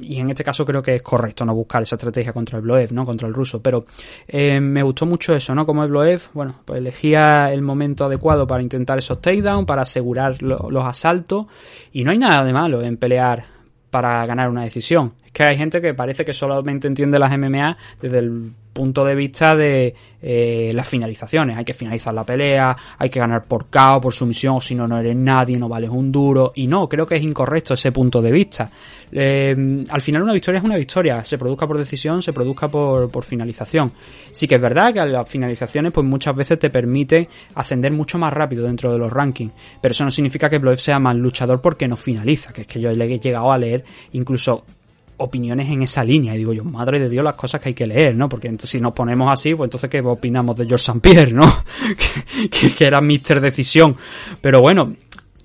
y 0.00 0.18
en 0.18 0.30
este 0.30 0.44
caso 0.44 0.64
creo 0.64 0.82
que 0.82 0.96
es 0.96 1.02
correcto 1.02 1.44
no 1.44 1.54
buscar 1.54 1.82
esa 1.82 1.96
estrategia 1.96 2.32
contra 2.32 2.58
el 2.58 2.62
Bloev, 2.62 2.92
¿no? 2.92 3.04
Contra 3.04 3.26
el 3.26 3.34
ruso. 3.34 3.62
Pero 3.62 3.86
eh, 4.28 4.60
me 4.60 4.82
gustó 4.82 5.06
mucho 5.06 5.34
eso, 5.34 5.54
¿no? 5.54 5.66
Como 5.66 5.82
el 5.82 5.90
Bloev, 5.90 6.22
bueno, 6.32 6.60
pues 6.64 6.78
elegía 6.78 7.52
el 7.52 7.62
momento 7.62 8.04
adecuado 8.04 8.46
para 8.46 8.62
intentar 8.62 8.98
esos 8.98 9.20
takedowns, 9.20 9.66
para 9.66 9.82
asegurar 9.82 10.40
los 10.42 10.84
asaltos. 10.84 11.46
Y 11.92 12.04
no 12.04 12.12
hay 12.12 12.18
nada 12.18 12.44
de 12.44 12.52
malo 12.52 12.82
en 12.82 12.96
pelear 12.96 13.60
para 13.90 14.24
ganar 14.24 14.48
una 14.48 14.62
decisión. 14.62 15.14
Es 15.24 15.32
que 15.32 15.42
hay 15.42 15.56
gente 15.56 15.80
que 15.80 15.94
parece 15.94 16.24
que 16.24 16.32
solamente 16.32 16.86
entiende 16.86 17.18
las 17.18 17.36
MMA 17.36 17.76
desde 18.00 18.18
el 18.18 18.52
punto 18.72 19.04
de 19.04 19.14
vista 19.14 19.54
de 19.54 19.94
eh, 20.22 20.70
las 20.74 20.88
finalizaciones. 20.88 21.56
Hay 21.56 21.64
que 21.64 21.74
finalizar 21.74 22.12
la 22.12 22.24
pelea, 22.24 22.76
hay 22.98 23.08
que 23.08 23.20
ganar 23.20 23.44
por 23.44 23.66
KO, 23.66 24.00
por 24.00 24.12
sumisión, 24.12 24.56
o 24.56 24.60
si 24.60 24.74
no, 24.74 24.86
no 24.86 24.98
eres 24.98 25.16
nadie, 25.16 25.58
no 25.58 25.68
vales 25.68 25.90
un 25.90 26.12
duro. 26.12 26.52
Y 26.54 26.66
no, 26.66 26.88
creo 26.88 27.06
que 27.06 27.16
es 27.16 27.22
incorrecto 27.22 27.74
ese 27.74 27.92
punto 27.92 28.20
de 28.20 28.30
vista. 28.30 28.70
Eh, 29.12 29.84
al 29.88 30.00
final 30.00 30.22
una 30.22 30.32
victoria 30.32 30.58
es 30.58 30.64
una 30.64 30.76
victoria, 30.76 31.24
se 31.24 31.38
produzca 31.38 31.66
por 31.66 31.78
decisión, 31.78 32.22
se 32.22 32.32
produzca 32.32 32.68
por, 32.68 33.10
por 33.10 33.24
finalización. 33.24 33.92
Sí 34.30 34.46
que 34.46 34.56
es 34.56 34.60
verdad 34.60 34.92
que 34.92 35.04
las 35.04 35.28
finalizaciones 35.28 35.92
pues 35.92 36.06
muchas 36.06 36.36
veces 36.36 36.58
te 36.58 36.70
permiten 36.70 37.26
ascender 37.54 37.92
mucho 37.92 38.18
más 38.18 38.32
rápido 38.32 38.64
dentro 38.64 38.92
de 38.92 38.98
los 38.98 39.12
rankings, 39.12 39.52
pero 39.80 39.92
eso 39.92 40.04
no 40.04 40.10
significa 40.10 40.48
que 40.48 40.58
Bloev 40.58 40.78
sea 40.78 40.98
más 40.98 41.16
luchador 41.16 41.60
porque 41.60 41.88
no 41.88 41.96
finaliza, 41.96 42.52
que 42.52 42.62
es 42.62 42.66
que 42.66 42.80
yo 42.80 42.90
le 42.92 43.04
he 43.04 43.18
llegado 43.18 43.50
a 43.50 43.58
leer 43.58 43.84
incluso 44.12 44.64
opiniones 45.20 45.68
en 45.70 45.82
esa 45.82 46.02
línea. 46.02 46.34
Y 46.34 46.38
digo 46.38 46.52
yo, 46.52 46.64
madre 46.64 46.98
de 46.98 47.08
Dios, 47.08 47.24
las 47.24 47.34
cosas 47.34 47.60
que 47.60 47.70
hay 47.70 47.74
que 47.74 47.86
leer, 47.86 48.14
¿no? 48.14 48.28
Porque 48.28 48.48
entonces, 48.48 48.70
si 48.70 48.80
nos 48.80 48.92
ponemos 48.92 49.30
así, 49.32 49.54
pues 49.54 49.68
entonces, 49.68 49.88
¿qué 49.88 50.00
opinamos 50.00 50.56
de 50.56 50.66
George 50.66 50.82
St. 50.82 51.00
Pierre, 51.00 51.32
¿no? 51.32 51.44
que, 52.50 52.74
que, 52.74 52.86
era 52.86 53.00
Mister 53.00 53.40
Decisión. 53.40 53.96
Pero 54.40 54.60
bueno, 54.60 54.94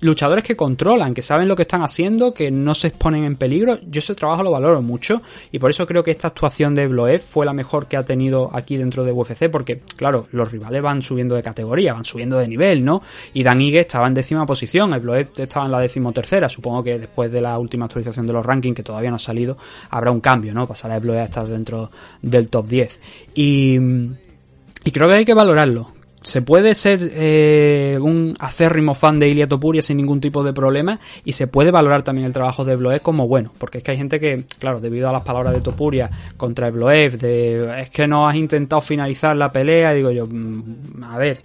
luchadores 0.00 0.44
que 0.44 0.56
controlan, 0.56 1.14
que 1.14 1.22
saben 1.22 1.48
lo 1.48 1.56
que 1.56 1.62
están 1.62 1.82
haciendo, 1.82 2.34
que 2.34 2.50
no 2.50 2.74
se 2.74 2.88
exponen 2.88 3.24
en 3.24 3.36
peligro. 3.36 3.78
Yo 3.88 3.98
ese 3.98 4.14
trabajo 4.14 4.42
lo 4.42 4.50
valoro 4.50 4.82
mucho 4.82 5.22
y 5.52 5.58
por 5.58 5.70
eso 5.70 5.86
creo 5.86 6.02
que 6.02 6.10
esta 6.10 6.28
actuación 6.28 6.74
de 6.74 6.86
Bloev 6.86 7.20
fue 7.20 7.46
la 7.46 7.52
mejor 7.52 7.86
que 7.86 7.96
ha 7.96 8.04
tenido 8.04 8.50
aquí 8.52 8.76
dentro 8.76 9.04
de 9.04 9.12
UFC, 9.12 9.50
porque 9.50 9.80
claro, 9.96 10.26
los 10.32 10.50
rivales 10.50 10.82
van 10.82 11.02
subiendo 11.02 11.34
de 11.34 11.42
categoría, 11.42 11.94
van 11.94 12.04
subiendo 12.04 12.38
de 12.38 12.46
nivel, 12.46 12.84
¿no? 12.84 13.02
Y 13.32 13.42
Dan 13.42 13.60
Ige 13.60 13.80
estaba 13.80 14.06
en 14.06 14.14
décima 14.14 14.44
posición, 14.44 14.92
el 14.92 15.28
estaba 15.36 15.66
en 15.66 15.72
la 15.72 15.80
decimotercera. 15.80 16.48
Supongo 16.48 16.82
que 16.82 16.98
después 16.98 17.32
de 17.32 17.40
la 17.40 17.58
última 17.58 17.86
actualización 17.86 18.26
de 18.26 18.32
los 18.32 18.44
rankings, 18.44 18.76
que 18.76 18.82
todavía 18.82 19.10
no 19.10 19.16
ha 19.16 19.20
salido, 19.20 19.56
habrá 19.90 20.10
un 20.10 20.20
cambio, 20.20 20.52
¿no? 20.52 20.66
Pasará 20.66 20.96
el 20.96 21.00
Bloev 21.00 21.20
a 21.20 21.24
estar 21.24 21.46
dentro 21.46 21.90
del 22.20 22.48
top 22.48 22.66
10. 22.66 23.00
Y, 23.34 23.78
y 24.84 24.90
creo 24.90 25.08
que 25.08 25.14
hay 25.14 25.24
que 25.24 25.34
valorarlo 25.34 25.95
se 26.26 26.42
puede 26.42 26.74
ser 26.74 27.12
eh, 27.14 27.96
un 28.00 28.34
acérrimo 28.40 28.96
fan 28.96 29.16
de 29.20 29.28
Ilia 29.28 29.46
Topuria 29.46 29.80
sin 29.80 29.96
ningún 29.98 30.20
tipo 30.20 30.42
de 30.42 30.52
problema 30.52 30.98
y 31.24 31.30
se 31.30 31.46
puede 31.46 31.70
valorar 31.70 32.02
también 32.02 32.26
el 32.26 32.32
trabajo 32.32 32.64
de 32.64 32.74
Bloev 32.74 33.00
como 33.00 33.28
bueno, 33.28 33.52
porque 33.56 33.78
es 33.78 33.84
que 33.84 33.92
hay 33.92 33.96
gente 33.96 34.18
que, 34.18 34.42
claro, 34.58 34.80
debido 34.80 35.08
a 35.08 35.12
las 35.12 35.22
palabras 35.22 35.54
de 35.54 35.60
Topuria 35.60 36.10
contra 36.36 36.68
Bloev, 36.70 37.16
de 37.16 37.80
es 37.80 37.90
que 37.90 38.08
no 38.08 38.28
has 38.28 38.34
intentado 38.34 38.82
finalizar 38.82 39.36
la 39.36 39.50
pelea, 39.50 39.92
digo 39.92 40.10
yo, 40.10 40.26
mm, 40.26 41.04
a 41.04 41.16
ver, 41.16 41.42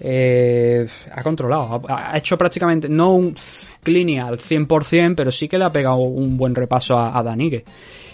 eh, 0.00 0.84
ha 1.12 1.22
controlado, 1.22 1.80
ha, 1.88 2.18
hecho 2.18 2.36
prácticamente, 2.36 2.88
no 2.88 3.14
un 3.14 3.36
clean 3.84 4.18
al 4.18 4.38
100%, 4.38 5.14
pero 5.14 5.30
sí 5.30 5.46
que 5.46 5.58
le 5.58 5.64
ha 5.64 5.70
pegado 5.70 5.98
un 5.98 6.36
buen 6.36 6.56
repaso 6.56 6.98
a, 6.98 7.16
a 7.16 7.22
Danigue. 7.22 7.64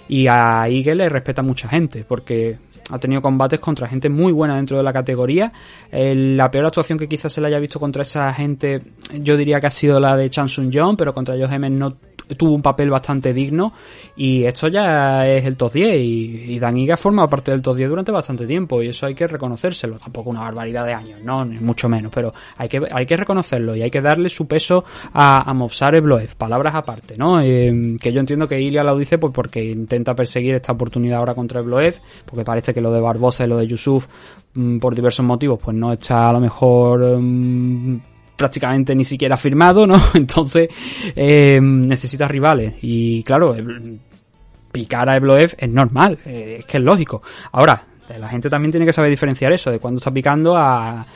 Y 0.06 0.26
a 0.28 0.68
Ige 0.68 0.94
le 0.94 1.08
respeta 1.08 1.40
mucha 1.40 1.66
gente, 1.66 2.04
porque 2.06 2.58
ha 2.90 2.98
tenido 2.98 3.22
combates 3.22 3.60
contra 3.60 3.88
gente 3.88 4.08
muy 4.08 4.32
buena 4.32 4.56
dentro 4.56 4.76
de 4.76 4.82
la 4.82 4.92
categoría. 4.92 5.52
la 5.90 6.50
peor 6.50 6.66
actuación 6.66 6.98
que 6.98 7.08
quizás 7.08 7.32
se 7.32 7.40
le 7.40 7.48
haya 7.48 7.58
visto 7.58 7.80
contra 7.80 8.02
esa 8.02 8.32
gente, 8.32 8.82
yo 9.20 9.36
diría 9.36 9.60
que 9.60 9.66
ha 9.66 9.70
sido 9.70 9.98
la 10.00 10.16
de 10.16 10.28
Chan 10.30 10.48
Sun 10.48 10.70
Jong, 10.72 10.96
pero 10.96 11.14
contra 11.14 11.34
Joe 11.36 11.54
Hemen 11.54 11.78
no 11.78 11.96
tuvo 12.36 12.54
un 12.54 12.62
papel 12.62 12.90
bastante 12.90 13.32
digno. 13.32 13.72
Y 14.16 14.44
esto 14.44 14.68
ya 14.68 15.26
es 15.28 15.44
el 15.44 15.56
top 15.56 15.72
10. 15.72 15.96
Y, 16.00 16.58
Dan 16.58 16.78
Iga 16.78 16.94
ha 16.94 16.96
formado 16.96 17.28
parte 17.28 17.50
del 17.50 17.62
top 17.62 17.76
10 17.76 17.88
durante 17.88 18.12
bastante 18.12 18.46
tiempo. 18.46 18.82
Y 18.82 18.88
eso 18.88 19.06
hay 19.06 19.14
que 19.14 19.26
reconocérselo. 19.26 19.98
Tampoco 19.98 20.30
una 20.30 20.40
barbaridad 20.40 20.84
de 20.84 20.92
años, 20.92 21.20
no, 21.22 21.44
ni 21.44 21.58
mucho 21.58 21.88
menos. 21.88 22.12
Pero 22.14 22.32
hay 22.56 22.68
que, 22.68 22.82
hay 22.90 23.06
que 23.06 23.16
reconocerlo 23.16 23.76
y 23.76 23.82
hay 23.82 23.90
que 23.90 24.00
darle 24.00 24.28
su 24.28 24.46
peso 24.46 24.84
a, 25.12 25.48
a 25.48 25.54
Movsar 25.54 26.00
Bloev. 26.00 26.34
Palabras 26.36 26.74
aparte, 26.74 27.16
¿no? 27.16 27.40
Eh, 27.40 27.96
que 28.00 28.12
yo 28.12 28.20
entiendo 28.20 28.48
que 28.48 28.60
Ilya 28.60 28.82
lo 28.82 28.96
dice 28.96 29.18
pues 29.18 29.32
porque 29.32 29.64
intenta 29.64 30.14
perseguir 30.14 30.54
esta 30.54 30.72
oportunidad 30.72 31.18
ahora 31.18 31.34
contra 31.34 31.60
Bloev. 31.60 32.00
Porque 32.24 32.44
parece 32.44 32.73
que 32.74 32.80
lo 32.80 32.92
de 32.92 33.00
Barbosa 33.00 33.44
y 33.44 33.48
lo 33.48 33.56
de 33.56 33.66
Yusuf, 33.66 34.06
mm, 34.54 34.78
por 34.78 34.94
diversos 34.94 35.24
motivos, 35.24 35.58
pues 35.62 35.76
no 35.76 35.92
está 35.92 36.28
a 36.28 36.32
lo 36.32 36.40
mejor 36.40 37.18
mm, 37.18 38.00
prácticamente 38.36 38.94
ni 38.94 39.04
siquiera 39.04 39.36
firmado, 39.36 39.86
¿no? 39.86 40.00
Entonces 40.14 40.68
eh, 41.16 41.58
necesita 41.62 42.28
rivales. 42.28 42.74
Y 42.82 43.22
claro, 43.22 43.56
picar 44.72 45.08
a 45.08 45.16
Ebloev 45.16 45.54
es 45.56 45.68
normal, 45.68 46.18
eh, 46.26 46.56
es 46.58 46.66
que 46.66 46.78
es 46.78 46.82
lógico. 46.82 47.22
Ahora, 47.52 47.86
la 48.18 48.28
gente 48.28 48.50
también 48.50 48.70
tiene 48.70 48.86
que 48.86 48.92
saber 48.92 49.10
diferenciar 49.10 49.52
eso, 49.52 49.70
de 49.70 49.78
cuando 49.78 49.98
está 49.98 50.10
picando 50.10 50.56
a 50.56 51.06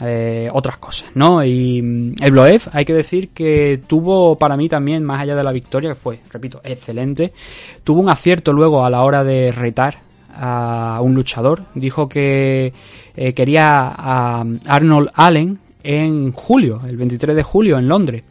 eh, 0.00 0.48
otras 0.52 0.78
cosas, 0.78 1.10
¿no? 1.14 1.44
Y 1.44 1.80
mm, 1.80 2.14
Ebloev, 2.20 2.62
hay 2.72 2.84
que 2.84 2.94
decir 2.94 3.28
que 3.28 3.82
tuvo 3.86 4.36
para 4.36 4.56
mí 4.56 4.68
también, 4.68 5.04
más 5.04 5.20
allá 5.20 5.36
de 5.36 5.44
la 5.44 5.52
victoria, 5.52 5.90
que 5.90 5.94
fue, 5.94 6.20
repito, 6.30 6.60
excelente, 6.64 7.32
tuvo 7.84 8.00
un 8.00 8.10
acierto 8.10 8.52
luego 8.52 8.84
a 8.84 8.90
la 8.90 9.04
hora 9.04 9.22
de 9.22 9.52
retar 9.52 10.03
a 10.36 11.00
un 11.02 11.14
luchador. 11.14 11.64
Dijo 11.74 12.08
que 12.08 12.72
eh, 13.16 13.32
quería 13.32 13.88
a 13.88 14.44
Arnold 14.66 15.10
Allen 15.14 15.58
en 15.82 16.32
julio, 16.32 16.80
el 16.86 16.96
23 16.96 17.36
de 17.36 17.42
julio 17.42 17.78
en 17.78 17.88
Londres. 17.88 18.24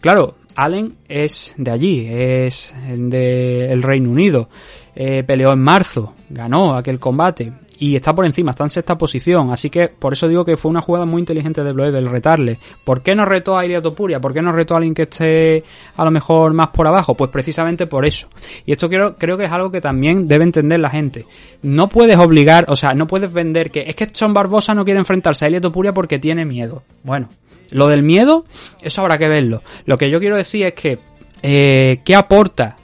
Claro, 0.00 0.36
Allen 0.56 0.94
es 1.08 1.54
de 1.56 1.70
allí, 1.70 2.06
es 2.08 2.74
del 2.86 3.82
Reino 3.82 4.10
Unido. 4.10 4.48
Eh, 4.94 5.22
peleó 5.24 5.52
en 5.52 5.60
marzo, 5.60 6.14
ganó 6.28 6.74
aquel 6.74 6.98
combate 6.98 7.52
y 7.80 7.96
está 7.96 8.14
por 8.14 8.26
encima, 8.26 8.50
está 8.50 8.64
en 8.64 8.70
sexta 8.70 8.98
posición. 8.98 9.50
Así 9.50 9.70
que 9.70 9.88
por 9.88 10.12
eso 10.12 10.28
digo 10.28 10.44
que 10.44 10.58
fue 10.58 10.70
una 10.70 10.82
jugada 10.82 11.06
muy 11.06 11.20
inteligente 11.20 11.64
de 11.64 11.72
Bloev 11.72 11.96
el 11.96 12.10
retarle. 12.10 12.58
¿Por 12.84 13.02
qué 13.02 13.14
no 13.14 13.24
retó 13.24 13.56
a 13.56 13.64
Ilia 13.64 13.80
Topuria? 13.80 14.20
¿Por 14.20 14.34
qué 14.34 14.42
no 14.42 14.52
retó 14.52 14.74
a 14.74 14.76
alguien 14.76 14.92
que 14.92 15.04
esté 15.04 15.64
a 15.96 16.04
lo 16.04 16.10
mejor 16.10 16.52
más 16.52 16.68
por 16.68 16.86
abajo? 16.86 17.14
Pues 17.14 17.30
precisamente 17.30 17.86
por 17.86 18.04
eso. 18.04 18.28
Y 18.66 18.72
esto 18.72 18.90
quiero, 18.90 19.16
creo 19.16 19.38
que 19.38 19.44
es 19.44 19.50
algo 19.50 19.70
que 19.70 19.80
también 19.80 20.26
debe 20.26 20.44
entender 20.44 20.78
la 20.78 20.90
gente. 20.90 21.24
No 21.62 21.88
puedes 21.88 22.18
obligar, 22.18 22.66
o 22.68 22.76
sea, 22.76 22.92
no 22.92 23.06
puedes 23.06 23.32
vender 23.32 23.70
que 23.70 23.84
es 23.86 23.96
que 23.96 24.12
John 24.18 24.34
Barbosa 24.34 24.74
no 24.74 24.84
quiere 24.84 25.00
enfrentarse 25.00 25.46
a 25.46 25.48
Ilia 25.48 25.62
Topuria 25.62 25.94
porque 25.94 26.18
tiene 26.18 26.44
miedo. 26.44 26.82
Bueno, 27.02 27.30
lo 27.70 27.88
del 27.88 28.02
miedo, 28.02 28.44
eso 28.82 29.00
habrá 29.00 29.16
que 29.16 29.26
verlo. 29.26 29.62
Lo 29.86 29.96
que 29.96 30.10
yo 30.10 30.20
quiero 30.20 30.36
decir 30.36 30.66
es 30.66 30.74
que, 30.74 30.98
eh, 31.42 32.02
¿qué 32.04 32.14
aporta 32.14 32.76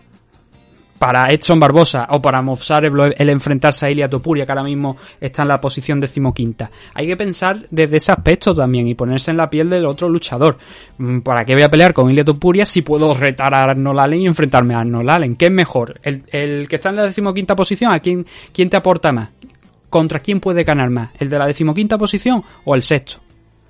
para 0.98 1.28
Edson 1.28 1.60
Barbosa 1.60 2.06
o 2.10 2.20
para 2.20 2.42
Movsar 2.42 2.84
el 2.84 3.30
enfrentarse 3.30 3.86
a 3.86 3.90
Ilia 3.90 4.08
Topuria, 4.08 4.46
que 4.46 4.52
ahora 4.52 4.64
mismo 4.64 4.96
está 5.20 5.42
en 5.42 5.48
la 5.48 5.60
posición 5.60 6.00
decimoquinta. 6.00 6.70
Hay 6.94 7.06
que 7.06 7.16
pensar 7.16 7.66
desde 7.70 7.96
ese 7.96 8.12
aspecto 8.12 8.54
también 8.54 8.88
y 8.88 8.94
ponerse 8.94 9.30
en 9.30 9.36
la 9.36 9.48
piel 9.48 9.70
del 9.70 9.84
otro 9.84 10.08
luchador. 10.08 10.58
Mm, 10.98 11.20
¿Para 11.20 11.44
qué 11.44 11.54
voy 11.54 11.62
a 11.62 11.70
pelear 11.70 11.92
con 11.92 12.10
Ilia 12.10 12.24
Topuria 12.24 12.66
si 12.66 12.82
puedo 12.82 13.14
retar 13.14 13.54
a 13.54 13.60
Arnold 13.60 14.00
Allen 14.00 14.20
y 14.20 14.26
enfrentarme 14.26 14.74
a 14.74 14.80
Arnold 14.80 15.10
Allen? 15.10 15.36
¿Qué 15.36 15.46
es 15.46 15.52
mejor? 15.52 15.98
¿El, 16.02 16.22
el 16.32 16.68
que 16.68 16.76
está 16.76 16.90
en 16.90 16.96
la 16.96 17.04
decimoquinta 17.04 17.54
posición? 17.54 17.92
¿A 17.92 18.00
quién, 18.00 18.26
quién 18.52 18.70
te 18.70 18.76
aporta 18.76 19.12
más? 19.12 19.30
¿Contra 19.90 20.20
quién 20.20 20.40
puede 20.40 20.64
ganar 20.64 20.90
más? 20.90 21.10
¿El 21.18 21.28
de 21.28 21.38
la 21.38 21.46
decimoquinta 21.46 21.96
posición 21.96 22.42
o 22.64 22.74
el 22.74 22.82
sexto? 22.82 23.25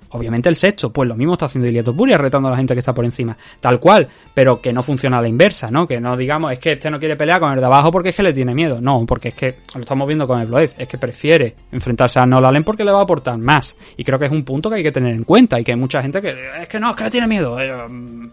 Obviamente 0.09 0.49
el 0.49 0.55
sexto, 0.55 0.91
pues 0.91 1.07
lo 1.07 1.15
mismo 1.15 1.33
está 1.33 1.47
haciendo 1.47 1.67
Iliato 1.67 1.95
Puria, 1.95 2.17
retando 2.17 2.47
a 2.47 2.51
la 2.51 2.57
gente 2.57 2.73
que 2.73 2.79
está 2.79 2.93
por 2.93 3.05
encima. 3.05 3.37
Tal 3.59 3.79
cual, 3.79 4.07
pero 4.33 4.61
que 4.61 4.71
no 4.71 4.81
funciona 4.81 5.17
a 5.17 5.21
la 5.21 5.27
inversa, 5.27 5.69
¿no? 5.69 5.87
Que 5.87 5.99
no 5.99 6.15
digamos, 6.15 6.51
es 6.51 6.59
que 6.59 6.73
este 6.73 6.89
no 6.89 6.99
quiere 6.99 7.15
pelear 7.15 7.39
con 7.39 7.51
el 7.51 7.59
de 7.59 7.65
abajo 7.65 7.91
porque 7.91 8.09
es 8.09 8.15
que 8.15 8.23
le 8.23 8.33
tiene 8.33 8.53
miedo. 8.53 8.79
No, 8.81 9.05
porque 9.05 9.29
es 9.29 9.33
que 9.33 9.57
lo 9.75 9.81
estamos 9.81 10.07
viendo 10.07 10.27
con 10.27 10.39
el 10.39 10.47
es 10.77 10.87
que 10.87 10.97
prefiere 10.97 11.55
enfrentarse 11.71 12.19
a 12.19 12.25
Nolan 12.25 12.63
porque 12.63 12.83
le 12.83 12.91
va 12.91 12.99
a 12.99 13.03
aportar 13.03 13.37
más. 13.37 13.75
Y 13.97 14.03
creo 14.03 14.17
que 14.17 14.25
es 14.25 14.31
un 14.31 14.43
punto 14.43 14.69
que 14.69 14.77
hay 14.77 14.83
que 14.83 14.91
tener 14.91 15.13
en 15.13 15.23
cuenta 15.23 15.59
y 15.59 15.63
que 15.63 15.71
hay 15.71 15.77
mucha 15.77 16.01
gente 16.01 16.21
que 16.21 16.35
es 16.61 16.67
que 16.67 16.79
no, 16.79 16.91
es 16.91 16.95
que 16.95 17.03
le 17.03 17.09
tiene 17.09 17.27
miedo. 17.27 17.59
Eh, 17.59 17.85
um, 17.85 18.29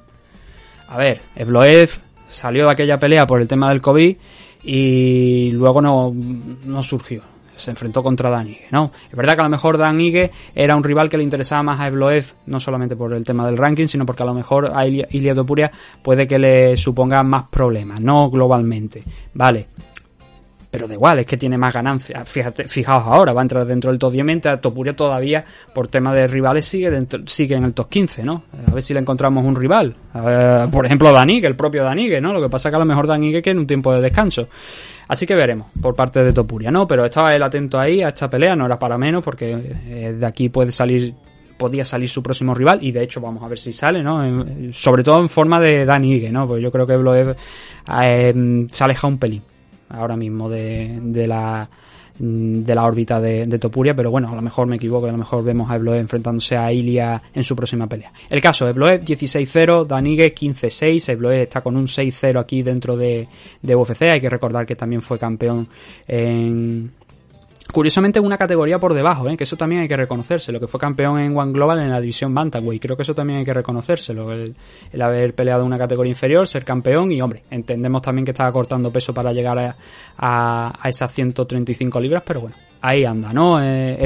a 0.88 0.96
ver, 0.96 1.20
Bloev 1.44 1.90
salió 2.28 2.66
de 2.66 2.72
aquella 2.72 2.98
pelea 2.98 3.26
por 3.26 3.40
el 3.40 3.48
tema 3.48 3.68
del 3.68 3.80
COVID 3.80 4.16
y 4.62 5.50
luego 5.52 5.82
no, 5.82 6.12
no 6.14 6.82
surgió 6.82 7.33
se 7.56 7.70
enfrentó 7.70 8.02
contra 8.02 8.30
Dan 8.30 8.48
Ige, 8.48 8.66
¿no? 8.70 8.92
Es 9.08 9.16
verdad 9.16 9.34
que 9.34 9.40
a 9.40 9.44
lo 9.44 9.50
mejor 9.50 9.78
Dan 9.78 10.00
Ige 10.00 10.30
era 10.54 10.76
un 10.76 10.84
rival 10.84 11.08
que 11.08 11.16
le 11.16 11.22
interesaba 11.22 11.62
más 11.62 11.80
a 11.80 11.88
Evloev, 11.88 12.34
no 12.46 12.60
solamente 12.60 12.96
por 12.96 13.14
el 13.14 13.24
tema 13.24 13.46
del 13.46 13.56
ranking, 13.56 13.86
sino 13.86 14.06
porque 14.06 14.22
a 14.22 14.26
lo 14.26 14.34
mejor 14.34 14.72
a 14.74 14.86
Ilia 14.86 15.34
puede 16.02 16.26
que 16.26 16.38
le 16.38 16.76
suponga 16.76 17.22
más 17.22 17.44
problemas, 17.44 18.00
no 18.00 18.30
globalmente, 18.30 19.02
¿vale? 19.34 19.68
Pero 20.74 20.88
da 20.88 20.94
igual, 20.94 21.20
es 21.20 21.26
que 21.26 21.36
tiene 21.36 21.56
más 21.56 21.72
ganancias. 21.72 22.28
Fíjate, 22.28 22.66
fijaos 22.66 23.04
ahora, 23.06 23.32
va 23.32 23.42
a 23.42 23.44
entrar 23.44 23.64
dentro 23.64 23.92
del 23.92 23.98
top 24.00 24.10
10, 24.10 24.24
mientras 24.24 24.60
Topuria 24.60 24.96
todavía, 24.96 25.44
por 25.72 25.86
tema 25.86 26.12
de 26.12 26.26
rivales, 26.26 26.66
sigue 26.66 26.90
dentro, 26.90 27.20
sigue 27.26 27.54
en 27.54 27.62
el 27.62 27.72
top 27.72 27.88
15, 27.88 28.24
¿no? 28.24 28.42
A 28.66 28.72
ver 28.72 28.82
si 28.82 28.92
le 28.92 28.98
encontramos 28.98 29.44
un 29.44 29.54
rival. 29.54 29.94
por 30.72 30.84
ejemplo, 30.84 31.12
Danigue, 31.12 31.46
el 31.46 31.54
propio 31.54 31.84
Danigue, 31.84 32.20
¿no? 32.20 32.32
Lo 32.32 32.42
que 32.42 32.48
pasa 32.48 32.70
es 32.70 32.72
que 32.72 32.76
a 32.76 32.80
lo 32.80 32.86
mejor 32.86 33.06
Danigue 33.06 33.40
que 33.40 33.50
en 33.50 33.60
un 33.60 33.68
tiempo 33.68 33.94
de 33.94 34.00
descanso. 34.00 34.48
Así 35.06 35.28
que 35.28 35.36
veremos 35.36 35.68
por 35.80 35.94
parte 35.94 36.24
de 36.24 36.32
Topuria, 36.32 36.72
¿no? 36.72 36.88
Pero 36.88 37.04
estaba 37.04 37.32
él 37.36 37.42
atento 37.44 37.78
ahí 37.78 38.02
a 38.02 38.08
esta 38.08 38.28
pelea, 38.28 38.56
no 38.56 38.66
era 38.66 38.76
para 38.76 38.98
menos, 38.98 39.22
porque 39.22 39.52
eh, 39.52 40.16
de 40.18 40.26
aquí 40.26 40.48
puede 40.48 40.72
salir 40.72 41.14
podía 41.56 41.84
salir 41.84 42.08
su 42.08 42.20
próximo 42.20 42.52
rival 42.52 42.80
y 42.82 42.90
de 42.90 43.04
hecho 43.04 43.20
vamos 43.20 43.44
a 43.44 43.46
ver 43.46 43.60
si 43.60 43.72
sale, 43.72 44.02
¿no? 44.02 44.44
sobre 44.72 45.04
todo 45.04 45.20
en 45.20 45.28
forma 45.28 45.60
de 45.60 45.84
Danny 45.84 46.14
Ige, 46.14 46.32
¿no? 46.32 46.48
Pues 46.48 46.60
yo 46.60 46.72
creo 46.72 46.84
que 46.84 46.96
Bloev 46.96 47.36
eh, 48.02 48.66
se 48.72 48.84
aleja 48.84 49.06
un 49.06 49.18
pelín 49.18 49.42
ahora 49.94 50.16
mismo 50.16 50.48
de, 50.48 50.98
de 51.02 51.26
la 51.26 51.68
de 52.18 52.74
la 52.74 52.84
órbita 52.84 53.20
de, 53.20 53.58
Topuria, 53.58 53.94
pero 53.94 54.10
bueno, 54.10 54.30
a 54.30 54.34
lo 54.34 54.42
mejor 54.42 54.66
me 54.66 54.76
equivoco, 54.76 55.06
a 55.06 55.12
lo 55.12 55.18
mejor 55.18 55.42
vemos 55.42 55.70
a 55.70 55.76
Ebloev 55.76 55.98
enfrentándose 55.98 56.56
a 56.56 56.72
Ilia 56.72 57.20
en 57.34 57.42
su 57.42 57.56
próxima 57.56 57.88
pelea. 57.88 58.12
El 58.30 58.40
caso, 58.40 58.68
Ebloev 58.68 59.02
16-0, 59.04 59.86
Danigue 59.86 60.34
15-6, 60.34 61.12
Ebloev 61.12 61.42
está 61.42 61.60
con 61.60 61.76
un 61.76 61.86
6-0 61.86 62.38
aquí 62.38 62.62
dentro 62.62 62.96
de, 62.96 63.26
de 63.60 63.74
UFC, 63.74 64.02
hay 64.02 64.20
que 64.20 64.30
recordar 64.30 64.64
que 64.64 64.76
también 64.76 65.02
fue 65.02 65.18
campeón 65.18 65.68
en 66.06 66.92
Curiosamente 67.72 68.20
una 68.20 68.36
categoría 68.36 68.78
por 68.78 68.94
debajo, 68.94 69.28
¿eh? 69.28 69.36
que 69.36 69.44
eso 69.44 69.56
también 69.56 69.82
hay 69.82 69.88
que 69.88 69.96
reconocérselo, 69.96 70.60
que 70.60 70.66
fue 70.66 70.78
campeón 70.78 71.18
en 71.18 71.36
One 71.36 71.52
Global 71.52 71.80
en 71.80 71.90
la 71.90 72.00
división 72.00 72.34
Bantamweight, 72.34 72.80
creo 72.80 72.96
que 72.96 73.02
eso 73.02 73.14
también 73.14 73.38
hay 73.38 73.44
que 73.44 73.54
reconocérselo, 73.54 74.32
el, 74.32 74.54
haber 75.00 75.34
peleado 75.34 75.64
una 75.64 75.78
categoría 75.78 76.10
inferior, 76.10 76.46
ser 76.46 76.64
campeón 76.64 77.10
y 77.10 77.20
hombre, 77.20 77.42
entendemos 77.50 78.02
también 78.02 78.24
que 78.24 78.32
estaba 78.32 78.52
cortando 78.52 78.92
peso 78.92 79.14
para 79.14 79.32
llegar 79.32 79.58
a, 79.58 79.76
a, 80.18 80.88
esas 80.88 81.12
135 81.12 82.00
libras, 82.00 82.22
pero 82.24 82.42
bueno, 82.42 82.56
ahí 82.82 83.04
anda, 83.04 83.32
¿no? 83.32 83.60
Eh, 83.62 83.96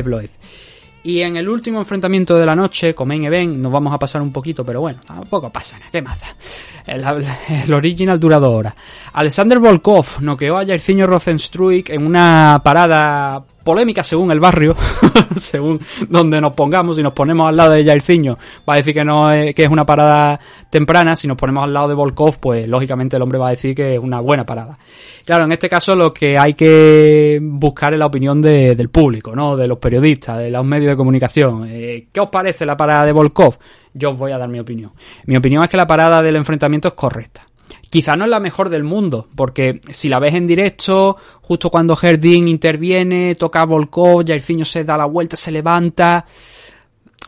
y 1.09 1.23
en 1.23 1.39
el 1.39 1.49
último 1.49 1.79
enfrentamiento 1.79 2.37
de 2.37 2.45
la 2.45 2.55
noche, 2.55 2.95
con 2.95 3.09
Main 3.09 3.25
Event, 3.25 3.57
nos 3.57 3.73
vamos 3.73 3.95
a 3.95 3.99
pasar 3.99 4.21
un 4.21 4.31
poquito, 4.31 4.63
pero 4.63 4.83
bueno, 4.83 5.01
tampoco 5.07 5.49
pasa 5.51 5.79
nada, 5.79 5.91
¿qué 5.91 6.03
más 6.03 6.21
da? 6.21 6.37
El, 6.85 7.73
original 7.73 8.21
dura 8.21 8.39
dos 8.39 8.53
horas. 8.53 8.75
Alexander 9.15 9.59
Volkov 9.59 10.21
noqueó 10.21 10.59
a 10.59 10.67
Jairzinho 10.67 11.07
Rosenstruik 11.07 11.89
en 11.89 12.05
una 12.05 12.61
parada 12.63 13.43
polémica 13.69 14.03
según 14.03 14.31
el 14.31 14.41
barrio, 14.41 14.75
según 15.37 15.79
donde 16.09 16.41
nos 16.41 16.55
pongamos, 16.55 16.99
y 16.99 17.03
nos 17.03 17.13
ponemos 17.13 17.51
al 17.51 17.57
lado 17.59 17.73
de 17.73 17.85
Jairzinho, 17.85 18.39
va 18.67 18.73
a 18.73 18.77
decir 18.77 18.95
que 18.95 19.05
no 19.05 19.31
es, 19.31 19.55
que 19.55 19.65
es 19.65 19.71
una 19.71 19.85
parada 19.85 20.41
temprana, 20.71 21.15
si 21.17 21.29
nos 21.29 21.37
ponemos 21.37 21.65
al 21.65 21.75
lado 21.75 21.89
de 21.89 21.95
Volkov, 21.95 22.39
pues 22.41 22.67
lógicamente 22.67 23.17
el 23.17 23.23
hombre 23.23 23.39
va 23.39 23.49
a 23.49 23.51
decir 23.51 23.75
que 23.75 23.97
es 23.97 24.01
una 24.01 24.21
buena 24.21 24.47
parada. 24.47 24.79
Claro, 25.27 25.45
en 25.45 25.53
este 25.53 25.69
caso 25.69 25.95
lo 25.95 26.15
que 26.15 26.39
hay 26.39 26.55
que 26.55 27.39
buscar 27.43 27.93
es 27.93 27.99
la 27.99 28.07
opinión 28.07 28.41
del 28.41 28.89
público, 28.89 29.37
¿no? 29.37 29.55
De 29.55 29.69
los 29.69 29.77
periodistas, 29.77 30.39
de 30.39 30.51
los 30.51 30.65
medios 30.65 30.93
de 30.93 30.97
comunicación. 30.97 31.67
Eh, 31.69 32.09
¿Qué 32.11 32.21
os 32.21 32.31
parece 32.31 32.65
la 32.65 32.75
parada 32.75 33.05
de 33.05 33.13
Volkov? 33.13 33.59
Yo 33.93 34.13
os 34.13 34.19
voy 34.19 34.33
a 34.33 34.39
dar 34.39 34.49
mi 34.49 34.61
opinión. 34.61 34.93
Mi 35.27 35.37
opinión 35.37 35.63
es 35.63 35.69
que 35.69 35.77
la 35.77 35.87
parada 35.87 36.23
del 36.23 36.37
enfrentamiento 36.37 36.89
es 36.89 36.95
correcta. 36.95 37.48
Quizá 37.91 38.17
no 38.17 38.25
es 38.25 38.31
la 38.31 38.41
mejor 38.41 38.69
del 38.69 38.85
mundo, 38.85 39.29
porque 39.35 39.81
si 39.91 40.09
la 40.09 40.19
ves 40.19 40.35
en 40.35 40.47
directo, 40.47 41.17
justo 41.41 41.71
cuando 41.71 41.99
Herdin 42.01 42.49
interviene, 42.49 43.35
toca 43.35 43.65
Volkov, 43.65 44.27
Jairzinho 44.27 44.65
se 44.65 44.85
da 44.85 44.97
la 44.97 45.07
vuelta, 45.07 45.37
se 45.37 45.51
levanta. 45.51 46.25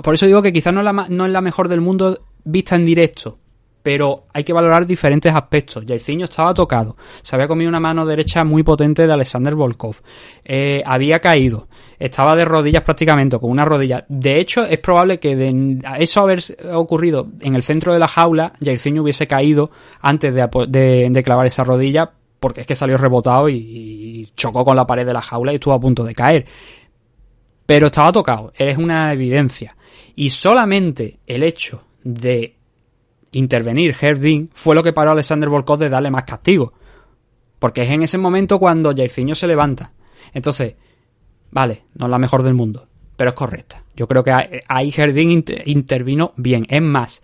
Por 0.02 0.14
eso 0.14 0.26
digo 0.26 0.42
que 0.42 0.52
quizá 0.52 0.70
no 0.72 0.80
es, 0.80 0.84
la, 0.84 0.92
no 1.08 1.26
es 1.26 1.32
la 1.32 1.40
mejor 1.40 1.68
del 1.68 1.80
mundo 1.80 2.26
vista 2.44 2.76
en 2.76 2.84
directo, 2.84 3.38
pero 3.82 4.24
hay 4.32 4.44
que 4.44 4.52
valorar 4.52 4.86
diferentes 4.86 5.34
aspectos. 5.34 5.84
Jairzinho 5.86 6.24
estaba 6.24 6.52
tocado, 6.52 6.96
se 7.22 7.34
había 7.34 7.48
comido 7.48 7.68
una 7.68 7.80
mano 7.80 8.04
derecha 8.04 8.44
muy 8.44 8.62
potente 8.62 9.06
de 9.06 9.12
Alexander 9.12 9.54
Volkov, 9.54 9.96
eh, 10.44 10.82
había 10.84 11.18
caído, 11.20 11.68
estaba 11.98 12.36
de 12.36 12.44
rodillas 12.44 12.82
prácticamente, 12.82 13.38
con 13.38 13.50
una 13.50 13.64
rodilla. 13.64 14.04
De 14.08 14.38
hecho, 14.38 14.64
es 14.64 14.78
probable 14.78 15.18
que 15.18 15.36
de 15.36 15.78
eso 15.98 16.20
haber 16.20 16.40
ocurrido 16.72 17.28
en 17.40 17.54
el 17.54 17.62
centro 17.62 17.92
de 17.92 17.98
la 17.98 18.08
jaula, 18.08 18.52
Jairzinho 18.62 19.02
hubiese 19.02 19.26
caído 19.26 19.70
antes 20.00 20.34
de, 20.34 21.22
clavar 21.22 21.46
esa 21.46 21.64
rodilla, 21.64 22.10
porque 22.38 22.62
es 22.62 22.66
que 22.66 22.74
salió 22.74 22.96
rebotado 22.96 23.48
y, 23.48 24.28
chocó 24.36 24.64
con 24.64 24.76
la 24.76 24.86
pared 24.86 25.06
de 25.06 25.12
la 25.12 25.20
jaula 25.20 25.52
y 25.52 25.56
estuvo 25.56 25.74
a 25.74 25.80
punto 25.80 26.04
de 26.04 26.14
caer. 26.14 26.46
Pero 27.66 27.86
estaba 27.86 28.12
tocado, 28.12 28.52
es 28.56 28.76
una 28.78 29.12
evidencia. 29.12 29.76
Y 30.16 30.30
solamente 30.30 31.20
el 31.26 31.42
hecho 31.42 31.84
de 32.02 32.56
intervenir 33.32 33.94
Herdin 34.00 34.50
fue 34.52 34.74
lo 34.74 34.82
que 34.82 34.92
paró 34.92 35.10
a 35.10 35.12
Alexander 35.12 35.48
Volkov 35.48 35.78
de 35.78 35.88
darle 35.88 36.10
más 36.10 36.24
castigo. 36.24 36.72
Porque 37.58 37.82
es 37.82 37.90
en 37.90 38.02
ese 38.02 38.18
momento 38.18 38.58
cuando 38.58 38.94
Jairzinho 38.94 39.34
se 39.34 39.46
levanta. 39.46 39.92
Entonces, 40.32 40.74
Vale, 41.50 41.82
no 41.94 42.06
es 42.06 42.10
la 42.10 42.18
mejor 42.18 42.42
del 42.42 42.54
mundo, 42.54 42.86
pero 43.16 43.30
es 43.30 43.34
correcta. 43.34 43.82
Yo 43.96 44.06
creo 44.06 44.22
que 44.22 44.62
ahí 44.68 44.90
Jardín 44.90 45.44
intervino 45.64 46.32
bien. 46.36 46.66
Es 46.68 46.82
más, 46.82 47.22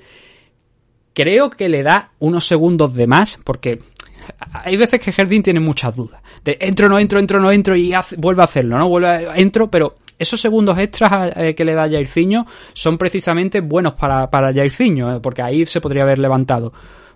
creo 1.15 1.51
que 1.51 1.69
le 1.69 1.83
da 1.83 2.11
unos 2.19 2.47
segundos 2.47 2.95
de 2.95 3.07
más 3.07 3.39
porque 3.43 3.81
hay 4.53 4.77
veces 4.77 5.01
que 5.01 5.13
Jardín 5.13 5.43
tiene 5.43 5.61
muchas 5.61 5.95
dudas. 5.95 6.21
De 6.45 6.59
entro, 6.61 6.89
no 6.89 6.99
entro, 6.99 7.21
entro, 7.21 7.41
no 7.41 7.51
entro 7.51 7.77
y 7.77 7.93
vuelve 8.19 8.43
a 8.43 8.47
hacerlo, 8.47 8.79
¿no? 8.79 8.89
Vuelve 8.89 9.09
a, 9.09 9.37
entro, 9.37 9.71
pero 9.71 9.97
esos 10.19 10.41
segundos 10.41 10.79
extras 10.79 11.37
eh, 11.37 11.55
que 11.55 11.65
le 11.65 11.75
da 11.75 11.89
Jairzinho 11.89 12.47
son 12.73 12.99
precisamente 12.99 13.61
buenos 13.61 13.95
para, 13.95 14.31
para 14.31 14.53
Jairzinho, 14.53 15.17
eh, 15.17 15.21
porque 15.21 15.43
ahí 15.43 15.67
se 15.67 15.81
podría 15.81 16.03
haber 16.03 16.19
levantado. 16.19 16.73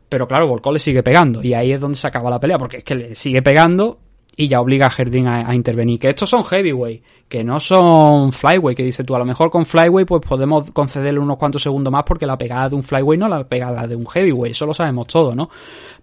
Pero 0.09 0.27
claro, 0.27 0.49
Volkov 0.49 0.73
le 0.73 0.79
sigue 0.79 1.03
pegando 1.03 1.43
y 1.43 1.55
ahí 1.55 1.73
es 1.73 1.81
donde 1.81 1.97
se 1.97 2.07
acaba 2.07 2.31
la 2.31 2.41
pelea, 2.41 2.59
porque 2.59 2.79
es 2.79 2.85
que 2.85 2.95
le 2.95 3.15
sigue 3.15 3.43
pegando 3.43 3.99
y 4.41 4.49
ya 4.49 4.59
obliga 4.63 4.87
a 4.87 4.91
Jardín 4.91 5.27
a, 5.27 5.55
intervenir. 5.55 6.01
Que 6.01 6.09
estos 6.09 6.31
son 6.31 6.43
heavyweight, 6.43 7.03
que 7.29 7.45
no 7.45 7.61
son 7.61 8.33
flyweight, 8.33 8.75
que 8.75 8.83
dice 8.83 9.05
tú, 9.05 9.15
a 9.15 9.19
lo 9.19 9.27
mejor 9.27 9.51
con 9.51 9.67
flyweight 9.67 10.09
pues 10.09 10.23
podemos 10.27 10.71
concederle 10.71 11.21
unos 11.21 11.37
cuantos 11.37 11.63
segundos 11.63 11.93
más 11.93 12.05
porque 12.05 12.25
la 12.25 12.39
pegada 12.39 12.71
de 12.71 12.75
un 12.75 12.83
flyweight 12.83 13.21
no 13.21 13.29
la 13.29 13.47
pegada 13.47 13.87
de 13.87 13.95
un 13.95 14.07
heavyweight, 14.07 14.53
eso 14.53 14.65
lo 14.65 14.73
sabemos 14.73 15.09
todo, 15.09 15.35
¿no? 15.35 15.51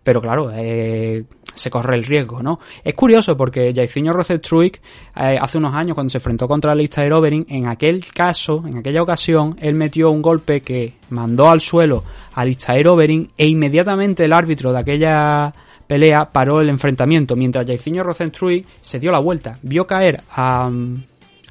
Pero 0.04 0.22
claro, 0.22 0.52
eh, 0.54 1.24
se 1.52 1.72
corre 1.72 1.96
el 1.96 2.04
riesgo, 2.04 2.44
¿no? 2.44 2.60
Es 2.84 2.94
curioso 2.94 3.36
porque 3.36 3.74
Jairzinho 3.76 4.14
Rosenstruik 4.14 4.82
eh, 5.16 5.40
hace 5.42 5.58
unos 5.58 5.74
años 5.74 5.96
cuando 5.96 6.12
se 6.12 6.20
enfrentó 6.20 6.48
contra 6.48 6.74
Alistair 6.74 7.12
Overing, 7.14 7.48
en 7.50 7.66
aquel 7.66 8.06
caso, 8.14 8.64
en 8.68 8.78
aquella 8.78 9.02
ocasión, 9.02 9.56
él 9.60 9.74
metió 9.74 10.12
un 10.12 10.22
golpe 10.22 10.62
que 10.62 10.94
mandó 11.10 11.50
al 11.50 11.60
suelo 11.60 12.04
a 12.36 12.42
Alistair 12.42 12.88
Overing 12.88 13.32
e 13.36 13.48
inmediatamente 13.48 14.26
el 14.26 14.34
árbitro 14.34 14.72
de 14.72 14.78
aquella 14.78 15.54
pelea 15.88 16.30
paró 16.30 16.62
el 16.62 16.70
enfrentamiento, 16.70 17.36
mientras 17.36 17.66
Jairzinho 17.66 18.04
Rosenstruik 18.04 18.68
se 18.82 19.00
dio 19.00 19.12
la 19.12 19.20
vuelta, 19.20 19.58
vio 19.62 19.88
caer 19.88 20.22
a, 20.30 20.70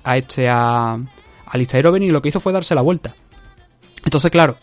a 0.05 0.16
este 0.16 0.49
a, 0.49 0.95
a 0.95 1.59
y 1.59 2.11
lo 2.11 2.22
que 2.22 2.28
hizo 2.28 2.41
fue 2.41 2.53
darse 2.53 2.74
la 2.74 2.82
vuelta. 2.82 3.14
Entonces, 4.05 4.30
claro, 4.30 4.57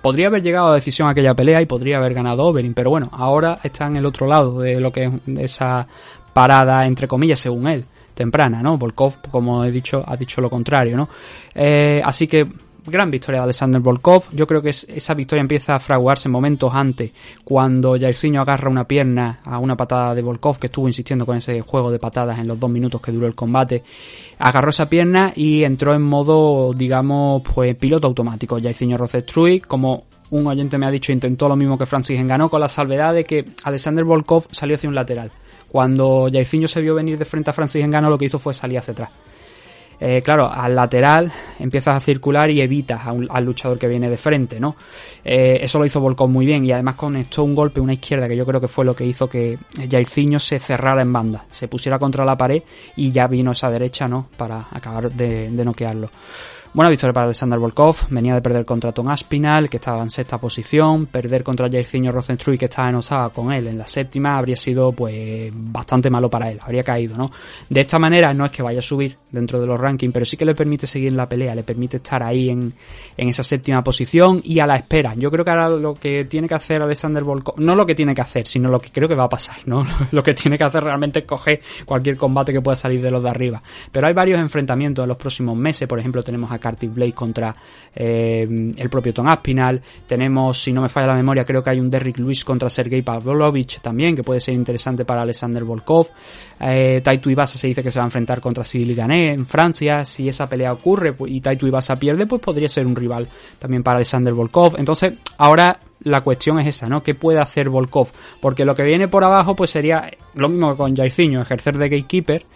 podría 0.00 0.28
haber 0.28 0.42
llegado 0.42 0.68
a 0.68 0.74
decisión 0.74 1.08
aquella 1.08 1.34
pelea 1.34 1.60
y 1.60 1.66
podría 1.66 1.98
haber 1.98 2.14
ganado 2.14 2.44
Overing, 2.44 2.74
pero 2.74 2.90
bueno, 2.90 3.10
ahora 3.12 3.58
está 3.62 3.86
en 3.86 3.96
el 3.96 4.06
otro 4.06 4.26
lado 4.26 4.60
de 4.60 4.80
lo 4.80 4.92
que 4.92 5.04
es 5.04 5.12
esa 5.38 5.86
parada, 6.32 6.86
entre 6.86 7.08
comillas, 7.08 7.38
según 7.38 7.68
él, 7.68 7.84
temprana, 8.14 8.62
¿no? 8.62 8.78
Volkov, 8.78 9.16
como 9.30 9.64
he 9.64 9.70
dicho, 9.70 10.02
ha 10.06 10.16
dicho 10.16 10.40
lo 10.40 10.48
contrario, 10.48 10.96
¿no? 10.96 11.08
Eh, 11.54 12.00
así 12.04 12.26
que 12.26 12.46
gran 12.86 13.10
victoria 13.10 13.40
de 13.40 13.44
Alexander 13.44 13.80
Volkov. 13.80 14.24
Yo 14.32 14.46
creo 14.46 14.62
que 14.62 14.70
esa 14.70 15.14
victoria 15.14 15.40
empieza 15.40 15.74
a 15.74 15.78
fraguarse 15.78 16.28
momentos 16.28 16.72
antes, 16.74 17.10
cuando 17.44 17.98
Jairzinho 17.98 18.40
agarra 18.40 18.70
una 18.70 18.84
pierna 18.84 19.40
a 19.44 19.58
una 19.58 19.76
patada 19.76 20.14
de 20.14 20.22
Volkov, 20.22 20.58
que 20.58 20.66
estuvo 20.66 20.86
insistiendo 20.86 21.26
con 21.26 21.36
ese 21.36 21.60
juego 21.60 21.90
de 21.90 21.98
patadas 21.98 22.38
en 22.38 22.48
los 22.48 22.58
dos 22.58 22.70
minutos 22.70 23.00
que 23.00 23.12
duró 23.12 23.26
el 23.26 23.34
combate. 23.34 23.82
Agarró 24.38 24.70
esa 24.70 24.88
pierna 24.88 25.32
y 25.34 25.64
entró 25.64 25.94
en 25.94 26.02
modo, 26.02 26.72
digamos, 26.74 27.42
pues 27.42 27.74
piloto 27.76 28.06
automático. 28.06 28.60
Jairzinho 28.60 28.98
Rosestruik, 28.98 29.66
como 29.66 30.04
un 30.30 30.46
oyente 30.46 30.78
me 30.78 30.86
ha 30.86 30.90
dicho, 30.90 31.12
intentó 31.12 31.48
lo 31.48 31.56
mismo 31.56 31.78
que 31.78 31.86
Francis 31.86 32.24
ganó, 32.26 32.48
con 32.48 32.60
la 32.60 32.68
salvedad 32.68 33.14
de 33.14 33.24
que 33.24 33.44
Alexander 33.64 34.04
Volkov 34.04 34.46
salió 34.50 34.74
hacia 34.74 34.88
un 34.88 34.94
lateral. 34.94 35.30
Cuando 35.68 36.28
Jairzinho 36.32 36.68
se 36.68 36.80
vio 36.80 36.94
venir 36.94 37.18
de 37.18 37.24
frente 37.24 37.50
a 37.50 37.52
Francis 37.52 37.84
Engano, 37.84 38.08
lo 38.08 38.18
que 38.18 38.26
hizo 38.26 38.38
fue 38.38 38.54
salir 38.54 38.78
hacia 38.78 38.92
atrás. 38.92 39.10
Eh, 40.06 40.20
claro, 40.20 40.52
al 40.52 40.76
lateral 40.76 41.32
empiezas 41.58 41.96
a 41.96 42.00
circular 42.00 42.50
y 42.50 42.60
evitas 42.60 43.00
al 43.06 43.42
luchador 43.42 43.78
que 43.78 43.88
viene 43.88 44.10
de 44.10 44.18
frente, 44.18 44.60
¿no? 44.60 44.76
Eh, 45.24 45.60
eso 45.62 45.78
lo 45.78 45.86
hizo 45.86 45.98
Volkov 45.98 46.28
muy 46.28 46.44
bien 46.44 46.62
y 46.66 46.72
además 46.72 46.96
conectó 46.96 47.42
un 47.42 47.54
golpe, 47.54 47.80
una 47.80 47.94
izquierda, 47.94 48.28
que 48.28 48.36
yo 48.36 48.44
creo 48.44 48.60
que 48.60 48.68
fue 48.68 48.84
lo 48.84 48.94
que 48.94 49.06
hizo 49.06 49.26
que 49.26 49.58
Jairzinho 49.90 50.38
se 50.38 50.58
cerrara 50.58 51.00
en 51.00 51.10
banda, 51.10 51.46
se 51.48 51.68
pusiera 51.68 51.98
contra 51.98 52.22
la 52.26 52.36
pared 52.36 52.62
y 52.96 53.12
ya 53.12 53.26
vino 53.28 53.52
esa 53.52 53.70
derecha, 53.70 54.06
¿no? 54.06 54.28
Para 54.36 54.66
acabar 54.70 55.10
de, 55.10 55.48
de 55.50 55.64
noquearlo. 55.64 56.10
Buena 56.74 56.90
victoria 56.90 57.12
para 57.12 57.26
Alexander 57.26 57.56
Volkov, 57.56 58.08
venía 58.10 58.34
de 58.34 58.42
perder 58.42 58.64
contra 58.64 58.90
Tom 58.90 59.06
Aspinal, 59.06 59.70
que 59.70 59.76
estaba 59.76 60.02
en 60.02 60.10
sexta 60.10 60.38
posición, 60.38 61.06
perder 61.06 61.44
contra 61.44 61.70
Jairzinho 61.70 62.10
Rosenstruik, 62.10 62.58
que 62.58 62.64
estaba 62.64 62.88
en 62.88 62.96
octava 62.96 63.30
con 63.30 63.52
él 63.52 63.68
en 63.68 63.78
la 63.78 63.86
séptima, 63.86 64.36
habría 64.36 64.56
sido 64.56 64.90
pues 64.90 65.52
bastante 65.54 66.10
malo 66.10 66.28
para 66.28 66.50
él, 66.50 66.58
habría 66.60 66.82
caído, 66.82 67.16
¿no? 67.16 67.30
De 67.68 67.80
esta 67.80 68.00
manera 68.00 68.34
no 68.34 68.44
es 68.44 68.50
que 68.50 68.64
vaya 68.64 68.80
a 68.80 68.82
subir 68.82 69.16
dentro 69.30 69.60
de 69.60 69.68
los 69.68 69.78
rankings, 69.78 70.12
pero 70.12 70.24
sí 70.24 70.36
que 70.36 70.44
le 70.44 70.56
permite 70.56 70.88
seguir 70.88 71.10
en 71.10 71.16
la 71.16 71.28
pelea, 71.28 71.54
le 71.54 71.62
permite 71.62 71.98
estar 71.98 72.24
ahí 72.24 72.50
en, 72.50 72.68
en 73.16 73.28
esa 73.28 73.44
séptima 73.44 73.84
posición 73.84 74.40
y 74.42 74.58
a 74.58 74.66
la 74.66 74.74
espera. 74.74 75.14
Yo 75.14 75.30
creo 75.30 75.44
que 75.44 75.52
ahora 75.52 75.68
lo 75.68 75.94
que 75.94 76.24
tiene 76.24 76.48
que 76.48 76.56
hacer 76.56 76.82
Alexander 76.82 77.22
Volkov, 77.22 77.54
no 77.60 77.76
lo 77.76 77.86
que 77.86 77.94
tiene 77.94 78.16
que 78.16 78.22
hacer, 78.22 78.48
sino 78.48 78.68
lo 78.68 78.80
que 78.80 78.90
creo 78.90 79.08
que 79.08 79.14
va 79.14 79.26
a 79.26 79.28
pasar, 79.28 79.58
¿no? 79.66 79.86
lo 80.10 80.24
que 80.24 80.34
tiene 80.34 80.58
que 80.58 80.64
hacer 80.64 80.82
realmente 80.82 81.20
es 81.20 81.24
coger 81.24 81.60
cualquier 81.84 82.16
combate 82.16 82.52
que 82.52 82.60
pueda 82.60 82.74
salir 82.74 83.00
de 83.00 83.12
los 83.12 83.22
de 83.22 83.30
arriba. 83.30 83.62
Pero 83.92 84.08
hay 84.08 84.12
varios 84.12 84.40
enfrentamientos 84.40 85.04
en 85.04 85.08
los 85.08 85.18
próximos 85.18 85.56
meses, 85.56 85.86
por 85.86 86.00
ejemplo 86.00 86.20
tenemos 86.24 86.50
a 86.50 86.63
Carty 86.64 86.86
Blade 86.86 87.12
contra 87.12 87.54
eh, 87.94 88.72
el 88.76 88.88
propio 88.88 89.12
Tom 89.12 89.28
Aspinal. 89.28 89.82
Tenemos, 90.06 90.62
si 90.62 90.72
no 90.72 90.80
me 90.80 90.88
falla 90.88 91.08
la 91.08 91.14
memoria, 91.14 91.44
creo 91.44 91.62
que 91.62 91.68
hay 91.68 91.78
un 91.78 91.90
Derrick 91.90 92.18
Lewis 92.18 92.42
contra 92.42 92.70
Sergei 92.70 93.02
Pavlovich 93.02 93.80
también, 93.82 94.16
que 94.16 94.22
puede 94.22 94.40
ser 94.40 94.54
interesante 94.54 95.04
para 95.04 95.20
Alexander 95.20 95.62
Volkov. 95.62 96.08
Eh, 96.58 97.02
Taito 97.04 97.28
Ibasa 97.28 97.58
se 97.58 97.66
dice 97.66 97.82
que 97.82 97.90
se 97.90 97.98
va 97.98 98.04
a 98.04 98.06
enfrentar 98.06 98.40
contra 98.40 98.64
Cyril 98.64 98.94
Gané 98.94 99.32
en 99.32 99.44
Francia. 99.44 100.06
Si 100.06 100.26
esa 100.26 100.48
pelea 100.48 100.72
ocurre 100.72 101.12
pues, 101.12 101.30
y 101.30 101.42
Taito 101.42 101.66
Ibasa 101.66 101.98
pierde, 101.98 102.26
pues 102.26 102.40
podría 102.40 102.68
ser 102.68 102.86
un 102.86 102.96
rival 102.96 103.28
también 103.58 103.82
para 103.82 103.96
Alexander 103.96 104.32
Volkov. 104.32 104.76
Entonces, 104.78 105.12
ahora 105.36 105.78
la 106.00 106.22
cuestión 106.22 106.58
es 106.60 106.66
esa, 106.66 106.86
¿no? 106.86 107.02
¿Qué 107.02 107.14
puede 107.14 107.40
hacer 107.40 107.68
Volkov? 107.68 108.08
Porque 108.40 108.64
lo 108.64 108.74
que 108.74 108.84
viene 108.84 109.08
por 109.08 109.22
abajo, 109.22 109.54
pues 109.54 109.68
sería 109.68 110.10
lo 110.34 110.48
mismo 110.48 110.70
que 110.70 110.76
con 110.78 110.96
Jairzinho, 110.96 111.42
ejercer 111.42 111.76
de 111.76 111.90
gatekeeper 111.90 112.46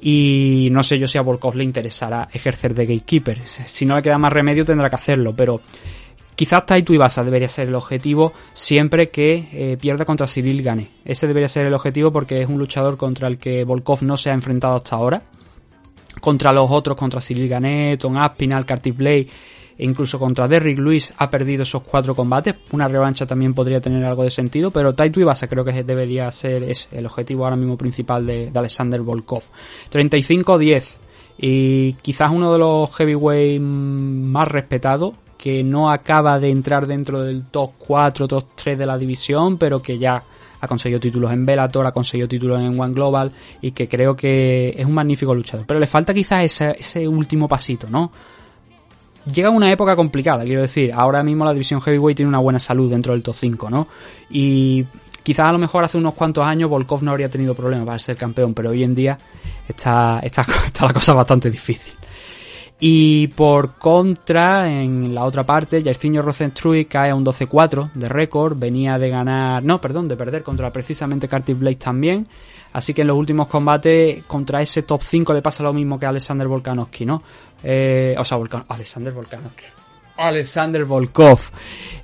Y 0.00 0.68
no 0.70 0.82
sé 0.82 0.98
yo 0.98 1.06
si 1.06 1.18
a 1.18 1.22
Volkov 1.22 1.56
le 1.56 1.64
interesará 1.64 2.28
ejercer 2.32 2.74
de 2.74 2.86
gatekeeper. 2.86 3.40
Si 3.46 3.84
no 3.84 3.96
le 3.96 4.02
queda 4.02 4.18
más 4.18 4.32
remedio 4.32 4.64
tendrá 4.64 4.88
que 4.88 4.96
hacerlo, 4.96 5.34
pero 5.34 5.60
quizás 6.36 6.66
Taito 6.66 6.92
Ibasa 6.92 7.24
debería 7.24 7.48
ser 7.48 7.68
el 7.68 7.74
objetivo 7.74 8.32
siempre 8.52 9.10
que 9.10 9.48
eh, 9.52 9.76
pierda 9.80 10.04
contra 10.04 10.26
Cyril 10.28 10.62
Gane. 10.62 10.88
Ese 11.04 11.26
debería 11.26 11.48
ser 11.48 11.66
el 11.66 11.74
objetivo 11.74 12.12
porque 12.12 12.40
es 12.40 12.48
un 12.48 12.58
luchador 12.58 12.96
contra 12.96 13.26
el 13.26 13.38
que 13.38 13.64
Volkov 13.64 14.04
no 14.04 14.16
se 14.16 14.30
ha 14.30 14.34
enfrentado 14.34 14.76
hasta 14.76 14.96
ahora. 14.96 15.22
Contra 16.20 16.52
los 16.52 16.70
otros, 16.70 16.96
contra 16.96 17.20
Cyril 17.20 17.48
Gane, 17.48 17.96
Tom 17.96 18.16
Aspinall, 18.16 18.64
Carty 18.64 18.92
Blake 18.92 19.28
incluso 19.78 20.18
contra 20.18 20.48
Derrick 20.48 20.78
Lewis 20.78 21.12
ha 21.16 21.30
perdido 21.30 21.62
esos 21.62 21.82
cuatro 21.82 22.14
combates. 22.14 22.56
Una 22.72 22.88
revancha 22.88 23.26
también 23.26 23.54
podría 23.54 23.80
tener 23.80 24.04
algo 24.04 24.24
de 24.24 24.30
sentido, 24.30 24.70
pero 24.70 24.94
Taito 24.94 25.20
Ibasa 25.20 25.46
creo 25.46 25.64
que 25.64 25.82
debería 25.84 26.30
ser 26.32 26.64
el 26.92 27.06
objetivo 27.06 27.44
ahora 27.44 27.56
mismo 27.56 27.76
principal 27.76 28.26
de, 28.26 28.50
Alexander 28.54 29.00
Volkov. 29.00 29.44
35-10 29.90 30.84
y 31.40 31.92
quizás 31.94 32.30
uno 32.32 32.52
de 32.52 32.58
los 32.58 32.94
heavyweight 32.96 33.60
más 33.60 34.48
respetados 34.48 35.14
que 35.36 35.62
no 35.62 35.90
acaba 35.90 36.40
de 36.40 36.50
entrar 36.50 36.88
dentro 36.88 37.22
del 37.22 37.44
top 37.44 37.74
4, 37.78 38.26
top 38.26 38.44
3 38.56 38.76
de 38.76 38.86
la 38.86 38.98
división, 38.98 39.56
pero 39.56 39.80
que 39.80 39.96
ya 39.96 40.24
ha 40.60 40.66
conseguido 40.66 40.98
títulos 40.98 41.32
en 41.32 41.46
Bellator, 41.46 41.86
ha 41.86 41.92
conseguido 41.92 42.26
títulos 42.26 42.60
en 42.60 42.78
One 42.78 42.92
Global 42.92 43.30
y 43.60 43.70
que 43.70 43.88
creo 43.88 44.16
que 44.16 44.70
es 44.76 44.84
un 44.84 44.94
magnífico 44.94 45.32
luchador. 45.32 45.64
Pero 45.64 45.78
le 45.78 45.86
falta 45.86 46.12
quizás 46.12 46.60
ese 46.60 47.06
último 47.06 47.46
pasito, 47.46 47.86
¿no? 47.88 48.10
Llega 49.24 49.50
una 49.50 49.70
época 49.70 49.96
complicada, 49.96 50.44
quiero 50.44 50.62
decir. 50.62 50.92
Ahora 50.94 51.22
mismo 51.22 51.44
la 51.44 51.52
división 51.52 51.80
heavyweight 51.80 52.16
tiene 52.16 52.28
una 52.28 52.38
buena 52.38 52.58
salud 52.58 52.90
dentro 52.90 53.12
del 53.12 53.22
top 53.22 53.34
5, 53.34 53.70
¿no? 53.70 53.88
Y 54.30 54.84
quizás 55.22 55.46
a 55.46 55.52
lo 55.52 55.58
mejor 55.58 55.84
hace 55.84 55.98
unos 55.98 56.14
cuantos 56.14 56.44
años 56.44 56.70
Volkov 56.70 57.02
no 57.02 57.10
habría 57.10 57.28
tenido 57.28 57.54
problemas 57.54 57.86
para 57.86 57.98
ser 57.98 58.16
campeón, 58.16 58.54
pero 58.54 58.70
hoy 58.70 58.84
en 58.84 58.94
día 58.94 59.18
está, 59.68 60.20
está, 60.22 60.42
está 60.66 60.86
la 60.86 60.92
cosa 60.92 61.14
bastante 61.14 61.50
difícil. 61.50 61.94
Y 62.80 63.26
por 63.28 63.74
contra, 63.74 64.70
en 64.70 65.12
la 65.12 65.24
otra 65.24 65.44
parte, 65.44 65.82
Jairzinho 65.82 66.22
Rosenstruy 66.22 66.84
cae 66.84 67.10
a 67.10 67.14
un 67.14 67.24
12-4 67.24 67.92
de 67.92 68.08
récord. 68.08 68.56
Venía 68.56 68.98
de 68.98 69.10
ganar, 69.10 69.64
no, 69.64 69.80
perdón, 69.80 70.06
de 70.06 70.16
perder 70.16 70.44
contra 70.44 70.72
precisamente 70.72 71.28
Curtis 71.28 71.58
Blade 71.58 71.76
también. 71.76 72.28
Así 72.72 72.94
que 72.94 73.02
en 73.02 73.08
los 73.08 73.16
últimos 73.16 73.46
combates 73.46 74.24
contra 74.24 74.60
ese 74.60 74.82
top 74.82 75.02
5 75.02 75.32
le 75.32 75.42
pasa 75.42 75.62
lo 75.62 75.72
mismo 75.72 75.98
que 75.98 76.06
a 76.06 76.10
Alexander 76.10 76.46
Volkanovski, 76.46 77.06
¿no? 77.06 77.22
Eh, 77.62 78.14
o 78.18 78.24
sea, 78.24 78.36
Volkan 78.36 78.64
Alexander 78.68 79.12
Volkanovski. 79.12 79.64
Alexander 80.18 80.84
Volkov. 80.84 81.38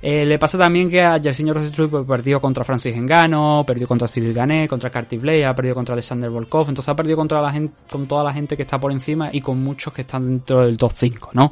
Eh, 0.01 0.25
le 0.25 0.39
pasa 0.39 0.57
también 0.57 0.89
que 0.89 1.01
a 1.01 1.17
Yersinho 1.17 1.53
Rosenstruy 1.53 1.87
pues, 1.87 2.05
perdió 2.05 2.39
contra 2.39 2.63
Francis 2.63 2.95
Engano, 2.95 3.63
perdió 3.67 3.87
contra 3.87 4.07
Cyril 4.07 4.33
Gané, 4.33 4.67
contra 4.67 4.89
Carty 4.89 5.17
Blade, 5.17 5.45
ha 5.45 5.55
perdido 5.55 5.75
contra 5.75 5.93
Alexander 5.93 6.29
Volkov. 6.29 6.69
Entonces 6.69 6.89
ha 6.89 6.95
perdido 6.95 7.17
contra 7.17 7.41
la 7.41 7.51
gente, 7.51 7.73
con 7.89 8.07
toda 8.07 8.23
la 8.23 8.33
gente 8.33 8.55
que 8.55 8.63
está 8.63 8.79
por 8.79 8.91
encima 8.91 9.29
y 9.31 9.41
con 9.41 9.61
muchos 9.61 9.93
que 9.93 10.01
están 10.01 10.25
dentro 10.27 10.65
del 10.65 10.77
top 10.77 10.91
5, 10.93 11.29
¿no? 11.33 11.51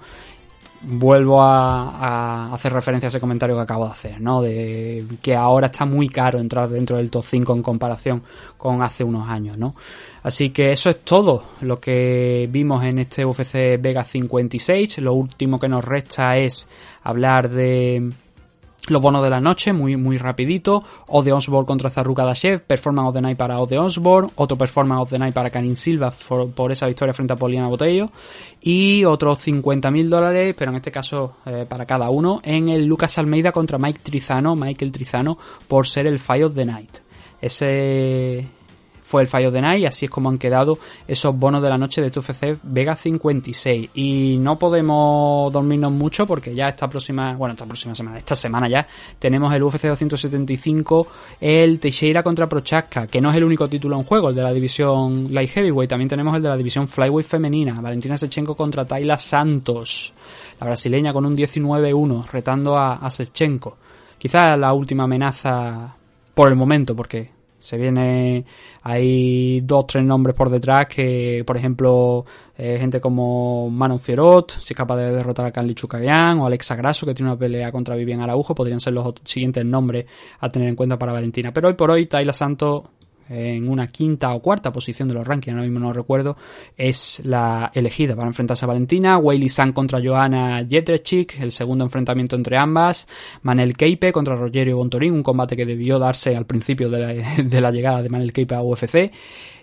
Vuelvo 0.83 1.41
a, 1.41 2.53
hacer 2.53 2.73
referencia 2.73 3.07
a 3.07 3.09
ese 3.09 3.19
comentario 3.19 3.55
que 3.55 3.61
acabo 3.61 3.85
de 3.85 3.91
hacer, 3.91 4.21
¿no? 4.21 4.41
De 4.41 5.05
que 5.21 5.35
ahora 5.35 5.67
está 5.67 5.85
muy 5.85 6.09
caro 6.09 6.39
entrar 6.39 6.69
dentro 6.69 6.97
del 6.97 7.09
top 7.09 7.23
5 7.25 7.53
en 7.55 7.63
comparación 7.63 8.23
con 8.57 8.81
hace 8.81 9.03
unos 9.03 9.29
años, 9.29 9.57
¿no? 9.57 9.75
Así 10.23 10.51
que 10.51 10.71
eso 10.71 10.89
es 10.89 11.01
todo 11.01 11.43
lo 11.61 11.79
que 11.79 12.47
vimos 12.51 12.83
en 12.83 12.99
este 12.99 13.25
UFC 13.25 13.79
Vega 13.79 14.03
56. 14.03 14.99
Lo 14.99 15.13
último 15.13 15.59
que 15.59 15.67
nos 15.67 15.83
resta 15.83 16.37
es 16.37 16.67
hablar 17.03 17.49
de 17.49 18.11
los 18.87 19.01
bonos 19.01 19.23
de 19.23 19.29
la 19.29 19.39
noche, 19.39 19.71
muy, 19.71 19.95
muy 19.95 20.17
rapidito. 20.17 20.83
Ode 21.07 21.31
Osborne 21.31 21.65
contra 21.65 21.89
Zaruka 21.89 22.25
Dashev. 22.25 22.63
Performance 22.63 23.09
of 23.09 23.15
the 23.15 23.21
Night 23.21 23.37
para 23.37 23.59
Ode 23.59 23.77
Osborne. 23.77 24.29
Otro 24.35 24.57
Performance 24.57 25.03
of 25.03 25.09
the 25.09 25.19
Night 25.19 25.33
para 25.33 25.49
Karin 25.49 25.75
Silva 25.75 26.11
por, 26.11 26.71
esa 26.71 26.87
victoria 26.87 27.13
frente 27.13 27.33
a 27.33 27.37
Poliana 27.37 27.67
Botello. 27.67 28.11
Y 28.61 29.05
otros 29.05 29.45
50.000 29.47 30.09
dólares, 30.09 30.55
pero 30.57 30.71
en 30.71 30.77
este 30.77 30.91
caso 30.91 31.37
eh, 31.45 31.65
para 31.67 31.85
cada 31.85 32.09
uno, 32.09 32.41
en 32.43 32.69
el 32.69 32.85
Lucas 32.85 33.17
Almeida 33.17 33.51
contra 33.51 33.77
Mike 33.77 34.01
Trizano, 34.03 34.55
Michael 34.55 34.91
Trizano, 34.91 35.37
por 35.67 35.87
ser 35.87 36.07
el 36.07 36.19
Fight 36.19 36.43
of 36.43 36.53
the 36.53 36.65
Night. 36.65 36.97
Ese, 37.39 38.47
fue 39.13 39.21
el 39.21 39.27
fallo 39.27 39.51
de 39.51 39.61
Night 39.61 39.83
y 39.83 39.85
así 39.85 40.05
es 40.05 40.11
como 40.11 40.27
han 40.27 40.39
quedado 40.39 40.79
esos 41.07 41.37
bonos 41.37 41.61
de 41.61 41.69
la 41.69 41.77
noche 41.77 42.01
de 42.01 42.09
TUFC 42.09 42.57
Vega 42.63 42.95
56. 42.95 43.91
Y 43.93 44.37
no 44.39 44.57
podemos 44.57 45.53
dormirnos 45.53 45.91
mucho 45.91 46.25
porque 46.25 46.55
ya 46.55 46.69
esta 46.69 46.89
próxima, 46.89 47.35
bueno, 47.35 47.53
esta 47.53 47.67
próxima 47.67 47.93
semana, 47.93 48.17
esta 48.17 48.33
semana 48.33 48.67
ya, 48.67 48.87
tenemos 49.19 49.53
el 49.53 49.61
UFC 49.61 49.83
275, 49.83 51.07
el 51.41 51.79
Teixeira 51.79 52.23
contra 52.23 52.49
Prochaska, 52.49 53.05
que 53.05 53.21
no 53.21 53.29
es 53.29 53.35
el 53.35 53.43
único 53.43 53.69
título 53.69 53.97
en 53.97 54.03
juego, 54.03 54.29
el 54.29 54.35
de 54.35 54.41
la 54.41 54.51
división 54.51 55.27
Light 55.29 55.51
Heavyweight, 55.51 55.91
también 55.91 56.09
tenemos 56.09 56.35
el 56.35 56.41
de 56.41 56.49
la 56.49 56.57
división 56.57 56.87
Flyweight 56.87 57.27
femenina, 57.27 57.79
Valentina 57.81 58.17
Sechenko 58.17 58.55
contra 58.55 58.83
Tayla 58.83 59.19
Santos, 59.19 60.11
la 60.59 60.65
brasileña 60.65 61.13
con 61.13 61.23
un 61.27 61.37
19-1, 61.37 62.31
retando 62.31 62.75
a, 62.75 62.95
a 62.95 63.11
Sechenko. 63.11 63.77
Quizás 64.17 64.57
la 64.57 64.73
última 64.73 65.03
amenaza 65.03 65.95
por 66.33 66.49
el 66.49 66.55
momento, 66.55 66.95
porque 66.95 67.42
se 67.63 67.77
viene, 67.77 68.45
hay 68.81 69.61
dos, 69.61 69.87
tres 69.87 70.03
nombres 70.03 70.35
por 70.35 70.49
detrás 70.49 70.87
que, 70.87 71.43
por 71.47 71.55
ejemplo, 71.55 72.25
eh, 72.57 72.77
gente 72.77 72.99
como 72.99 73.69
Manon 73.69 73.99
Fierot, 73.99 74.51
si 74.59 74.73
es 74.73 74.77
capaz 74.77 74.97
de 74.97 75.11
derrotar 75.13 75.45
a 75.45 75.51
Canli 75.51 75.73
Chukagian, 75.73 76.39
o 76.39 76.45
Alexa 76.45 76.75
Grasso, 76.75 77.05
que 77.05 77.13
tiene 77.13 77.31
una 77.31 77.39
pelea 77.39 77.71
contra 77.71 77.95
Vivian 77.95 78.19
Araujo, 78.19 78.53
podrían 78.53 78.81
ser 78.81 78.91
los 78.91 79.13
siguientes 79.23 79.63
nombres 79.63 80.05
a 80.41 80.51
tener 80.51 80.67
en 80.67 80.75
cuenta 80.75 80.99
para 80.99 81.13
Valentina. 81.13 81.53
Pero 81.53 81.69
hoy 81.69 81.75
por 81.75 81.89
hoy, 81.89 82.05
Tayla 82.05 82.33
Santos 82.33 82.83
en 83.29 83.69
una 83.69 83.87
quinta 83.87 84.33
o 84.33 84.41
cuarta 84.41 84.71
posición 84.71 85.07
de 85.07 85.13
los 85.13 85.25
rankings, 85.25 85.53
ahora 85.53 85.63
mismo 85.63 85.79
no 85.79 85.93
recuerdo, 85.93 86.37
es 86.77 87.21
la 87.25 87.71
elegida 87.73 88.15
para 88.15 88.27
enfrentarse 88.27 88.65
a 88.65 88.67
Valentina. 88.67 89.17
Weili 89.17 89.49
San 89.49 89.73
contra 89.73 89.99
Johanna 90.03 90.65
Jetrechik, 90.67 91.39
el 91.39 91.51
segundo 91.51 91.83
enfrentamiento 91.83 92.35
entre 92.35 92.57
ambas. 92.57 93.07
Manel 93.41 93.75
Keipe 93.75 94.11
contra 94.11 94.35
Rogerio 94.35 94.77
Bontorín, 94.77 95.13
un 95.13 95.23
combate 95.23 95.55
que 95.55 95.65
debió 95.65 95.99
darse 95.99 96.35
al 96.35 96.45
principio 96.45 96.89
de 96.89 97.61
la, 97.61 97.71
llegada 97.71 98.01
de 98.01 98.09
Manel 98.09 98.33
Keipe 98.33 98.55
a 98.55 98.61
UFC. 98.61 99.11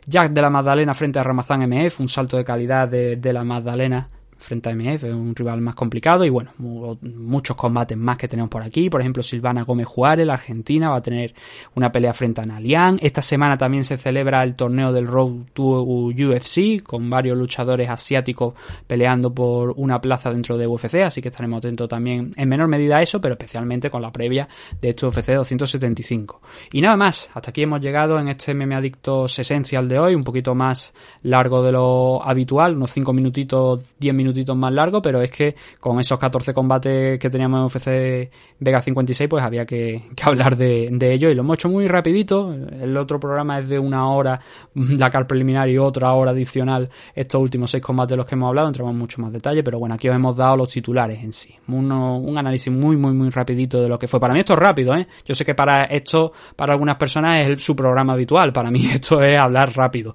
Jack 0.06 0.32
de 0.32 0.42
la 0.42 0.50
Magdalena 0.50 0.94
frente 0.94 1.18
a 1.18 1.22
Ramazan 1.22 1.68
MF, 1.68 2.00
un 2.00 2.08
salto 2.08 2.36
de 2.36 2.44
calidad 2.44 2.88
de, 2.88 3.16
de 3.16 3.32
la 3.32 3.44
Magdalena 3.44 4.08
frente 4.40 4.70
a 4.70 4.74
MF, 4.74 5.04
un 5.04 5.34
rival 5.34 5.60
más 5.60 5.74
complicado 5.74 6.24
y 6.24 6.30
bueno, 6.30 6.52
muchos 6.58 7.56
combates 7.56 7.96
más 7.96 8.16
que 8.16 8.28
tenemos 8.28 8.50
por 8.50 8.62
aquí. 8.62 8.90
Por 8.90 9.00
ejemplo, 9.00 9.22
Silvana 9.22 9.62
Gómez 9.62 9.86
Juárez, 9.86 10.26
la 10.26 10.34
argentina, 10.34 10.90
va 10.90 10.96
a 10.96 11.02
tener 11.02 11.34
una 11.74 11.92
pelea 11.92 12.12
frente 12.12 12.40
a 12.40 12.46
Nalian. 12.46 12.98
Esta 13.00 13.22
semana 13.22 13.56
también 13.56 13.84
se 13.84 13.96
celebra 13.96 14.42
el 14.42 14.56
torneo 14.56 14.92
del 14.92 15.06
Road 15.06 15.46
to 15.52 15.82
UFC 15.82 16.82
con 16.82 17.08
varios 17.08 17.36
luchadores 17.36 17.88
asiáticos 17.88 18.54
peleando 18.86 19.32
por 19.32 19.74
una 19.76 20.00
plaza 20.00 20.32
dentro 20.32 20.56
de 20.56 20.66
UFC, 20.66 20.96
así 20.96 21.20
que 21.20 21.28
estaremos 21.28 21.58
atentos 21.58 21.88
también 21.88 22.30
en 22.36 22.48
menor 22.48 22.68
medida 22.68 22.96
a 22.96 23.02
eso, 23.02 23.20
pero 23.20 23.34
especialmente 23.34 23.90
con 23.90 24.02
la 24.02 24.12
previa 24.12 24.48
de 24.80 24.90
este 24.90 25.06
UFC 25.06 25.30
275. 25.32 26.40
Y 26.72 26.80
nada 26.80 26.96
más, 26.96 27.30
hasta 27.34 27.50
aquí 27.50 27.62
hemos 27.62 27.80
llegado 27.80 28.18
en 28.18 28.28
este 28.28 28.54
Meme 28.54 28.74
Adictos 28.74 29.38
Essential 29.38 29.88
de 29.88 29.98
hoy, 29.98 30.14
un 30.14 30.24
poquito 30.24 30.54
más 30.54 30.92
largo 31.22 31.62
de 31.62 31.72
lo 31.72 32.22
habitual, 32.22 32.76
unos 32.76 32.90
5 32.92 33.12
minutitos, 33.12 33.82
10 33.98 34.14
minutos 34.14 34.29
más 34.56 34.72
largo, 34.72 35.00
pero 35.02 35.20
es 35.20 35.30
que 35.30 35.54
con 35.78 36.00
esos 36.00 36.18
14 36.18 36.52
combates 36.52 37.18
que 37.18 37.30
teníamos 37.30 37.60
en 37.60 37.66
UFC 37.66 38.30
Vega 38.58 38.80
56, 38.80 39.28
pues 39.28 39.42
había 39.42 39.64
que, 39.64 40.02
hablar 40.22 40.56
de, 40.56 40.90
ello 41.12 41.30
y 41.30 41.34
lo 41.34 41.42
hemos 41.42 41.56
hecho 41.56 41.68
muy 41.68 41.88
rapidito. 41.88 42.52
El 42.52 42.96
otro 42.96 43.18
programa 43.18 43.58
es 43.58 43.68
de 43.68 43.78
una 43.78 44.08
hora, 44.08 44.40
la 44.74 45.10
car 45.10 45.26
preliminar 45.26 45.68
y 45.68 45.78
otra 45.78 46.12
hora 46.12 46.30
adicional, 46.32 46.88
estos 47.14 47.40
últimos 47.40 47.70
seis 47.70 47.82
combates 47.82 48.10
de 48.10 48.16
los 48.16 48.26
que 48.26 48.34
hemos 48.34 48.48
hablado, 48.48 48.68
entramos 48.68 48.92
en 48.92 48.98
mucho 48.98 49.20
más 49.20 49.32
detalle, 49.32 49.62
pero 49.62 49.78
bueno, 49.78 49.94
aquí 49.94 50.08
os 50.08 50.14
hemos 50.14 50.36
dado 50.36 50.56
los 50.56 50.68
titulares 50.68 51.22
en 51.22 51.32
sí. 51.32 51.54
un 51.68 52.36
análisis 52.36 52.72
muy, 52.72 52.96
muy, 52.96 53.12
muy 53.12 53.30
rapidito 53.30 53.82
de 53.82 53.88
lo 53.88 53.98
que 53.98 54.08
fue. 54.08 54.20
Para 54.20 54.34
mí 54.34 54.40
esto 54.40 54.54
es 54.54 54.58
rápido, 54.58 54.94
¿eh? 54.94 55.06
Yo 55.24 55.34
sé 55.34 55.44
que 55.44 55.54
para 55.54 55.84
esto, 55.84 56.32
para 56.56 56.72
algunas 56.72 56.96
personas 56.96 57.46
es 57.46 57.62
su 57.62 57.74
programa 57.74 58.12
habitual, 58.12 58.52
para 58.52 58.70
mí 58.70 58.86
esto 58.92 59.22
es 59.22 59.38
hablar 59.38 59.74
rápido. 59.74 60.14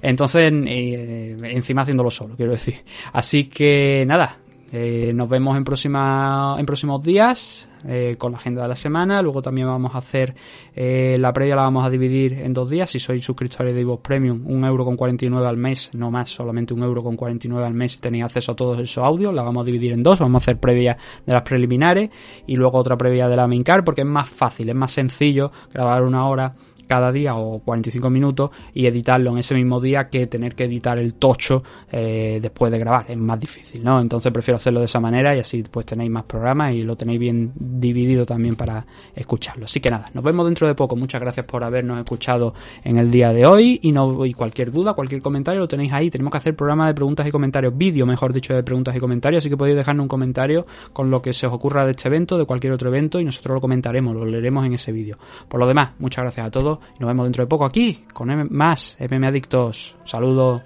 Entonces, 0.00 0.52
eh, 0.52 1.36
encima 1.44 1.82
haciéndolo 1.82 2.10
solo, 2.10 2.36
quiero 2.36 2.52
decir. 2.52 2.82
Así 3.12 3.44
que 3.52 4.04
nada, 4.06 4.38
eh, 4.72 5.12
nos 5.14 5.28
vemos 5.28 5.56
en, 5.56 5.64
próxima, 5.64 6.56
en 6.58 6.64
próximos 6.64 7.02
días 7.02 7.68
eh, 7.86 8.14
con 8.16 8.32
la 8.32 8.38
agenda 8.38 8.62
de 8.62 8.68
la 8.68 8.76
semana. 8.76 9.20
Luego 9.20 9.42
también 9.42 9.66
vamos 9.66 9.94
a 9.94 9.98
hacer 9.98 10.34
eh, 10.74 11.16
la 11.18 11.32
previa, 11.34 11.56
la 11.56 11.62
vamos 11.62 11.84
a 11.84 11.90
dividir 11.90 12.32
en 12.32 12.54
dos 12.54 12.70
días. 12.70 12.88
Si 12.88 12.98
sois 12.98 13.22
suscriptores 13.22 13.74
de 13.74 13.80
Ivo 13.82 14.00
Premium, 14.00 14.42
un 14.46 14.64
euro 14.64 14.86
con 14.86 14.96
49 14.96 15.46
al 15.46 15.58
mes, 15.58 15.90
no 15.92 16.10
más, 16.10 16.30
solamente 16.30 16.72
un 16.72 16.82
euro 16.82 17.02
con 17.02 17.16
49 17.16 17.66
al 17.66 17.74
mes 17.74 18.00
tenéis 18.00 18.24
acceso 18.24 18.52
a 18.52 18.56
todos 18.56 18.78
esos 18.78 19.04
audios. 19.04 19.34
La 19.34 19.42
vamos 19.42 19.62
a 19.62 19.66
dividir 19.66 19.92
en 19.92 20.02
dos. 20.02 20.20
Vamos 20.20 20.40
a 20.40 20.44
hacer 20.44 20.58
previa 20.58 20.96
de 21.26 21.32
las 21.34 21.42
preliminares 21.42 22.08
y 22.46 22.56
luego 22.56 22.78
otra 22.78 22.96
previa 22.96 23.28
de 23.28 23.36
la 23.36 23.46
main 23.46 23.62
car 23.62 23.84
porque 23.84 24.00
es 24.00 24.08
más 24.08 24.30
fácil, 24.30 24.70
es 24.70 24.74
más 24.74 24.92
sencillo 24.92 25.52
grabar 25.72 26.02
una 26.02 26.26
hora 26.26 26.54
cada 26.92 27.10
día 27.10 27.36
o 27.36 27.60
45 27.60 28.10
minutos 28.10 28.50
y 28.74 28.84
editarlo 28.84 29.30
en 29.30 29.38
ese 29.38 29.54
mismo 29.54 29.80
día 29.80 30.10
que 30.10 30.26
tener 30.26 30.54
que 30.54 30.64
editar 30.64 30.98
el 30.98 31.14
tocho 31.14 31.62
eh, 31.90 32.38
después 32.42 32.70
de 32.70 32.78
grabar. 32.78 33.06
Es 33.08 33.16
más 33.16 33.40
difícil, 33.40 33.82
¿no? 33.82 33.98
Entonces 33.98 34.30
prefiero 34.30 34.56
hacerlo 34.56 34.80
de 34.80 34.84
esa 34.84 35.00
manera 35.00 35.34
y 35.34 35.38
así 35.38 35.62
pues 35.62 35.86
tenéis 35.86 36.10
más 36.10 36.24
programas 36.24 36.74
y 36.74 36.82
lo 36.82 36.94
tenéis 36.94 37.18
bien 37.18 37.50
dividido 37.54 38.26
también 38.26 38.56
para 38.56 38.84
escucharlo. 39.16 39.64
Así 39.64 39.80
que 39.80 39.88
nada, 39.88 40.10
nos 40.12 40.22
vemos 40.22 40.44
dentro 40.44 40.66
de 40.66 40.74
poco. 40.74 40.94
Muchas 40.94 41.22
gracias 41.22 41.46
por 41.46 41.64
habernos 41.64 41.98
escuchado 41.98 42.52
en 42.84 42.98
el 42.98 43.10
día 43.10 43.32
de 43.32 43.46
hoy 43.46 43.80
y, 43.82 43.90
no, 43.90 44.26
y 44.26 44.34
cualquier 44.34 44.70
duda, 44.70 44.92
cualquier 44.92 45.22
comentario 45.22 45.62
lo 45.62 45.68
tenéis 45.68 45.94
ahí. 45.94 46.10
Tenemos 46.10 46.30
que 46.30 46.36
hacer 46.36 46.54
programa 46.54 46.88
de 46.88 46.92
preguntas 46.92 47.26
y 47.26 47.30
comentarios, 47.30 47.74
vídeo 47.74 48.04
mejor 48.04 48.34
dicho 48.34 48.52
de 48.52 48.62
preguntas 48.62 48.94
y 48.94 49.00
comentarios, 49.00 49.42
así 49.42 49.48
que 49.48 49.56
podéis 49.56 49.78
dejarnos 49.78 50.04
un 50.04 50.08
comentario 50.08 50.66
con 50.92 51.10
lo 51.10 51.22
que 51.22 51.32
se 51.32 51.46
os 51.46 51.54
ocurra 51.54 51.86
de 51.86 51.92
este 51.92 52.08
evento, 52.08 52.36
de 52.36 52.44
cualquier 52.44 52.74
otro 52.74 52.90
evento 52.90 53.18
y 53.18 53.24
nosotros 53.24 53.54
lo 53.54 53.60
comentaremos, 53.62 54.14
lo 54.14 54.26
leeremos 54.26 54.66
en 54.66 54.74
ese 54.74 54.92
vídeo. 54.92 55.16
Por 55.48 55.58
lo 55.58 55.66
demás, 55.66 55.92
muchas 55.98 56.24
gracias 56.24 56.46
a 56.46 56.50
todos 56.50 56.80
nos 56.98 57.08
vemos 57.08 57.24
dentro 57.24 57.44
de 57.44 57.48
poco 57.48 57.64
aquí 57.64 58.04
con 58.12 58.48
más 58.50 58.96
MM 59.00 59.26
Adictos. 59.26 59.96
Saludos. 60.04 60.62